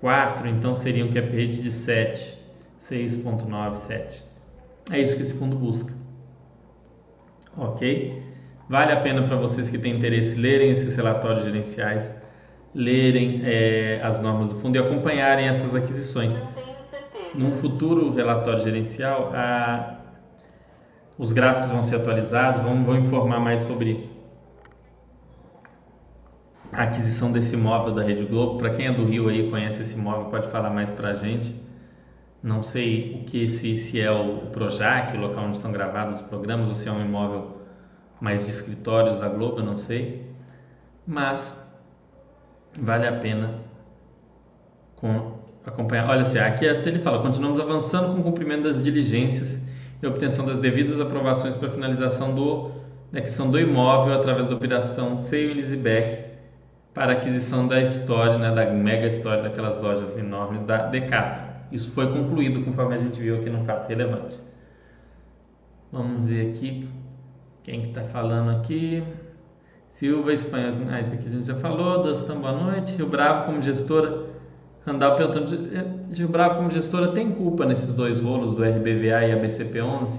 4, 0.00 0.48
então 0.48 0.76
seria 0.76 1.04
um 1.04 1.08
cap 1.08 1.26
rate 1.28 1.60
de 1.60 1.70
7, 1.70 2.38
6.97. 2.88 4.22
É 4.90 5.00
isso 5.00 5.16
que 5.16 5.22
esse 5.22 5.34
fundo 5.34 5.56
busca. 5.56 5.92
Ok? 7.56 8.22
Vale 8.68 8.92
a 8.92 9.00
pena 9.00 9.22
para 9.22 9.36
vocês 9.36 9.68
que 9.70 9.78
têm 9.78 9.96
interesse 9.96 10.34
lerem 10.34 10.70
esses 10.70 10.94
relatórios 10.94 11.44
gerenciais, 11.44 12.14
lerem 12.74 13.42
é, 13.44 14.00
as 14.02 14.20
normas 14.20 14.48
do 14.48 14.56
fundo 14.56 14.76
e 14.76 14.78
acompanharem 14.78 15.48
essas 15.48 15.74
aquisições. 15.74 16.40
Num 17.34 17.52
futuro 17.52 18.12
relatório 18.12 18.62
gerencial, 18.62 19.32
a, 19.34 19.98
os 21.18 21.32
gráficos 21.32 21.70
vão 21.70 21.82
ser 21.82 21.96
atualizados, 21.96 22.60
vamos, 22.60 22.86
vou 22.86 22.96
informar 22.96 23.40
mais 23.40 23.62
sobre 23.62 24.08
a 26.72 26.82
aquisição 26.82 27.32
desse 27.32 27.54
imóvel 27.54 27.94
da 27.94 28.02
Rede 28.02 28.24
Globo. 28.24 28.58
Para 28.58 28.70
quem 28.70 28.86
é 28.86 28.92
do 28.92 29.04
Rio 29.04 29.28
aí 29.28 29.50
conhece 29.50 29.82
esse 29.82 29.94
imóvel, 29.94 30.26
pode 30.26 30.48
falar 30.48 30.70
mais 30.70 30.90
para 30.90 31.10
a 31.10 31.14
gente. 31.14 31.54
Não 32.42 32.62
sei 32.62 33.20
o 33.20 33.24
que 33.24 33.48
se, 33.48 33.76
se 33.78 34.00
é 34.00 34.10
o 34.10 34.46
Projac, 34.52 35.16
o 35.16 35.20
local 35.20 35.44
onde 35.44 35.58
são 35.58 35.72
gravados 35.72 36.16
os 36.16 36.22
programas, 36.22 36.68
ou 36.68 36.74
se 36.74 36.88
é 36.88 36.92
um 36.92 37.00
imóvel 37.00 37.58
mais 38.20 38.44
de 38.44 38.50
escritórios 38.50 39.18
da 39.18 39.28
Globo, 39.28 39.62
não 39.62 39.76
sei. 39.76 40.26
Mas 41.06 41.56
vale 42.78 43.06
a 43.06 43.12
pena 43.12 43.56
com, 44.96 45.38
acompanhar. 45.66 46.08
Olha 46.08 46.22
assim, 46.22 46.38
aqui 46.38 46.68
até 46.68 46.88
ele 46.88 47.00
fala: 47.00 47.20
continuamos 47.20 47.60
avançando 47.60 48.14
com 48.14 48.20
o 48.20 48.22
cumprimento 48.22 48.64
das 48.64 48.82
diligências 48.82 49.60
e 50.00 50.06
obtenção 50.06 50.46
das 50.46 50.60
devidas 50.60 51.00
aprovações 51.00 51.56
para 51.56 51.70
finalização 51.70 52.34
do, 52.34 52.70
da 53.10 53.18
aquisição 53.18 53.50
do 53.50 53.58
imóvel 53.58 54.14
através 54.14 54.46
da 54.46 54.54
operação 54.54 55.16
Seio 55.16 55.52
Lisbeck 55.54 56.27
para 56.98 57.12
aquisição 57.12 57.68
da 57.68 57.80
história, 57.80 58.36
né, 58.38 58.52
da 58.52 58.72
mega 58.72 59.06
história 59.06 59.44
daquelas 59.44 59.80
lojas 59.80 60.18
enormes 60.18 60.64
da 60.64 60.86
Decathlon. 60.88 61.46
Isso 61.70 61.92
foi 61.92 62.12
concluído 62.12 62.64
conforme 62.64 62.94
a 62.94 62.98
gente 62.98 63.20
viu 63.20 63.36
aqui 63.36 63.48
no 63.48 63.64
fato 63.64 63.88
relevante. 63.88 64.36
Vamos 65.92 66.28
ver 66.28 66.50
aqui 66.50 66.88
quem 67.62 67.82
que 67.82 67.88
está 67.88 68.02
falando 68.02 68.50
aqui. 68.50 69.04
Silva 69.90 70.32
Espanhol, 70.32 70.72
ah, 70.90 71.00
isso 71.00 71.14
aqui 71.14 71.28
a 71.28 71.30
gente 71.30 71.46
já 71.46 71.54
falou. 71.54 72.02
Dustin, 72.02 72.34
boa 72.34 72.52
noite. 72.52 72.96
Rio 72.96 73.06
Bravo 73.06 73.46
como 73.46 73.62
gestora. 73.62 74.26
Randall 74.84 75.14
perguntando, 75.14 75.68
Rio 76.12 76.28
Bravo 76.28 76.56
como 76.56 76.70
gestora 76.70 77.08
tem 77.12 77.30
culpa 77.30 77.64
nesses 77.64 77.94
dois 77.94 78.20
rolos 78.20 78.56
do 78.56 78.64
RBVA 78.64 79.24
e 79.24 79.32
a 79.32 79.40
BCP11? 79.40 80.18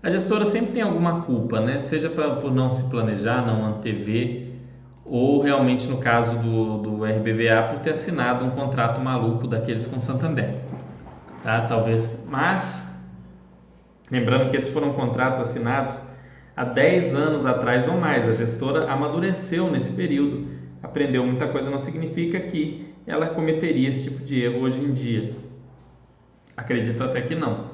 A 0.00 0.10
gestora 0.10 0.44
sempre 0.44 0.72
tem 0.74 0.82
alguma 0.82 1.22
culpa, 1.22 1.60
né? 1.60 1.80
Seja 1.80 2.08
pra, 2.08 2.36
por 2.36 2.54
não 2.54 2.70
se 2.70 2.88
planejar, 2.88 3.44
não 3.44 3.66
antever 3.66 4.47
ou 5.10 5.40
realmente 5.40 5.88
no 5.88 5.98
caso 5.98 6.38
do, 6.38 6.78
do 6.78 7.04
RBVA 7.04 7.68
por 7.70 7.80
ter 7.80 7.92
assinado 7.92 8.44
um 8.44 8.50
contrato 8.50 9.00
maluco 9.00 9.46
daqueles 9.46 9.86
com 9.86 10.00
Santander, 10.00 10.56
tá? 11.42 11.62
Talvez, 11.62 12.22
mas 12.26 12.86
lembrando 14.10 14.50
que 14.50 14.56
esses 14.56 14.72
foram 14.72 14.92
contratos 14.92 15.40
assinados 15.40 15.96
há 16.56 16.64
10 16.64 17.14
anos 17.14 17.46
atrás 17.46 17.88
ou 17.88 17.96
mais. 17.96 18.28
A 18.28 18.32
gestora 18.32 18.90
amadureceu 18.90 19.70
nesse 19.70 19.92
período, 19.92 20.48
aprendeu 20.82 21.24
muita 21.24 21.46
coisa, 21.48 21.70
não 21.70 21.78
significa 21.78 22.40
que 22.40 22.94
ela 23.06 23.28
cometeria 23.28 23.88
esse 23.88 24.10
tipo 24.10 24.24
de 24.24 24.42
erro 24.42 24.60
hoje 24.60 24.82
em 24.82 24.92
dia. 24.92 25.34
Acredito 26.56 27.02
até 27.02 27.22
que 27.22 27.34
não. 27.34 27.70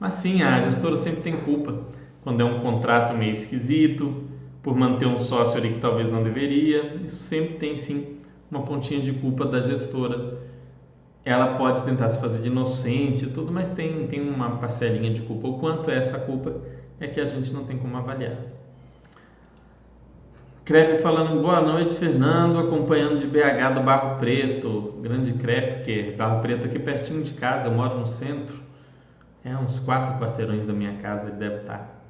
Mas 0.00 0.14
sim, 0.14 0.42
a 0.42 0.60
gestora 0.62 0.96
sempre 0.96 1.20
tem 1.20 1.36
culpa 1.36 1.86
quando 2.22 2.40
é 2.40 2.44
um 2.44 2.60
contrato 2.60 3.14
meio 3.14 3.32
esquisito, 3.32 4.31
por 4.62 4.76
manter 4.76 5.06
um 5.06 5.18
sócio 5.18 5.58
ali 5.58 5.74
que 5.74 5.80
talvez 5.80 6.08
não 6.08 6.22
deveria. 6.22 6.96
Isso 7.04 7.22
sempre 7.24 7.54
tem 7.54 7.76
sim 7.76 8.18
uma 8.50 8.62
pontinha 8.62 9.00
de 9.00 9.12
culpa 9.14 9.44
da 9.44 9.60
gestora. 9.60 10.38
Ela 11.24 11.54
pode 11.54 11.82
tentar 11.82 12.10
se 12.10 12.20
fazer 12.20 12.40
de 12.42 12.48
inocente 12.48 13.24
e 13.24 13.30
tudo, 13.30 13.52
mas 13.52 13.72
tem, 13.72 14.06
tem 14.06 14.20
uma 14.20 14.56
parcelinha 14.56 15.12
de 15.12 15.22
culpa. 15.22 15.48
O 15.48 15.58
quanto 15.58 15.90
é 15.90 15.96
essa 15.96 16.18
culpa 16.18 16.54
é 17.00 17.06
que 17.06 17.20
a 17.20 17.26
gente 17.26 17.52
não 17.52 17.64
tem 17.64 17.78
como 17.78 17.96
avaliar. 17.96 18.36
Crepe 20.64 21.02
falando 21.02 21.42
boa 21.42 21.60
noite, 21.60 21.96
Fernando, 21.96 22.58
acompanhando 22.58 23.18
de 23.18 23.26
BH 23.26 23.74
do 23.74 23.80
Barro 23.82 24.18
Preto. 24.18 24.94
Grande 25.02 25.32
Crepe, 25.32 25.84
que 25.84 26.12
Barro 26.12 26.40
Preto 26.40 26.66
aqui 26.66 26.78
pertinho 26.78 27.24
de 27.24 27.32
casa, 27.32 27.66
eu 27.66 27.72
moro 27.72 27.98
no 27.98 28.06
centro. 28.06 28.54
É 29.44 29.56
uns 29.56 29.80
quatro 29.80 30.20
quarteirões 30.20 30.64
da 30.64 30.72
minha 30.72 30.94
casa, 30.94 31.28
ele 31.28 31.36
deve 31.36 31.56
estar. 31.62 32.01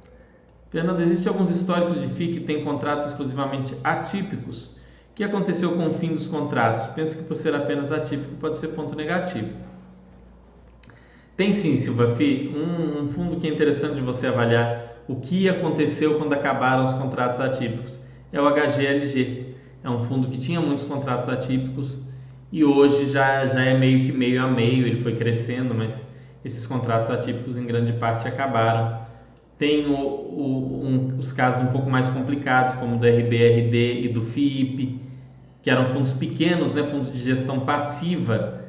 Fernando, 0.72 1.02
existem 1.02 1.30
alguns 1.30 1.50
históricos 1.50 2.00
de 2.00 2.08
FII 2.08 2.28
que 2.28 2.40
têm 2.40 2.64
contratos 2.64 3.08
exclusivamente 3.08 3.76
atípicos. 3.84 4.68
O 5.10 5.14
que 5.14 5.22
aconteceu 5.22 5.72
com 5.72 5.86
o 5.86 5.92
fim 5.92 6.14
dos 6.14 6.26
contratos? 6.26 6.86
Penso 6.94 7.18
que 7.18 7.24
por 7.24 7.36
ser 7.36 7.54
apenas 7.54 7.92
atípico 7.92 8.36
pode 8.36 8.56
ser 8.56 8.68
ponto 8.68 8.96
negativo. 8.96 9.50
Tem 11.36 11.52
sim, 11.52 11.76
Silva 11.76 12.16
FI, 12.16 12.54
um, 12.56 13.02
um 13.02 13.08
fundo 13.08 13.36
que 13.36 13.46
é 13.46 13.50
interessante 13.50 13.96
de 13.96 14.00
você 14.00 14.28
avaliar 14.28 14.94
o 15.06 15.16
que 15.16 15.46
aconteceu 15.46 16.16
quando 16.16 16.32
acabaram 16.32 16.84
os 16.84 16.94
contratos 16.94 17.38
atípicos. 17.38 17.98
É 18.32 18.40
o 18.40 18.48
HGLG. 18.48 19.54
É 19.84 19.90
um 19.90 20.04
fundo 20.04 20.28
que 20.28 20.38
tinha 20.38 20.60
muitos 20.60 20.84
contratos 20.84 21.28
atípicos 21.28 21.98
e 22.50 22.64
hoje 22.64 23.10
já, 23.10 23.46
já 23.46 23.60
é 23.60 23.76
meio 23.76 24.06
que 24.06 24.12
meio 24.12 24.42
a 24.42 24.46
meio, 24.48 24.86
ele 24.86 25.02
foi 25.02 25.16
crescendo, 25.16 25.74
mas 25.74 25.92
esses 26.42 26.64
contratos 26.64 27.10
atípicos 27.10 27.58
em 27.58 27.66
grande 27.66 27.92
parte 27.92 28.26
acabaram 28.26 29.01
tem 29.62 29.86
o, 29.86 29.94
o, 29.94 30.80
um, 30.84 31.18
os 31.20 31.30
casos 31.30 31.62
um 31.62 31.70
pouco 31.70 31.88
mais 31.88 32.10
complicados, 32.10 32.74
como 32.74 32.96
do 32.96 33.06
RBRD 33.06 34.00
e 34.02 34.08
do 34.08 34.20
FIP, 34.20 35.00
que 35.62 35.70
eram 35.70 35.86
fundos 35.86 36.12
pequenos, 36.12 36.74
né, 36.74 36.82
fundos 36.82 37.12
de 37.12 37.22
gestão 37.22 37.60
passiva, 37.60 38.60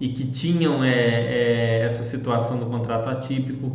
e 0.00 0.08
que 0.08 0.24
tinham 0.24 0.82
é, 0.82 0.88
é, 0.88 1.82
essa 1.82 2.02
situação 2.02 2.58
do 2.58 2.64
contrato 2.64 3.10
atípico. 3.10 3.70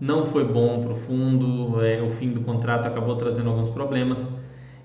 Não 0.00 0.26
foi 0.26 0.44
bom 0.44 0.82
para 0.82 0.90
o 0.90 0.96
fundo, 0.96 1.84
é, 1.84 2.02
o 2.02 2.10
fim 2.10 2.30
do 2.30 2.40
contrato 2.40 2.88
acabou 2.88 3.14
trazendo 3.14 3.50
alguns 3.50 3.68
problemas. 3.68 4.20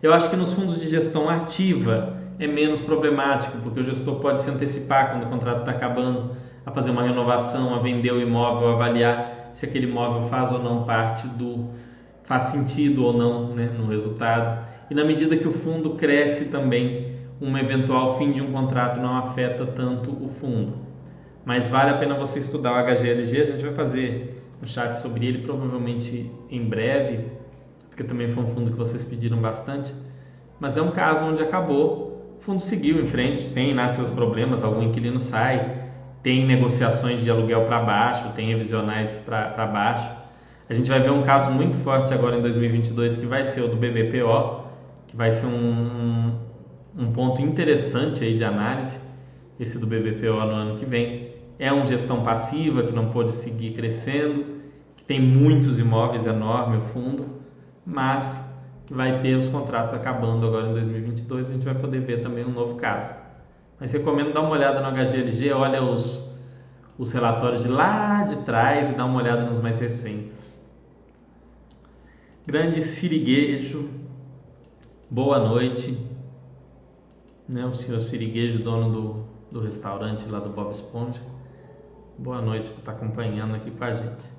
Eu 0.03 0.13
acho 0.13 0.29
que 0.29 0.35
nos 0.35 0.53
fundos 0.53 0.79
de 0.79 0.87
gestão 0.87 1.27
ativa 1.27 2.15
é 2.37 2.45
menos 2.45 2.79
problemático, 2.79 3.57
porque 3.63 3.79
o 3.79 3.83
gestor 3.83 4.19
pode 4.19 4.41
se 4.41 4.51
antecipar 4.51 5.09
quando 5.09 5.23
o 5.23 5.29
contrato 5.29 5.61
está 5.61 5.71
acabando, 5.71 6.35
a 6.63 6.69
fazer 6.69 6.91
uma 6.91 7.01
renovação, 7.01 7.73
a 7.73 7.79
vender 7.79 8.11
o 8.11 8.21
imóvel, 8.21 8.69
a 8.69 8.73
avaliar 8.73 9.32
se 9.53 9.65
aquele 9.65 9.87
imóvel 9.87 10.27
faz 10.29 10.51
ou 10.51 10.61
não 10.61 10.83
parte 10.83 11.27
do 11.27 11.69
faz 12.23 12.43
sentido 12.43 13.05
ou 13.05 13.13
não 13.13 13.53
né, 13.53 13.69
no 13.77 13.87
resultado. 13.87 14.65
E 14.89 14.95
na 14.95 15.03
medida 15.03 15.35
que 15.37 15.47
o 15.47 15.51
fundo 15.51 15.91
cresce 15.91 16.45
também, 16.45 17.15
um 17.41 17.57
eventual 17.57 18.17
fim 18.17 18.31
de 18.31 18.41
um 18.41 18.51
contrato 18.51 18.99
não 18.99 19.17
afeta 19.17 19.65
tanto 19.65 20.11
o 20.11 20.27
fundo. 20.27 20.73
Mas 21.45 21.67
vale 21.67 21.91
a 21.91 21.97
pena 21.97 22.15
você 22.15 22.39
estudar 22.39 22.71
o 22.71 22.85
HGLG, 22.85 23.41
a 23.41 23.45
gente 23.45 23.63
vai 23.63 23.73
fazer 23.73 24.41
um 24.61 24.65
chat 24.65 24.95
sobre 24.95 25.25
ele 25.25 25.39
provavelmente 25.39 26.31
em 26.49 26.63
breve, 26.63 27.25
porque 27.89 28.03
também 28.03 28.31
foi 28.31 28.43
um 28.43 28.47
fundo 28.47 28.71
que 28.71 28.77
vocês 28.77 29.03
pediram 29.03 29.37
bastante. 29.37 29.93
Mas 30.59 30.77
é 30.77 30.81
um 30.81 30.91
caso 30.91 31.25
onde 31.25 31.41
acabou, 31.41 32.37
o 32.39 32.41
fundo 32.41 32.61
seguiu 32.61 33.01
em 33.01 33.07
frente, 33.07 33.49
tem 33.49 33.73
né, 33.73 33.89
seus 33.89 34.09
problemas, 34.11 34.63
algum 34.63 34.81
inquilino 34.81 35.19
sai, 35.19 35.82
tem 36.23 36.47
negociações 36.47 37.21
de 37.21 37.29
aluguel 37.29 37.65
para 37.65 37.81
baixo, 37.81 38.29
tem 38.33 38.47
revisionais 38.47 39.21
para 39.25 39.67
baixo. 39.67 40.09
A 40.69 40.73
gente 40.73 40.89
vai 40.89 41.01
ver 41.01 41.11
um 41.11 41.21
caso 41.21 41.51
muito 41.51 41.75
forte 41.75 42.13
agora 42.13 42.37
em 42.37 42.41
2022 42.41 43.17
que 43.17 43.25
vai 43.25 43.43
ser 43.43 43.61
o 43.61 43.67
do 43.67 43.75
BBPO, 43.75 44.63
que 45.05 45.17
vai 45.17 45.33
ser 45.33 45.47
um, 45.47 46.39
um 46.97 47.11
ponto 47.11 47.41
interessante 47.41 48.23
aí 48.23 48.37
de 48.37 48.43
análise, 48.43 48.97
esse 49.59 49.77
do 49.77 49.85
BBPO 49.85 50.45
no 50.45 50.53
ano 50.53 50.79
que 50.79 50.85
vem. 50.85 51.33
É 51.59 51.71
uma 51.71 51.85
gestão 51.85 52.23
passiva 52.23 52.83
que 52.83 52.93
não 52.93 53.09
pôde 53.09 53.33
seguir 53.33 53.73
crescendo, 53.73 54.45
que 54.95 55.03
tem 55.03 55.19
muitos 55.19 55.77
imóveis, 55.77 56.25
enorme 56.25 56.77
o 56.77 56.81
fundo, 56.81 57.25
mas 57.85 58.49
que 58.85 58.93
vai 58.93 59.21
ter 59.21 59.35
os 59.35 59.49
contratos 59.49 59.93
acabando 59.93 60.47
agora 60.47 60.67
em 60.67 60.73
2022. 60.73 61.49
A 61.49 61.53
gente 61.53 61.65
vai 61.65 61.75
poder 61.75 61.99
ver 61.99 62.21
também 62.21 62.45
um 62.45 62.51
novo 62.51 62.75
caso. 62.75 63.22
Mas 63.83 63.91
recomendo 63.91 64.31
dar 64.31 64.39
uma 64.39 64.51
olhada 64.51 64.79
no 64.79 64.95
HGLG, 64.95 65.51
olha 65.51 65.83
os, 65.83 66.39
os 66.97 67.11
relatórios 67.11 67.63
de 67.63 67.67
lá 67.67 68.23
de 68.23 68.37
trás 68.45 68.89
e 68.89 68.93
dá 68.93 69.03
uma 69.03 69.19
olhada 69.21 69.43
nos 69.43 69.57
mais 69.57 69.77
recentes. 69.77 70.57
Grande 72.47 72.81
Siriguejo, 72.81 73.89
boa 75.09 75.37
noite. 75.37 75.97
Né, 77.45 77.65
o 77.65 77.73
senhor 77.73 77.99
Siriguejo, 77.99 78.63
dono 78.63 78.89
do, 78.89 79.25
do 79.51 79.59
restaurante 79.59 80.29
lá 80.29 80.39
do 80.39 80.47
Bob 80.47 80.71
Esponja. 80.71 81.21
Boa 82.17 82.41
noite 82.41 82.69
por 82.69 82.79
estar 82.79 82.93
acompanhando 82.93 83.53
aqui 83.53 83.69
com 83.69 83.83
a 83.83 83.91
gente. 83.91 84.31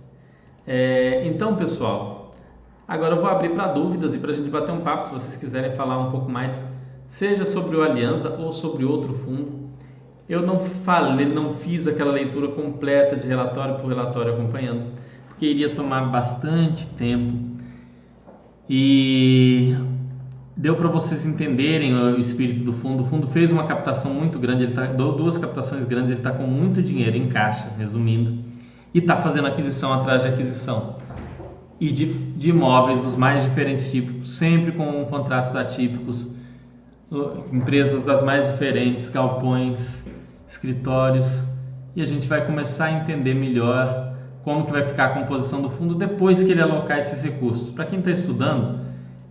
É, 0.66 1.26
então, 1.26 1.55
pessoal, 1.55 2.34
agora 2.88 3.14
eu 3.14 3.20
vou 3.20 3.28
abrir 3.28 3.51
para 3.51 3.66
dúvidas 3.66 4.14
e 4.14 4.18
para 4.18 4.30
a 4.30 4.34
gente 4.34 4.49
bater 4.49 4.72
um 4.72 4.80
papo. 4.80 5.05
Se 5.05 5.12
vocês 5.12 5.36
quiserem 5.36 5.76
falar 5.76 5.99
um 5.99 6.11
pouco 6.11 6.30
mais 6.30 6.59
seja 7.15 7.45
sobre 7.45 7.77
o 7.77 7.83
Aliança 7.83 8.29
ou 8.31 8.53
sobre 8.53 8.85
outro 8.85 9.15
fundo. 9.15 9.71
Eu 10.29 10.43
não 10.43 10.59
falei, 10.59 11.27
não 11.27 11.55
fiz 11.55 11.87
aquela 11.87 12.11
leitura 12.11 12.49
completa 12.49 13.15
de 13.15 13.29
relatório 13.29 13.77
por 13.77 13.89
relatório 13.89 14.33
acompanhando, 14.33 14.87
porque 15.29 15.47
iria 15.47 15.75
tomar 15.75 16.07
bastante 16.11 16.87
tempo. 16.89 17.55
E 18.69 19.77
deu 20.57 20.75
para 20.75 20.89
vocês 20.89 21.25
entenderem 21.25 21.95
o 21.95 22.19
espírito 22.19 22.65
do 22.65 22.73
fundo. 22.73 23.05
O 23.05 23.07
fundo 23.07 23.29
fez 23.29 23.53
uma 23.53 23.65
captação 23.65 24.12
muito 24.12 24.39
grande, 24.39 24.65
ele 24.65 24.75
tá, 24.75 24.87
duas 24.87 25.39
captações 25.39 25.85
grandes, 25.85 26.11
ele 26.11 26.21
está 26.21 26.33
com 26.33 26.45
muito 26.45 26.83
dinheiro 26.83 27.17
em 27.17 27.29
caixa, 27.29 27.71
resumindo, 27.79 28.43
e 28.93 28.99
está 28.99 29.19
fazendo 29.19 29.47
aquisição 29.47 29.93
atrás 29.93 30.23
de 30.23 30.29
aquisição. 30.29 30.97
E 31.79 31.93
de, 31.93 32.07
de 32.07 32.51
imóveis 32.51 33.01
dos 33.01 33.15
mais 33.15 33.45
diferentes 33.45 33.89
tipos, 33.91 34.37
sempre 34.37 34.73
com 34.73 35.05
contratos 35.05 35.55
atípicos, 35.55 36.34
empresas 37.52 38.02
das 38.02 38.22
mais 38.22 38.50
diferentes, 38.50 39.09
galpões, 39.09 40.05
escritórios, 40.46 41.26
e 41.94 42.02
a 42.02 42.07
gente 42.07 42.26
vai 42.26 42.44
começar 42.44 42.86
a 42.86 42.92
entender 42.92 43.34
melhor 43.34 44.14
como 44.42 44.64
que 44.66 44.72
vai 44.72 44.82
ficar 44.82 45.07
a 45.07 45.09
composição 45.11 45.62
do 45.62 45.70
fundo 45.70 45.94
depois 45.94 46.42
que 46.42 46.50
ele 46.50 46.61
alocar 46.61 46.98
esses 46.98 47.22
recursos. 47.22 47.70
Para 47.70 47.86
quem 47.86 48.00
está 48.00 48.11
estudando, 48.11 48.78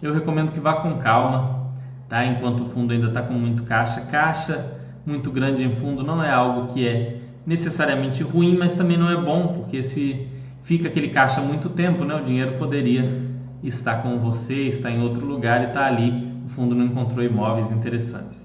eu 0.01 0.13
recomendo 0.13 0.51
que 0.51 0.59
vá 0.59 0.75
com 0.75 0.97
calma, 0.97 1.71
tá? 2.09 2.25
Enquanto 2.25 2.61
o 2.61 2.65
fundo 2.65 2.93
ainda 2.93 3.07
está 3.07 3.21
com 3.21 3.33
muito 3.33 3.63
caixa. 3.63 4.01
Caixa 4.01 4.73
muito 5.05 5.29
grande 5.29 5.63
em 5.63 5.75
fundo 5.75 6.03
não 6.03 6.23
é 6.23 6.31
algo 6.31 6.73
que 6.73 6.87
é 6.87 7.17
necessariamente 7.45 8.23
ruim, 8.23 8.57
mas 8.57 8.73
também 8.73 8.97
não 8.97 9.09
é 9.09 9.17
bom, 9.17 9.47
porque 9.47 9.83
se 9.83 10.27
fica 10.63 10.87
aquele 10.87 11.09
caixa 11.09 11.41
muito 11.41 11.69
tempo, 11.69 12.03
né? 12.03 12.15
O 12.15 12.23
dinheiro 12.23 12.53
poderia 12.53 13.21
estar 13.63 14.01
com 14.01 14.17
você, 14.17 14.63
estar 14.63 14.89
em 14.89 15.01
outro 15.01 15.25
lugar 15.25 15.61
e 15.61 15.67
está 15.67 15.85
ali. 15.85 16.32
O 16.43 16.49
fundo 16.49 16.75
não 16.75 16.85
encontrou 16.85 17.23
imóveis 17.23 17.71
interessantes. 17.71 18.39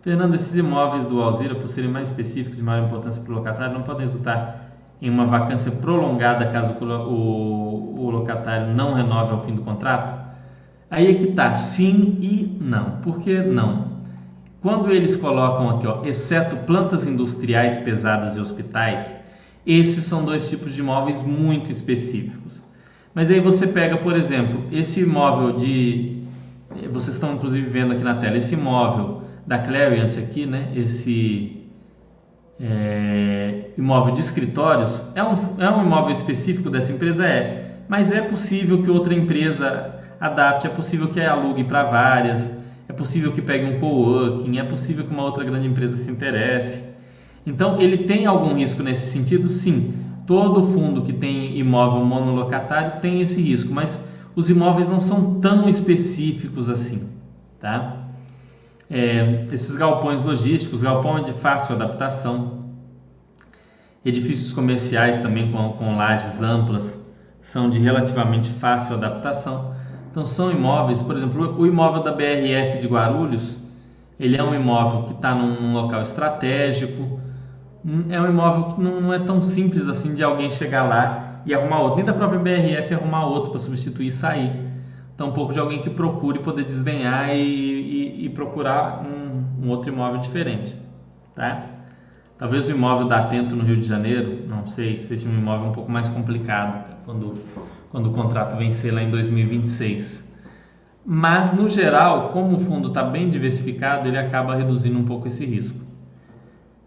Fernando, 0.00 0.34
esses 0.34 0.56
imóveis 0.56 1.04
do 1.04 1.20
Alzira, 1.20 1.54
por 1.54 1.68
serem 1.68 1.90
mais 1.90 2.08
específicos 2.08 2.56
de 2.56 2.62
maior 2.62 2.86
importância 2.86 3.22
para 3.22 3.32
o 3.32 3.36
locatário, 3.36 3.74
não 3.74 3.82
podem 3.82 4.06
resultar 4.06 4.72
em 5.02 5.10
uma 5.10 5.26
vacância 5.26 5.70
prolongada 5.70 6.50
caso 6.50 6.72
o, 6.72 7.98
o 7.98 8.10
locatário 8.10 8.74
não 8.74 8.94
renove 8.94 9.32
ao 9.32 9.42
fim 9.42 9.54
do 9.54 9.62
contrato? 9.62 10.28
Aí 10.90 11.08
é 11.08 11.14
que 11.14 11.26
está, 11.26 11.54
sim 11.54 12.16
e 12.20 12.58
não. 12.60 12.92
Por 13.02 13.18
que 13.20 13.42
não? 13.42 13.88
Quando 14.62 14.90
eles 14.90 15.14
colocam 15.14 15.70
aqui, 15.70 15.86
ó, 15.86 16.02
exceto 16.04 16.56
plantas 16.58 17.06
industriais 17.06 17.78
pesadas 17.78 18.34
e 18.36 18.40
hospitais, 18.40 19.14
esses 19.66 20.04
são 20.04 20.24
dois 20.24 20.48
tipos 20.48 20.72
de 20.72 20.80
imóveis 20.80 21.20
muito 21.20 21.70
específicos. 21.70 22.62
Mas 23.18 23.32
aí 23.32 23.40
você 23.40 23.66
pega, 23.66 23.96
por 23.96 24.14
exemplo, 24.14 24.62
esse 24.70 25.00
imóvel 25.00 25.58
de. 25.58 26.22
Vocês 26.92 27.16
estão 27.16 27.34
inclusive 27.34 27.68
vendo 27.68 27.92
aqui 27.92 28.04
na 28.04 28.14
tela, 28.14 28.36
esse 28.38 28.54
imóvel 28.54 29.24
da 29.44 29.58
Clariant 29.58 30.16
aqui, 30.16 30.46
né? 30.46 30.70
Esse 30.76 31.64
é, 32.60 33.70
imóvel 33.76 34.14
de 34.14 34.20
escritórios 34.20 35.04
é 35.16 35.24
um, 35.24 35.34
é 35.58 35.68
um 35.68 35.82
imóvel 35.82 36.12
específico 36.12 36.70
dessa 36.70 36.92
empresa? 36.92 37.26
É, 37.26 37.80
mas 37.88 38.12
é 38.12 38.20
possível 38.20 38.84
que 38.84 38.88
outra 38.88 39.12
empresa 39.12 39.96
adapte, 40.20 40.68
é 40.68 40.70
possível 40.70 41.08
que 41.08 41.20
alugue 41.20 41.64
para 41.64 41.82
várias, 41.82 42.48
é 42.88 42.92
possível 42.92 43.32
que 43.32 43.42
pegue 43.42 43.64
um 43.64 43.80
coworking, 43.80 44.60
é 44.60 44.62
possível 44.62 45.04
que 45.04 45.10
uma 45.10 45.24
outra 45.24 45.42
grande 45.42 45.66
empresa 45.66 45.96
se 45.96 46.08
interesse. 46.08 46.80
Então, 47.44 47.80
ele 47.80 47.98
tem 47.98 48.26
algum 48.26 48.54
risco 48.54 48.80
nesse 48.80 49.08
sentido? 49.08 49.48
Sim. 49.48 50.07
Todo 50.28 50.62
fundo 50.62 51.00
que 51.00 51.12
tem 51.14 51.56
imóvel 51.58 52.04
monolocatário 52.04 53.00
tem 53.00 53.22
esse 53.22 53.40
risco, 53.40 53.72
mas 53.72 53.98
os 54.36 54.50
imóveis 54.50 54.86
não 54.86 55.00
são 55.00 55.40
tão 55.40 55.66
específicos 55.70 56.68
assim, 56.68 57.08
tá? 57.58 57.96
É, 58.90 59.46
esses 59.50 59.74
galpões 59.74 60.22
logísticos, 60.22 60.82
galpão 60.82 61.16
é 61.16 61.22
de 61.22 61.32
fácil 61.32 61.74
adaptação, 61.74 62.64
edifícios 64.04 64.52
comerciais 64.52 65.18
também 65.18 65.50
com, 65.50 65.72
com 65.72 65.96
lajes 65.96 66.42
amplas 66.42 67.02
são 67.40 67.70
de 67.70 67.78
relativamente 67.78 68.50
fácil 68.50 68.96
adaptação. 68.96 69.72
Então 70.10 70.26
são 70.26 70.50
imóveis, 70.50 71.00
por 71.00 71.16
exemplo, 71.16 71.58
o 71.58 71.66
imóvel 71.66 72.02
da 72.02 72.12
BRF 72.12 72.82
de 72.82 72.86
Guarulhos, 72.86 73.56
ele 74.20 74.36
é 74.36 74.44
um 74.44 74.54
imóvel 74.54 75.04
que 75.04 75.14
está 75.14 75.34
num 75.34 75.72
local 75.72 76.02
estratégico, 76.02 77.17
é 78.10 78.20
um 78.20 78.28
imóvel 78.28 78.74
que 78.74 78.80
não, 78.80 79.00
não, 79.00 79.14
é 79.14 79.18
tão 79.18 79.40
simples 79.42 79.88
assim 79.88 80.14
de 80.14 80.22
alguém 80.22 80.50
chegar 80.50 80.82
lá 80.82 81.42
e 81.46 81.54
arrumar 81.54 81.80
outro, 81.80 81.96
nem 81.96 82.04
da 82.04 82.12
própria 82.12 82.38
BRF 82.38 82.94
arrumar 82.94 83.26
outro 83.26 83.50
para 83.50 83.60
substituir 83.60 84.08
e 84.08 84.12
sair 84.12 84.68
tampouco 85.18 85.52
de 85.52 85.58
alguém 85.58 85.82
que 85.82 85.90
procure 85.90 86.38
poder 86.38 86.64
desdenhar 86.64 87.34
e, 87.34 87.40
e, 87.40 88.24
e 88.26 88.28
procurar 88.28 89.04
um, 89.04 89.64
um, 89.64 89.68
outro 89.68 89.92
imóvel 89.92 90.20
diferente, 90.20 90.76
tá? 91.34 91.66
Talvez 92.38 92.68
o 92.68 92.70
imóvel 92.70 93.08
da 93.08 93.18
Atento 93.18 93.56
no 93.56 93.64
Rio 93.64 93.76
de 93.78 93.86
Janeiro, 93.86 94.44
não 94.48 94.64
sei, 94.64 94.96
seja 94.98 95.28
um 95.28 95.32
imóvel 95.32 95.70
um 95.70 95.72
pouco 95.72 95.90
mais 95.90 96.08
complicado 96.08 96.96
quando, 97.04 97.34
quando 97.90 98.10
o 98.10 98.12
contrato 98.12 98.56
vencer 98.56 98.94
lá 98.94 99.02
em 99.02 99.10
2026. 99.10 100.24
Mas, 101.04 101.52
no 101.52 101.68
geral, 101.68 102.28
como 102.28 102.56
o 102.56 102.60
fundo 102.60 102.88
está 102.88 103.02
bem 103.02 103.28
diversificado, 103.28 104.06
ele 104.06 104.18
acaba 104.18 104.54
reduzindo 104.54 104.96
um 104.96 105.04
pouco 105.04 105.26
esse 105.26 105.44
risco. 105.44 105.87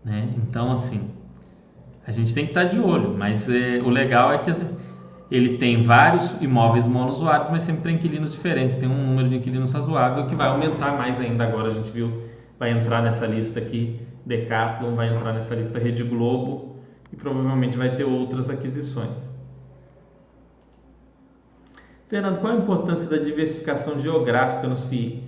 Né? 0.04 0.34
Então, 0.38 0.72
assim, 0.72 1.10
a 2.06 2.12
gente 2.12 2.34
tem 2.34 2.46
que 2.46 2.52
estar 2.52 2.64
tá 2.64 2.70
de 2.70 2.80
olho, 2.80 3.16
mas 3.18 3.48
é, 3.50 3.80
o 3.84 3.90
legal 3.90 4.34
é 4.34 4.40
que 4.40 4.52
ele 5.30 5.58
tem 5.58 5.84
vários 5.84 6.42
imóveis 6.42 6.86
monousuários, 6.86 7.50
mas 7.50 7.64
sempre 7.64 7.84
para 7.84 7.92
inquilinos 7.92 8.32
diferentes. 8.32 8.76
Tem 8.76 8.90
um 8.90 9.08
número 9.08 9.30
de 9.30 9.38
inquilinos 9.38 9.72
razoável 9.72 10.26
que 10.26 10.36
vai 10.36 10.48
aumentar 10.48 10.98
mais 10.98 11.20
ainda 11.20 11.46
agora. 11.46 11.70
A 11.70 11.74
gente 11.74 11.90
viu, 11.90 12.24
vai 12.60 12.72
entrar 12.72 13.02
nessa 13.02 13.26
lista 13.26 13.60
aqui, 13.60 14.00
Decathlon, 14.26 14.96
vai 14.96 15.14
entrar 15.14 15.32
nessa 15.32 15.56
lista 15.56 15.80
Rede 15.80 16.04
Globo 16.04 16.76
e 17.14 17.16
provavelmente 17.16 17.78
vai 17.78 17.96
ter 17.96 18.04
outras 18.04 18.50
aquisições. 18.50 19.32
Fernando, 22.10 22.42
qual 22.42 22.54
a 22.54 22.58
importância 22.58 23.08
da 23.08 23.16
diversificação 23.16 23.98
geográfica 24.02 24.68
nos 24.68 24.84
FII? 24.84 25.24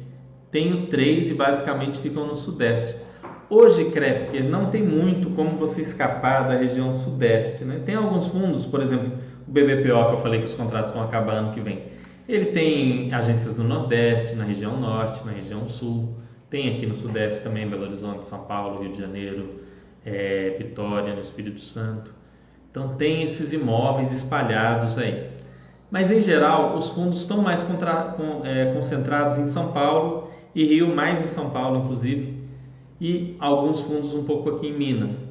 Tenho 0.51 0.87
três 0.87 1.31
e 1.31 1.33
basicamente 1.33 1.97
ficam 1.99 2.27
no 2.27 2.35
Sudeste. 2.35 3.02
Hoje, 3.49 3.91
Krepker, 3.91 4.43
não 4.43 4.69
tem 4.69 4.83
muito 4.83 5.29
como 5.31 5.57
você 5.57 5.81
escapar 5.81 6.47
da 6.47 6.55
região 6.55 6.93
Sudeste. 6.93 7.63
Né? 7.63 7.81
Tem 7.85 7.95
alguns 7.95 8.27
fundos, 8.27 8.65
por 8.65 8.81
exemplo, 8.81 9.11
o 9.47 9.51
BBPO, 9.51 10.07
que 10.07 10.13
eu 10.13 10.19
falei 10.19 10.39
que 10.39 10.45
os 10.45 10.53
contratos 10.53 10.93
vão 10.93 11.03
acabar 11.03 11.33
ano 11.33 11.51
que 11.51 11.59
vem, 11.59 11.83
ele 12.27 12.47
tem 12.47 13.13
agências 13.13 13.57
no 13.57 13.65
Nordeste, 13.65 14.35
na 14.35 14.45
região 14.45 14.79
Norte, 14.79 15.25
na 15.25 15.33
região 15.33 15.67
Sul, 15.67 16.15
tem 16.49 16.75
aqui 16.75 16.85
no 16.85 16.95
Sudeste 16.95 17.41
também, 17.41 17.67
Belo 17.67 17.83
Horizonte, 17.83 18.25
São 18.25 18.39
Paulo, 18.45 18.81
Rio 18.81 18.93
de 18.93 19.01
Janeiro, 19.01 19.59
é, 20.05 20.55
Vitória, 20.57 21.13
no 21.13 21.19
Espírito 21.19 21.59
Santo. 21.59 22.13
Então 22.71 22.95
tem 22.95 23.23
esses 23.23 23.51
imóveis 23.51 24.11
espalhados 24.11 24.97
aí. 24.97 25.29
Mas 25.91 26.09
em 26.09 26.21
geral, 26.21 26.77
os 26.77 26.89
fundos 26.89 27.19
estão 27.19 27.41
mais 27.41 27.61
contra, 27.61 28.13
com, 28.17 28.45
é, 28.45 28.73
concentrados 28.73 29.37
em 29.37 29.45
São 29.45 29.71
Paulo 29.73 30.31
e 30.55 30.63
Rio, 30.63 30.95
mais 30.95 31.23
em 31.23 31.27
São 31.27 31.49
Paulo, 31.49 31.83
inclusive, 31.83 32.32
e 33.03 33.35
alguns 33.37 33.81
fundos 33.81 34.13
um 34.13 34.23
pouco 34.23 34.51
aqui 34.51 34.67
em 34.67 34.73
Minas. 34.73 35.27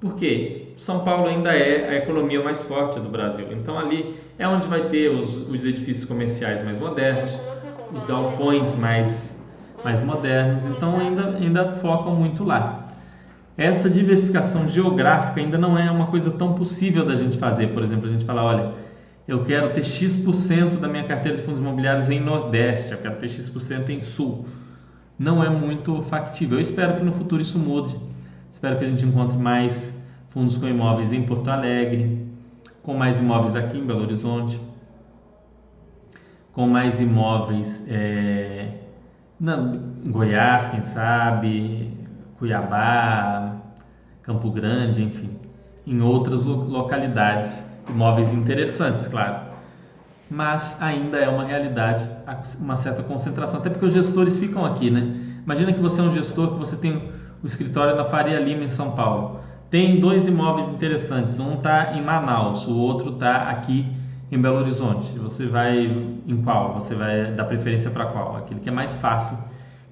Por 0.00 0.14
quê? 0.14 0.68
São 0.76 1.00
Paulo 1.00 1.28
ainda 1.28 1.52
é 1.52 1.88
a 1.88 1.94
economia 1.96 2.40
mais 2.40 2.62
forte 2.62 3.00
do 3.00 3.08
Brasil. 3.08 3.48
Então 3.50 3.76
ali 3.76 4.14
é 4.38 4.46
onde 4.46 4.68
vai 4.68 4.88
ter 4.88 5.10
os, 5.10 5.48
os 5.48 5.64
edifícios 5.64 6.04
comerciais 6.04 6.62
mais 6.64 6.78
modernos, 6.78 7.32
os 7.92 8.04
galpões 8.06 8.76
mais, 8.76 9.34
mais 9.82 10.00
modernos. 10.04 10.64
Então 10.66 10.96
ainda, 10.96 11.36
ainda 11.36 11.72
focam 11.82 12.14
muito 12.14 12.44
lá. 12.44 12.90
Essa 13.58 13.90
diversificação 13.90 14.68
geográfica 14.68 15.40
ainda 15.40 15.58
não 15.58 15.76
é 15.76 15.90
uma 15.90 16.06
coisa 16.06 16.30
tão 16.30 16.52
possível 16.54 17.04
da 17.04 17.16
gente 17.16 17.38
fazer. 17.38 17.68
Por 17.68 17.82
exemplo, 17.82 18.06
a 18.06 18.12
gente 18.12 18.24
fala, 18.24 18.44
olha, 18.44 18.72
eu 19.26 19.42
quero 19.42 19.72
ter 19.72 19.82
X% 19.82 20.76
da 20.78 20.86
minha 20.86 21.02
carteira 21.02 21.38
de 21.38 21.42
fundos 21.42 21.58
imobiliários 21.58 22.08
em 22.08 22.20
Nordeste, 22.20 22.92
eu 22.92 22.98
quero 22.98 23.16
ter 23.16 23.28
X% 23.28 23.90
em 23.90 24.00
Sul. 24.00 24.46
Não 25.18 25.42
é 25.42 25.48
muito 25.48 26.02
factível. 26.02 26.58
Eu 26.58 26.62
espero 26.62 26.96
que 26.96 27.02
no 27.02 27.12
futuro 27.12 27.40
isso 27.40 27.58
mude. 27.58 27.96
Espero 28.52 28.78
que 28.78 28.84
a 28.84 28.88
gente 28.88 29.04
encontre 29.04 29.36
mais 29.36 29.92
fundos 30.30 30.56
com 30.56 30.66
imóveis 30.66 31.12
em 31.12 31.22
Porto 31.22 31.48
Alegre, 31.48 32.26
com 32.82 32.94
mais 32.94 33.18
imóveis 33.18 33.56
aqui 33.56 33.78
em 33.78 33.86
Belo 33.86 34.02
Horizonte, 34.02 34.60
com 36.52 36.66
mais 36.66 37.00
imóveis 37.00 37.84
é, 37.88 38.68
na, 39.38 39.76
em 40.04 40.10
Goiás, 40.10 40.68
quem 40.68 40.82
sabe, 40.82 41.90
Cuiabá, 42.38 43.56
Campo 44.22 44.50
Grande, 44.50 45.02
enfim, 45.02 45.30
em 45.86 46.00
outras 46.00 46.42
localidades, 46.42 47.62
imóveis 47.88 48.32
interessantes, 48.32 49.06
claro. 49.08 49.46
Mas 50.30 50.80
ainda 50.82 51.18
é 51.18 51.28
uma 51.28 51.44
realidade, 51.44 52.08
uma 52.58 52.76
certa 52.76 53.02
concentração, 53.02 53.60
até 53.60 53.70
porque 53.70 53.86
os 53.86 53.92
gestores 53.92 54.38
ficam 54.38 54.64
aqui, 54.64 54.90
né? 54.90 55.14
Imagina 55.44 55.72
que 55.72 55.80
você 55.80 56.00
é 56.00 56.04
um 56.04 56.12
gestor 56.12 56.54
que 56.54 56.58
você 56.58 56.76
tem 56.76 57.10
o 57.42 57.46
escritório 57.46 57.94
na 57.94 58.04
Faria 58.04 58.40
Lima 58.40 58.64
em 58.64 58.68
São 58.68 58.92
Paulo 58.92 59.40
tem 59.70 59.98
dois 59.98 60.26
imóveis 60.26 60.68
interessantes, 60.68 61.38
um 61.40 61.54
está 61.54 61.94
em 61.94 62.02
Manaus, 62.02 62.66
o 62.66 62.76
outro 62.76 63.14
está 63.14 63.50
aqui 63.50 63.86
em 64.30 64.40
Belo 64.40 64.58
Horizonte. 64.58 65.18
Você 65.18 65.46
vai 65.46 65.76
em 66.26 66.42
qual? 66.42 66.74
Você 66.74 66.94
vai 66.94 67.32
dar 67.32 67.44
preferência 67.44 67.90
para 67.90 68.06
qual? 68.06 68.36
Aquele 68.36 68.60
que 68.60 68.68
é 68.68 68.72
mais 68.72 68.94
fácil, 68.94 69.36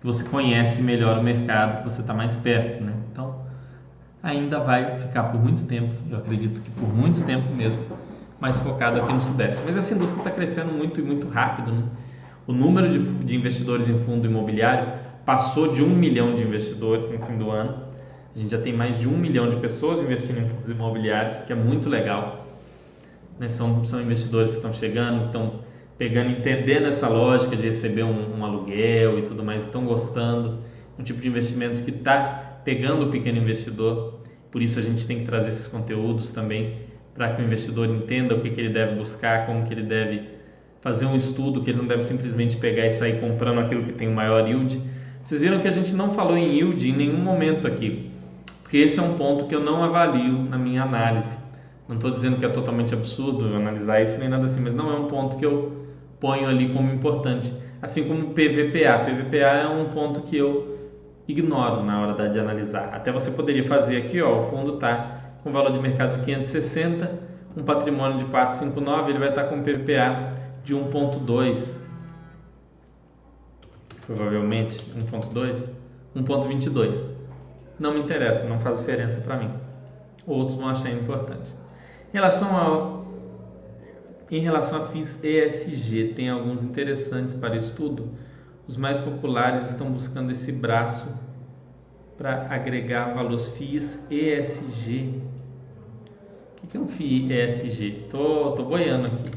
que 0.01 0.07
você 0.07 0.23
conhece 0.25 0.81
melhor 0.81 1.19
o 1.19 1.23
mercado, 1.23 1.79
que 1.79 1.91
você 1.91 2.03
está 2.03 2.15
mais 2.15 2.37
perto, 2.37 2.85
né? 2.85 2.93
Então, 3.11 3.35
ainda 4.23 4.61
vai 4.61 4.97
ficar 5.01 5.25
por 5.25 5.43
muito 5.43 5.65
tempo, 5.67 5.93
eu 6.09 6.19
acredito 6.19 6.61
que 6.61 6.71
por 6.71 6.89
muito 6.89 7.23
tempo 7.25 7.53
mesmo, 7.53 7.83
mais 8.41 8.57
focado 8.59 9.01
aqui 9.01 9.13
no 9.13 9.21
Sudeste. 9.21 9.61
Mas 9.65 9.77
essa 9.77 9.93
indústria 9.93 10.21
está 10.21 10.31
crescendo 10.31 10.73
muito 10.73 11.01
e 11.01 11.03
muito 11.03 11.29
rápido, 11.29 11.73
né? 11.73 11.83
O 12.47 12.53
número 12.53 12.91
de, 12.91 13.25
de 13.25 13.37
investidores 13.37 13.89
em 13.89 13.99
fundo 13.99 14.27
imobiliário 14.27 15.01
passou 15.25 15.73
de 15.73 15.83
um 15.83 15.89
milhão 15.89 16.37
de 16.37 16.43
investidores 16.43 17.11
no 17.11 17.19
fim 17.27 17.39
do 17.39 17.51
ano 17.51 17.85
a 18.35 18.39
gente 18.39 18.51
já 18.51 18.59
tem 18.59 18.73
mais 18.73 18.99
de 18.99 19.07
um 19.07 19.17
milhão 19.17 19.49
de 19.49 19.57
pessoas 19.57 20.03
investindo 20.03 20.41
em 20.41 20.49
fundos 20.49 20.69
imobiliários, 20.69 21.37
que 21.47 21.53
é 21.53 21.57
muito 21.57 21.89
legal. 21.89 22.49
Né? 23.39 23.49
São, 23.49 23.85
são 23.85 24.01
investidores 24.01 24.51
que 24.51 24.57
estão 24.57 24.73
chegando, 24.73 25.21
que 25.21 25.27
estão 25.27 25.61
pegando, 25.97 26.31
entendendo 26.31 26.87
essa 26.87 27.09
lógica 27.09 27.55
de 27.55 27.63
receber 27.63 28.03
um, 28.03 28.37
um 28.37 28.45
aluguel 28.45 29.21
e 29.21 29.23
tudo 29.23 29.45
mais, 29.45 29.63
estão 29.63 29.85
gostando. 29.85 30.59
Um 30.99 31.05
tipo 31.05 31.21
de 31.21 31.29
investimento 31.29 31.83
que 31.83 31.93
está 31.93 32.61
pegando 32.65 33.07
o 33.07 33.11
pequeno 33.11 33.39
investidor. 33.39 34.19
Por 34.51 34.61
isso 34.61 34.81
a 34.81 34.83
gente 34.83 35.07
tem 35.07 35.21
que 35.21 35.27
trazer 35.27 35.51
esses 35.51 35.69
conteúdos 35.69 36.33
também 36.33 36.75
para 37.15 37.35
que 37.35 37.43
o 37.43 37.45
investidor 37.45 37.89
entenda 37.89 38.35
o 38.35 38.41
que, 38.41 38.51
que 38.51 38.61
ele 38.61 38.73
deve 38.73 38.97
buscar, 38.97 39.47
como 39.47 39.65
que 39.65 39.73
ele 39.73 39.85
deve 39.85 40.34
fazer 40.85 41.07
um 41.07 41.17
estudo, 41.17 41.63
que 41.63 41.71
ele 41.71 41.79
não 41.79 41.87
deve 41.87 42.03
simplesmente 42.03 42.59
pegar 42.59 42.85
e 42.87 42.91
sair 42.91 43.19
comprando 43.19 43.59
aquilo 43.59 43.85
que 43.85 43.93
tem 43.95 44.07
o 44.07 44.13
maior 44.13 44.47
yield. 44.47 44.79
Vocês 45.23 45.41
viram 45.41 45.59
que 45.59 45.67
a 45.67 45.71
gente 45.71 45.95
não 45.95 46.13
falou 46.13 46.37
em 46.37 46.57
yield 46.57 46.87
em 46.87 46.93
nenhum 46.93 47.17
momento 47.17 47.67
aqui, 47.67 48.11
porque 48.63 48.77
esse 48.77 49.01
é 49.01 49.03
um 49.03 49.15
ponto 49.15 49.47
que 49.47 49.55
eu 49.55 49.61
não 49.61 49.83
avalio 49.83 50.43
na 50.43 50.59
minha 50.59 50.83
análise. 50.83 51.39
Não 51.89 51.97
estou 51.97 52.11
dizendo 52.11 52.37
que 52.37 52.45
é 52.45 52.51
totalmente 52.51 52.93
absurdo 52.93 53.57
analisar 53.57 54.03
isso 54.03 54.19
nem 54.19 54.29
nada 54.29 54.45
assim, 54.45 54.61
mas 54.61 54.75
não 54.75 54.93
é 54.93 54.97
um 54.97 55.07
ponto 55.07 55.39
que 55.39 55.47
eu 55.47 55.87
ponho 56.21 56.47
ali 56.47 56.69
como 56.69 56.93
importante. 56.93 57.51
Assim 57.81 58.05
como 58.05 58.35
PVPA. 58.35 59.05
PVPA 59.07 59.63
é 59.63 59.67
um 59.67 59.87
ponto 59.87 60.21
que 60.21 60.37
eu 60.37 60.91
ignoro 61.27 61.83
na 61.83 62.01
hora 62.01 62.29
de 62.29 62.39
analisar. 62.39 62.91
Até 62.93 63.11
você 63.11 63.31
poderia 63.31 63.65
fazer 63.65 63.97
aqui, 63.97 64.21
ó, 64.21 64.39
o 64.39 64.43
fundo 64.51 64.75
está 64.75 65.35
com 65.43 65.51
valor 65.51 65.73
de 65.73 65.79
mercado 65.79 66.19
de 66.19 66.27
560, 66.27 67.11
um 67.57 67.63
patrimônio 67.63 68.19
de 68.19 68.27
459, 68.27 69.11
ele 69.11 69.19
vai 69.19 69.29
estar 69.31 69.45
com 69.45 69.63
PVPA 69.63 70.34
de 70.65 70.75
1.2. 70.75 71.59
Provavelmente 74.07 74.83
1.2, 74.93 75.69
1.22. 76.17 77.15
Não 77.79 77.95
me 77.95 78.01
interessa, 78.01 78.45
não 78.45 78.59
faz 78.61 78.79
diferença 78.79 79.21
para 79.21 79.37
mim. 79.37 79.51
Outros 80.27 80.57
vão 80.57 80.69
achar 80.69 80.91
importante. 80.91 81.51
Em 82.13 82.15
relação 82.15 82.57
ao 82.57 82.95
em 84.31 84.41
relação 84.41 84.83
a 84.83 84.87
FIIs 84.89 85.23
ESG, 85.23 86.15
tem 86.17 86.31
alguns 86.31 86.63
interessantes 86.63 87.35
para 87.35 87.57
estudo. 87.57 88.09
Os 88.67 88.77
mais 88.77 88.99
populares 88.99 89.71
estão 89.71 89.91
buscando 89.91 90.33
esse 90.33 90.51
braço 90.51 91.07
para 92.17 92.47
agregar 92.51 93.13
valores 93.15 93.49
FIIs 93.49 93.99
ESG. 94.11 95.23
O 96.63 96.67
que 96.67 96.77
é 96.77 96.81
um 96.81 96.89
FII 96.89 97.33
ESG? 97.33 98.07
Tô, 98.11 98.53
tô 98.53 98.65
boiando 98.65 99.09
aqui. 99.09 99.34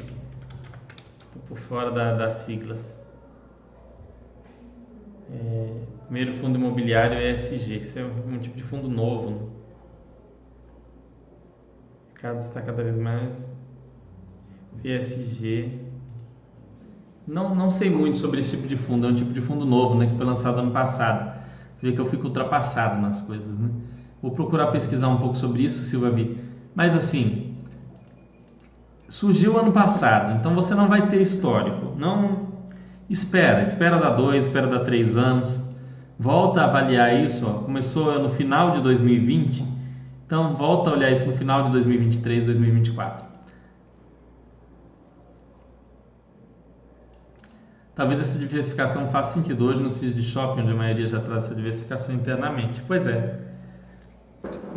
Por 1.48 1.58
fora 1.58 1.92
da, 1.92 2.14
das 2.14 2.34
siglas. 2.46 2.98
É, 5.32 5.74
primeiro 6.06 6.34
fundo 6.34 6.58
imobiliário 6.58 7.18
ESG. 7.18 7.78
Isso 7.78 8.00
é 8.00 8.04
um 8.04 8.38
tipo 8.40 8.56
de 8.58 8.64
fundo 8.64 8.90
novo. 8.90 9.30
Né? 9.32 9.38
O 12.06 12.14
mercado 12.14 12.40
está 12.40 12.62
cada 12.62 12.84
vez 12.84 12.98
mais 12.98 13.48
PSG. 14.82 15.80
Não, 17.28 17.54
não 17.54 17.70
sei 17.72 17.90
muito 17.90 18.18
sobre 18.18 18.40
esse 18.40 18.56
tipo 18.56 18.68
de 18.68 18.78
fundo, 18.78 19.06
é 19.06 19.10
um 19.10 19.16
tipo 19.16 19.34
de 19.34 19.42
fundo 19.42 19.66
novo, 19.66 19.96
né, 19.96 20.08
que 20.08 20.16
foi 20.16 20.26
lançado 20.26 20.60
ano 20.60 20.72
passado. 20.72 21.38
Você 21.76 21.88
vê 21.88 21.94
que 21.94 22.00
eu 22.00 22.10
fico 22.10 22.28
ultrapassado 22.28 23.02
nas 23.02 23.22
coisas, 23.22 23.60
né? 23.60 23.70
Vou 24.22 24.32
procurar 24.32 24.68
pesquisar 24.68 25.10
um 25.10 25.18
pouco 25.18 25.36
sobre 25.36 25.64
isso, 25.64 25.84
Silva 25.84 26.10
Vi. 26.10 26.40
Mas 26.74 26.96
assim, 26.96 27.47
surgiu 29.10 29.58
ano 29.58 29.72
passado, 29.72 30.38
então 30.38 30.54
você 30.54 30.76
não 30.76 30.88
vai 30.88 31.08
ter 31.08 31.22
histórico. 31.22 31.94
Não 31.98 32.48
espera, 33.10 33.64
espera 33.64 33.98
dar 33.98 34.12
dois, 34.12 34.46
espera 34.46 34.68
dar 34.68 34.80
três 34.80 35.16
anos. 35.16 35.62
Volta 36.20 36.62
a 36.62 36.66
avaliar 36.66 37.24
isso, 37.24 37.46
ó. 37.48 37.64
começou 37.64 38.20
no 38.20 38.30
final 38.30 38.72
de 38.72 38.82
2020, 38.82 39.64
então 40.26 40.56
volta 40.56 40.90
a 40.90 40.94
olhar 40.94 41.12
isso 41.12 41.28
no 41.28 41.38
final 41.38 41.64
de 41.64 41.72
2023, 41.72 42.44
2024. 42.46 43.28
Talvez 47.94 48.20
essa 48.20 48.38
diversificação 48.38 49.08
faça 49.08 49.34
sentido 49.34 49.66
hoje 49.66 49.82
nos 49.82 50.00
FIIs 50.00 50.16
de 50.16 50.24
shopping, 50.24 50.62
onde 50.62 50.72
a 50.72 50.76
maioria 50.76 51.08
já 51.08 51.20
traz 51.20 51.46
essa 51.46 51.56
diversificação 51.56 52.14
internamente. 52.14 52.82
Pois 52.88 53.06
é. 53.08 53.40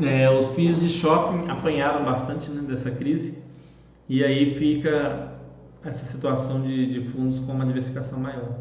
é 0.03 0.31
os 0.31 0.55
FIIs 0.55 0.81
de 0.81 0.89
shopping 0.89 1.51
apanharam 1.51 2.03
bastante 2.05 2.51
né, 2.51 2.63
dessa 2.63 2.91
crise 2.91 3.40
e 4.11 4.23
aí 4.23 4.55
fica 4.57 5.33
essa 5.83 6.05
situação 6.05 6.61
de, 6.61 6.93
de 6.93 7.09
fundos 7.09 7.39
com 7.41 7.53
uma 7.53 7.65
diversificação 7.65 8.21
maior. 8.21 8.59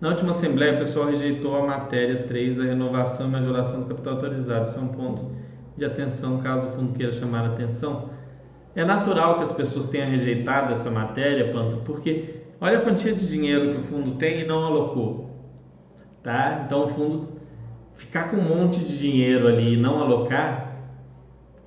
Na 0.00 0.08
última 0.08 0.30
assembleia, 0.30 0.76
o 0.76 0.78
pessoal 0.78 1.10
rejeitou 1.10 1.54
a 1.54 1.66
matéria 1.66 2.22
3 2.22 2.56
da 2.56 2.64
renovação 2.64 3.28
e 3.28 3.30
majoração 3.30 3.82
do 3.82 3.86
capital 3.86 4.14
autorizado. 4.14 4.70
Isso 4.70 4.78
é 4.78 4.82
um 4.82 4.88
ponto 4.88 5.32
de 5.76 5.84
atenção, 5.84 6.38
caso 6.38 6.68
o 6.68 6.70
fundo 6.70 6.94
queira 6.94 7.12
chamar 7.12 7.42
a 7.42 7.48
atenção. 7.48 8.08
É 8.74 8.82
natural 8.82 9.36
que 9.36 9.42
as 9.42 9.52
pessoas 9.52 9.88
tenham 9.88 10.08
rejeitado 10.08 10.72
essa 10.72 10.90
matéria, 10.90 11.52
Panto, 11.52 11.82
porque 11.84 12.40
Olha 12.62 12.76
a 12.76 12.82
quantia 12.82 13.14
de 13.14 13.26
dinheiro 13.26 13.72
que 13.72 13.80
o 13.80 13.84
fundo 13.84 14.16
tem 14.16 14.42
e 14.42 14.46
não 14.46 14.62
alocou. 14.62 15.30
Tá? 16.22 16.64
Então 16.66 16.84
o 16.84 16.88
fundo 16.88 17.28
ficar 17.96 18.30
com 18.30 18.36
um 18.36 18.42
monte 18.42 18.80
de 18.80 18.98
dinheiro 18.98 19.48
ali 19.48 19.74
e 19.74 19.76
não 19.78 19.98
alocar 19.98 20.69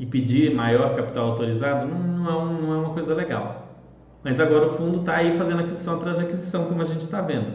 e 0.04 0.06
pedir 0.06 0.54
maior 0.54 0.98
capital 0.98 1.30
autorizado 1.30 1.88
não, 1.88 1.98
não, 1.98 2.30
é, 2.30 2.36
um, 2.36 2.62
não 2.62 2.74
é, 2.74 2.78
uma 2.80 2.94
coisa 2.94 3.14
legal. 3.14 3.80
Mas 4.22 4.38
agora 4.38 4.68
o 4.68 4.74
fundo 4.74 5.00
está 5.00 5.16
aí 5.16 5.38
fazendo 5.38 5.62
aquisição 5.62 5.96
atrás 5.96 6.18
de 6.18 6.26
aquisição, 6.26 6.66
como 6.66 6.82
a 6.82 6.86
gente 6.86 7.02
está 7.02 7.22
vendo. 7.22 7.54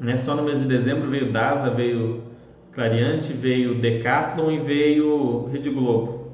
Né? 0.00 0.16
Só 0.16 0.34
no 0.34 0.42
mês 0.42 0.58
de 0.58 0.66
dezembro 0.66 1.08
veio 1.08 1.32
DASA, 1.32 1.70
veio 1.70 2.24
Clariante, 2.72 3.32
veio 3.32 3.76
Decathlon 3.76 4.50
e 4.50 4.58
veio 4.58 5.46
Rede 5.46 5.70
Globo. 5.70 6.32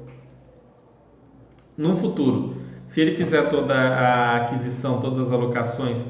No 1.77 1.97
futuro, 1.97 2.55
se 2.87 3.01
ele 3.01 3.15
fizer 3.15 3.47
toda 3.49 3.75
a 3.75 4.37
aquisição, 4.37 4.99
todas 5.01 5.19
as 5.19 5.31
alocações 5.31 6.03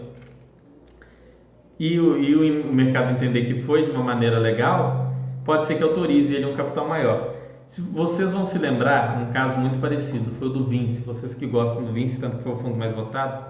e 1.77 1.99
o, 1.99 2.17
e 2.17 2.61
o 2.61 2.73
mercado 2.73 3.11
entender 3.11 3.43
que 3.43 3.61
foi 3.61 3.83
de 3.83 3.91
uma 3.91 4.03
maneira 4.03 4.39
legal, 4.39 5.13
pode 5.43 5.65
ser 5.65 5.75
que 5.75 5.83
autorize 5.83 6.33
ele 6.33 6.45
um 6.45 6.55
capital 6.55 6.87
maior. 6.87 7.32
Vocês 7.81 8.31
vão 8.31 8.45
se 8.45 8.59
lembrar, 8.59 9.19
um 9.19 9.33
caso 9.33 9.57
muito 9.57 9.79
parecido 9.79 10.31
foi 10.37 10.47
o 10.47 10.51
do 10.51 10.63
Vinci. 10.63 11.01
Vocês 11.03 11.33
que 11.33 11.47
gostam 11.47 11.83
do 11.83 11.91
Vinci, 11.91 12.19
tanto 12.19 12.37
que 12.37 12.43
foi 12.43 12.53
o 12.53 12.57
fundo 12.57 12.75
mais 12.75 12.93
votado, 12.93 13.45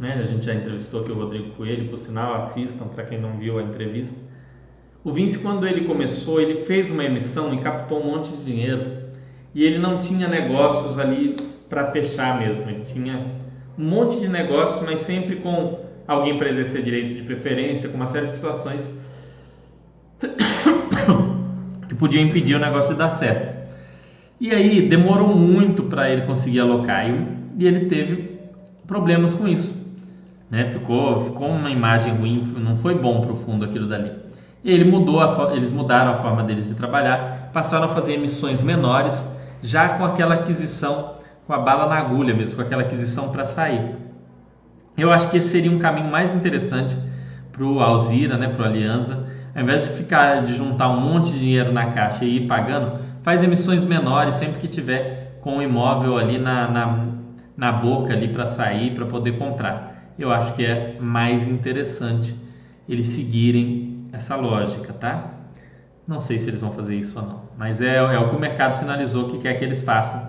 né? 0.00 0.18
A 0.20 0.24
gente 0.24 0.44
já 0.44 0.54
entrevistou 0.54 1.02
aqui 1.02 1.12
o 1.12 1.14
Rodrigo 1.14 1.50
Coelho, 1.50 1.88
por 1.88 1.98
sinal, 1.98 2.34
assistam 2.34 2.86
para 2.88 3.04
quem 3.04 3.20
não 3.20 3.38
viu 3.38 3.58
a 3.58 3.62
entrevista. 3.62 4.12
O 5.04 5.12
Vinci, 5.12 5.38
quando 5.38 5.64
ele 5.64 5.84
começou, 5.84 6.40
ele 6.40 6.64
fez 6.64 6.90
uma 6.90 7.04
emissão 7.04 7.54
e 7.54 7.58
captou 7.58 8.02
um 8.02 8.16
monte 8.16 8.30
de 8.30 8.44
dinheiro 8.44 9.04
e 9.54 9.62
ele 9.62 9.78
não 9.78 10.00
tinha 10.00 10.26
negócios 10.26 10.98
ali 10.98 11.36
para 11.68 11.92
fechar 11.92 12.40
mesmo. 12.40 12.68
Ele 12.68 12.84
tinha 12.84 13.26
um 13.78 13.84
monte 13.84 14.18
de 14.18 14.26
negócios, 14.28 14.84
mas 14.84 15.00
sempre 15.00 15.36
com 15.36 15.84
alguém 16.08 16.36
para 16.36 16.48
exercer 16.48 16.82
direito 16.82 17.14
de 17.14 17.22
preferência, 17.22 17.88
com 17.88 17.96
uma 17.96 18.08
série 18.08 18.26
de 18.26 18.32
situações 18.32 18.82
que 21.96 21.98
podiam 21.98 22.22
impedir 22.22 22.54
o 22.54 22.58
negócio 22.58 22.92
de 22.92 22.98
dar 22.98 23.10
certo. 23.10 23.56
E 24.38 24.50
aí 24.54 24.86
demorou 24.86 25.34
muito 25.34 25.84
para 25.84 26.10
ele 26.10 26.22
conseguir 26.22 26.60
alocar 26.60 27.08
e 27.58 27.66
ele 27.66 27.86
teve 27.86 28.38
problemas 28.86 29.32
com 29.32 29.48
isso. 29.48 29.74
Né? 30.50 30.66
Ficou, 30.66 31.20
ficou 31.22 31.48
uma 31.48 31.70
imagem 31.70 32.14
ruim, 32.14 32.54
não 32.58 32.76
foi 32.76 32.94
bom 32.94 33.22
para 33.22 33.32
o 33.32 33.36
fundo 33.36 33.64
aquilo 33.64 33.88
dali. 33.88 34.12
Ele 34.62 34.84
mudou 34.84 35.20
a, 35.20 35.54
eles 35.54 35.70
mudaram 35.70 36.12
a 36.12 36.16
forma 36.16 36.42
deles 36.44 36.68
de 36.68 36.74
trabalhar, 36.74 37.50
passaram 37.52 37.86
a 37.86 37.88
fazer 37.88 38.12
emissões 38.12 38.62
menores, 38.62 39.24
já 39.62 39.90
com 39.90 40.04
aquela 40.04 40.34
aquisição, 40.34 41.14
com 41.46 41.52
a 41.52 41.58
bala 41.58 41.86
na 41.86 41.96
agulha 41.96 42.34
mesmo, 42.34 42.56
com 42.56 42.62
aquela 42.62 42.82
aquisição 42.82 43.30
para 43.30 43.46
sair. 43.46 43.94
Eu 44.98 45.10
acho 45.10 45.30
que 45.30 45.38
esse 45.38 45.48
seria 45.48 45.70
um 45.70 45.78
caminho 45.78 46.10
mais 46.10 46.34
interessante 46.34 46.96
para 47.52 47.64
o 47.64 47.80
Alzira, 47.80 48.36
né, 48.36 48.48
para 48.48 48.62
o 48.62 48.66
Aliança. 48.66 49.24
Ao 49.56 49.62
invés 49.62 49.84
de 49.84 49.88
ficar 49.94 50.44
de 50.44 50.52
juntar 50.54 50.90
um 50.90 51.00
monte 51.00 51.32
de 51.32 51.38
dinheiro 51.38 51.72
na 51.72 51.86
caixa 51.86 52.26
e 52.26 52.36
ir 52.36 52.46
pagando, 52.46 52.98
faz 53.22 53.42
emissões 53.42 53.82
menores 53.82 54.34
sempre 54.34 54.60
que 54.60 54.68
tiver 54.68 55.38
com 55.40 55.56
o 55.56 55.62
imóvel 55.62 56.18
ali 56.18 56.38
na, 56.38 56.68
na, 56.68 57.06
na 57.56 57.72
boca 57.72 58.12
ali 58.12 58.28
para 58.28 58.44
sair, 58.44 58.94
para 58.94 59.06
poder 59.06 59.38
comprar. 59.38 60.12
Eu 60.18 60.30
acho 60.30 60.52
que 60.52 60.62
é 60.62 60.98
mais 61.00 61.48
interessante 61.48 62.36
eles 62.86 63.06
seguirem 63.06 64.04
essa 64.12 64.36
lógica, 64.36 64.92
tá? 64.92 65.30
Não 66.06 66.20
sei 66.20 66.38
se 66.38 66.50
eles 66.50 66.60
vão 66.60 66.70
fazer 66.72 66.94
isso 66.94 67.18
ou 67.18 67.24
não, 67.24 67.40
mas 67.56 67.80
é, 67.80 67.96
é 67.96 68.18
o 68.18 68.28
que 68.28 68.36
o 68.36 68.38
mercado 68.38 68.74
sinalizou 68.74 69.30
que 69.30 69.38
quer 69.38 69.54
que 69.54 69.64
eles 69.64 69.82
façam. 69.82 70.20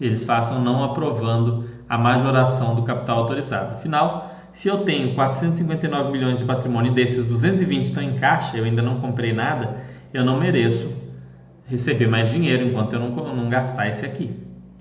Eles 0.00 0.22
façam 0.22 0.62
não 0.62 0.84
aprovando 0.84 1.64
a 1.88 1.98
majoração 1.98 2.76
do 2.76 2.84
capital 2.84 3.18
autorizado. 3.18 3.74
Afinal, 3.74 4.29
se 4.52 4.68
eu 4.68 4.78
tenho 4.84 5.14
459 5.14 6.10
milhões 6.10 6.38
de 6.38 6.44
patrimônio 6.44 6.92
e 6.92 6.94
desses 6.94 7.26
220 7.26 7.84
estão 7.84 8.02
em 8.02 8.16
caixa, 8.16 8.56
eu 8.56 8.64
ainda 8.64 8.82
não 8.82 9.00
comprei 9.00 9.32
nada, 9.32 9.82
eu 10.12 10.24
não 10.24 10.38
mereço 10.38 10.92
receber 11.66 12.08
mais 12.08 12.30
dinheiro 12.30 12.64
enquanto 12.66 12.94
eu 12.94 13.00
não, 13.00 13.10
não 13.34 13.48
gastar 13.48 13.88
esse 13.88 14.04
aqui, 14.04 14.36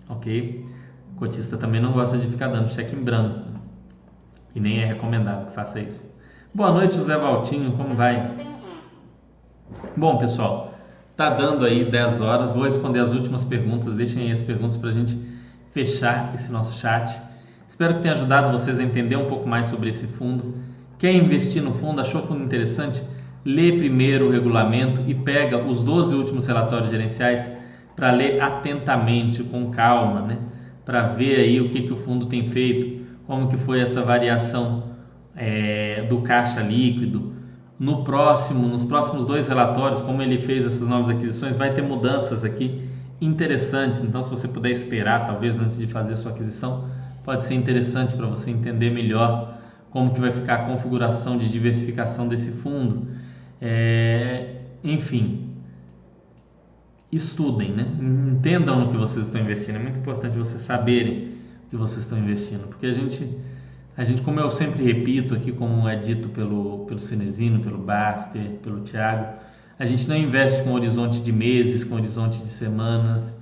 ok? 0.10 0.66
O 1.14 1.20
cotista 1.20 1.56
também 1.56 1.80
não 1.80 1.92
gosta 1.92 2.18
de 2.18 2.28
ficar 2.28 2.48
dando 2.48 2.72
cheque 2.72 2.96
em 2.96 3.04
branco 3.04 3.42
e 4.56 4.60
nem 4.60 4.80
é 4.80 4.86
recomendado 4.86 5.48
que 5.48 5.54
faça 5.54 5.80
isso. 5.80 6.02
Boa 6.54 6.72
noite, 6.72 6.96
José 6.96 7.16
Valtinho, 7.16 7.74
como 7.74 7.94
vai? 7.94 8.36
Bom, 9.96 10.18
pessoal, 10.18 10.74
tá 11.16 11.30
dando 11.30 11.64
aí 11.64 11.86
10 11.86 12.22
horas, 12.22 12.54
vou 12.54 12.64
responder 12.64 13.00
as 13.00 13.12
últimas 13.12 13.44
perguntas, 13.44 13.94
deixem 13.94 14.24
aí 14.24 14.32
as 14.32 14.42
perguntas 14.42 14.76
para 14.78 14.90
a 14.90 14.94
gente 14.94 15.16
fechar 15.72 16.34
esse 16.34 16.52
nosso 16.52 16.80
chat. 16.80 17.29
Espero 17.70 17.94
que 17.94 18.02
tenha 18.02 18.16
ajudado 18.16 18.52
vocês 18.52 18.80
a 18.80 18.84
entender 18.84 19.16
um 19.16 19.28
pouco 19.28 19.48
mais 19.48 19.68
sobre 19.68 19.90
esse 19.90 20.08
fundo. 20.08 20.56
Quer 20.98 21.14
investir 21.14 21.62
no 21.62 21.72
fundo? 21.72 22.02
Achou 22.02 22.20
o 22.20 22.24
fundo 22.26 22.44
interessante? 22.44 23.02
Lê 23.46 23.72
primeiro 23.72 24.28
o 24.28 24.32
regulamento 24.32 25.02
e 25.08 25.14
pega 25.14 25.64
os 25.64 25.84
12 25.84 26.16
últimos 26.16 26.48
relatórios 26.48 26.90
gerenciais 26.90 27.48
para 27.96 28.12
ler 28.12 28.42
atentamente, 28.42 29.44
com 29.44 29.70
calma, 29.70 30.22
né? 30.22 30.40
para 30.84 31.04
ver 31.04 31.36
aí 31.40 31.62
o 31.62 31.70
que, 31.70 31.84
que 31.84 31.94
o 31.94 31.96
fundo 31.96 32.26
tem 32.26 32.50
feito, 32.50 33.06
como 33.28 33.48
que 33.48 33.58
foi 33.58 33.80
essa 33.80 34.02
variação 34.02 34.86
é, 35.36 36.08
do 36.10 36.22
caixa 36.22 36.62
líquido. 36.62 37.34
No 37.78 38.04
próximo, 38.04 38.68
nos 38.68 38.84
próximos 38.84 39.24
dois 39.24 39.48
relatórios, 39.48 40.02
como 40.02 40.22
ele 40.24 40.40
fez 40.40 40.66
essas 40.66 40.88
novas 40.88 41.10
aquisições, 41.10 41.56
vai 41.56 41.72
ter 41.74 41.84
mudanças 41.84 42.44
aqui 42.44 42.90
interessantes. 43.22 44.02
Então, 44.02 44.24
se 44.24 44.32
você 44.32 44.48
puder 44.48 44.72
esperar, 44.72 45.28
talvez 45.28 45.60
antes 45.60 45.78
de 45.78 45.86
fazer 45.86 46.14
a 46.14 46.18
sua 46.18 46.32
aquisição, 46.32 46.86
pode 47.24 47.44
ser 47.44 47.54
interessante 47.54 48.16
para 48.16 48.28
você 48.28 48.50
entender 48.50 48.90
melhor 48.90 49.58
como 49.90 50.14
que 50.14 50.20
vai 50.20 50.32
ficar 50.32 50.56
a 50.56 50.66
configuração 50.66 51.38
de 51.38 51.50
diversificação 51.50 52.28
desse 52.28 52.52
fundo. 52.52 53.08
É, 53.62 54.56
enfim, 54.84 55.56
estudem, 57.12 57.72
né? 57.72 57.88
entendam 58.00 58.80
no 58.80 58.92
que 58.92 58.98
vocês 58.98 59.26
estão 59.26 59.42
investindo. 59.42 59.76
É 59.76 59.80
muito 59.80 60.00
importante 60.00 60.38
vocês 60.38 60.62
saberem 60.62 61.34
o 61.66 61.70
que 61.70 61.76
vocês 61.76 62.02
estão 62.02 62.18
investindo, 62.18 62.68
porque 62.68 62.86
a 62.86 62.92
gente, 62.92 63.28
a 63.98 64.04
gente, 64.04 64.22
como 64.22 64.40
eu 64.40 64.52
sempre 64.52 64.84
repito 64.84 65.34
aqui, 65.34 65.52
como 65.52 65.88
é 65.88 65.96
dito 65.96 66.30
pelo 66.30 66.86
pelo 66.86 67.00
Cenezino, 67.00 67.60
pelo 67.60 67.78
Baster, 67.78 68.42
pelo 68.64 68.82
Thiago, 68.82 69.40
a 69.78 69.86
gente 69.86 70.08
não 70.08 70.16
investe 70.16 70.64
com 70.64 70.74
horizonte 70.74 71.22
de 71.22 71.32
meses, 71.32 71.84
com 71.84 71.96
horizonte 71.96 72.42
de 72.42 72.50
semanas 72.50 73.39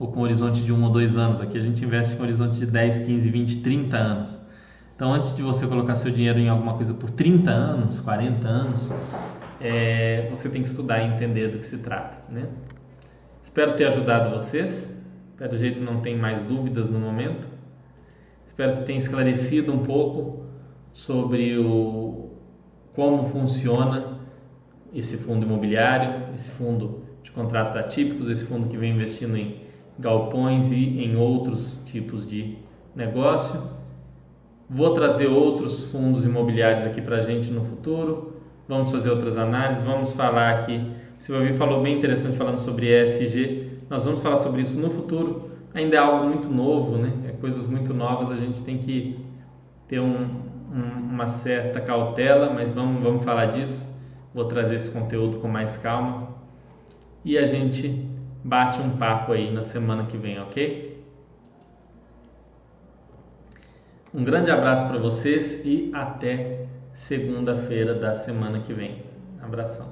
ou 0.00 0.08
com 0.08 0.22
horizonte 0.22 0.62
de 0.62 0.72
um 0.72 0.82
ou 0.82 0.90
dois 0.90 1.14
anos. 1.14 1.42
Aqui 1.42 1.58
a 1.58 1.60
gente 1.60 1.84
investe 1.84 2.16
com 2.16 2.22
horizonte 2.22 2.58
de 2.58 2.64
10, 2.64 3.00
15, 3.00 3.30
20, 3.30 3.62
30 3.62 3.96
anos. 3.98 4.40
Então, 4.96 5.12
antes 5.12 5.36
de 5.36 5.42
você 5.42 5.66
colocar 5.66 5.94
seu 5.94 6.10
dinheiro 6.10 6.38
em 6.38 6.48
alguma 6.48 6.74
coisa 6.74 6.94
por 6.94 7.10
30 7.10 7.50
anos, 7.50 8.00
40 8.00 8.48
anos, 8.48 8.90
é, 9.60 10.26
você 10.30 10.48
tem 10.48 10.62
que 10.62 10.70
estudar 10.70 11.00
e 11.00 11.14
entender 11.14 11.48
do 11.48 11.58
que 11.58 11.66
se 11.66 11.78
trata, 11.78 12.32
né? 12.32 12.48
Espero 13.42 13.76
ter 13.76 13.84
ajudado 13.88 14.30
vocês. 14.30 14.90
Pelo 15.36 15.56
jeito 15.58 15.82
não 15.82 16.00
tem 16.00 16.16
mais 16.16 16.42
dúvidas 16.44 16.90
no 16.90 16.98
momento. 16.98 17.46
Espero 18.46 18.78
que 18.78 18.84
tenha 18.84 18.98
esclarecido 18.98 19.72
um 19.72 19.82
pouco 19.82 20.46
sobre 20.92 21.58
o 21.58 22.30
como 22.94 23.28
funciona 23.28 24.18
esse 24.94 25.16
fundo 25.16 25.44
imobiliário, 25.46 26.34
esse 26.34 26.50
fundo 26.50 27.04
de 27.22 27.30
contratos 27.30 27.76
atípicos, 27.76 28.28
esse 28.28 28.44
fundo 28.44 28.66
que 28.66 28.76
vem 28.76 28.92
investindo 28.92 29.36
em 29.36 29.69
galpões 30.00 30.70
e 30.72 31.04
em 31.04 31.16
outros 31.16 31.78
tipos 31.84 32.26
de 32.26 32.56
negócio. 32.94 33.60
Vou 34.68 34.94
trazer 34.94 35.26
outros 35.26 35.84
fundos 35.86 36.24
imobiliários 36.24 36.84
aqui 36.84 37.00
para 37.00 37.16
a 37.16 37.22
gente 37.22 37.50
no 37.50 37.64
futuro. 37.64 38.36
Vamos 38.68 38.90
fazer 38.90 39.10
outras 39.10 39.36
análises. 39.36 39.84
Vamos 39.84 40.12
falar 40.12 40.50
aqui. 40.50 40.78
O 41.18 41.22
Silvio 41.22 41.54
falou 41.54 41.82
bem 41.82 41.98
interessante 41.98 42.36
falando 42.36 42.58
sobre 42.58 42.86
ESG. 42.86 43.80
Nós 43.90 44.04
vamos 44.04 44.20
falar 44.20 44.38
sobre 44.38 44.62
isso 44.62 44.78
no 44.78 44.90
futuro. 44.90 45.50
Ainda 45.74 45.96
é 45.96 45.98
algo 45.98 46.26
muito 46.26 46.48
novo, 46.48 46.96
né? 46.96 47.12
É 47.28 47.32
coisas 47.32 47.66
muito 47.66 47.92
novas. 47.92 48.30
A 48.30 48.36
gente 48.36 48.62
tem 48.62 48.78
que 48.78 49.18
ter 49.88 50.00
um, 50.00 50.26
um, 50.72 51.12
uma 51.12 51.28
certa 51.28 51.80
cautela, 51.80 52.52
mas 52.52 52.72
vamos, 52.72 53.02
vamos 53.02 53.24
falar 53.24 53.46
disso. 53.46 53.86
Vou 54.32 54.44
trazer 54.44 54.76
esse 54.76 54.90
conteúdo 54.90 55.38
com 55.38 55.48
mais 55.48 55.76
calma 55.76 56.30
e 57.24 57.36
a 57.36 57.44
gente 57.44 58.08
bate 58.44 58.80
um 58.80 58.96
papo 58.96 59.32
aí 59.32 59.52
na 59.52 59.62
semana 59.62 60.04
que 60.06 60.16
vem, 60.16 60.40
ok? 60.40 61.04
Um 64.12 64.24
grande 64.24 64.50
abraço 64.50 64.88
para 64.88 64.98
vocês 64.98 65.64
e 65.64 65.90
até 65.94 66.66
segunda-feira 66.92 67.94
da 67.94 68.14
semana 68.14 68.60
que 68.60 68.72
vem. 68.72 69.04
Abração. 69.40 69.89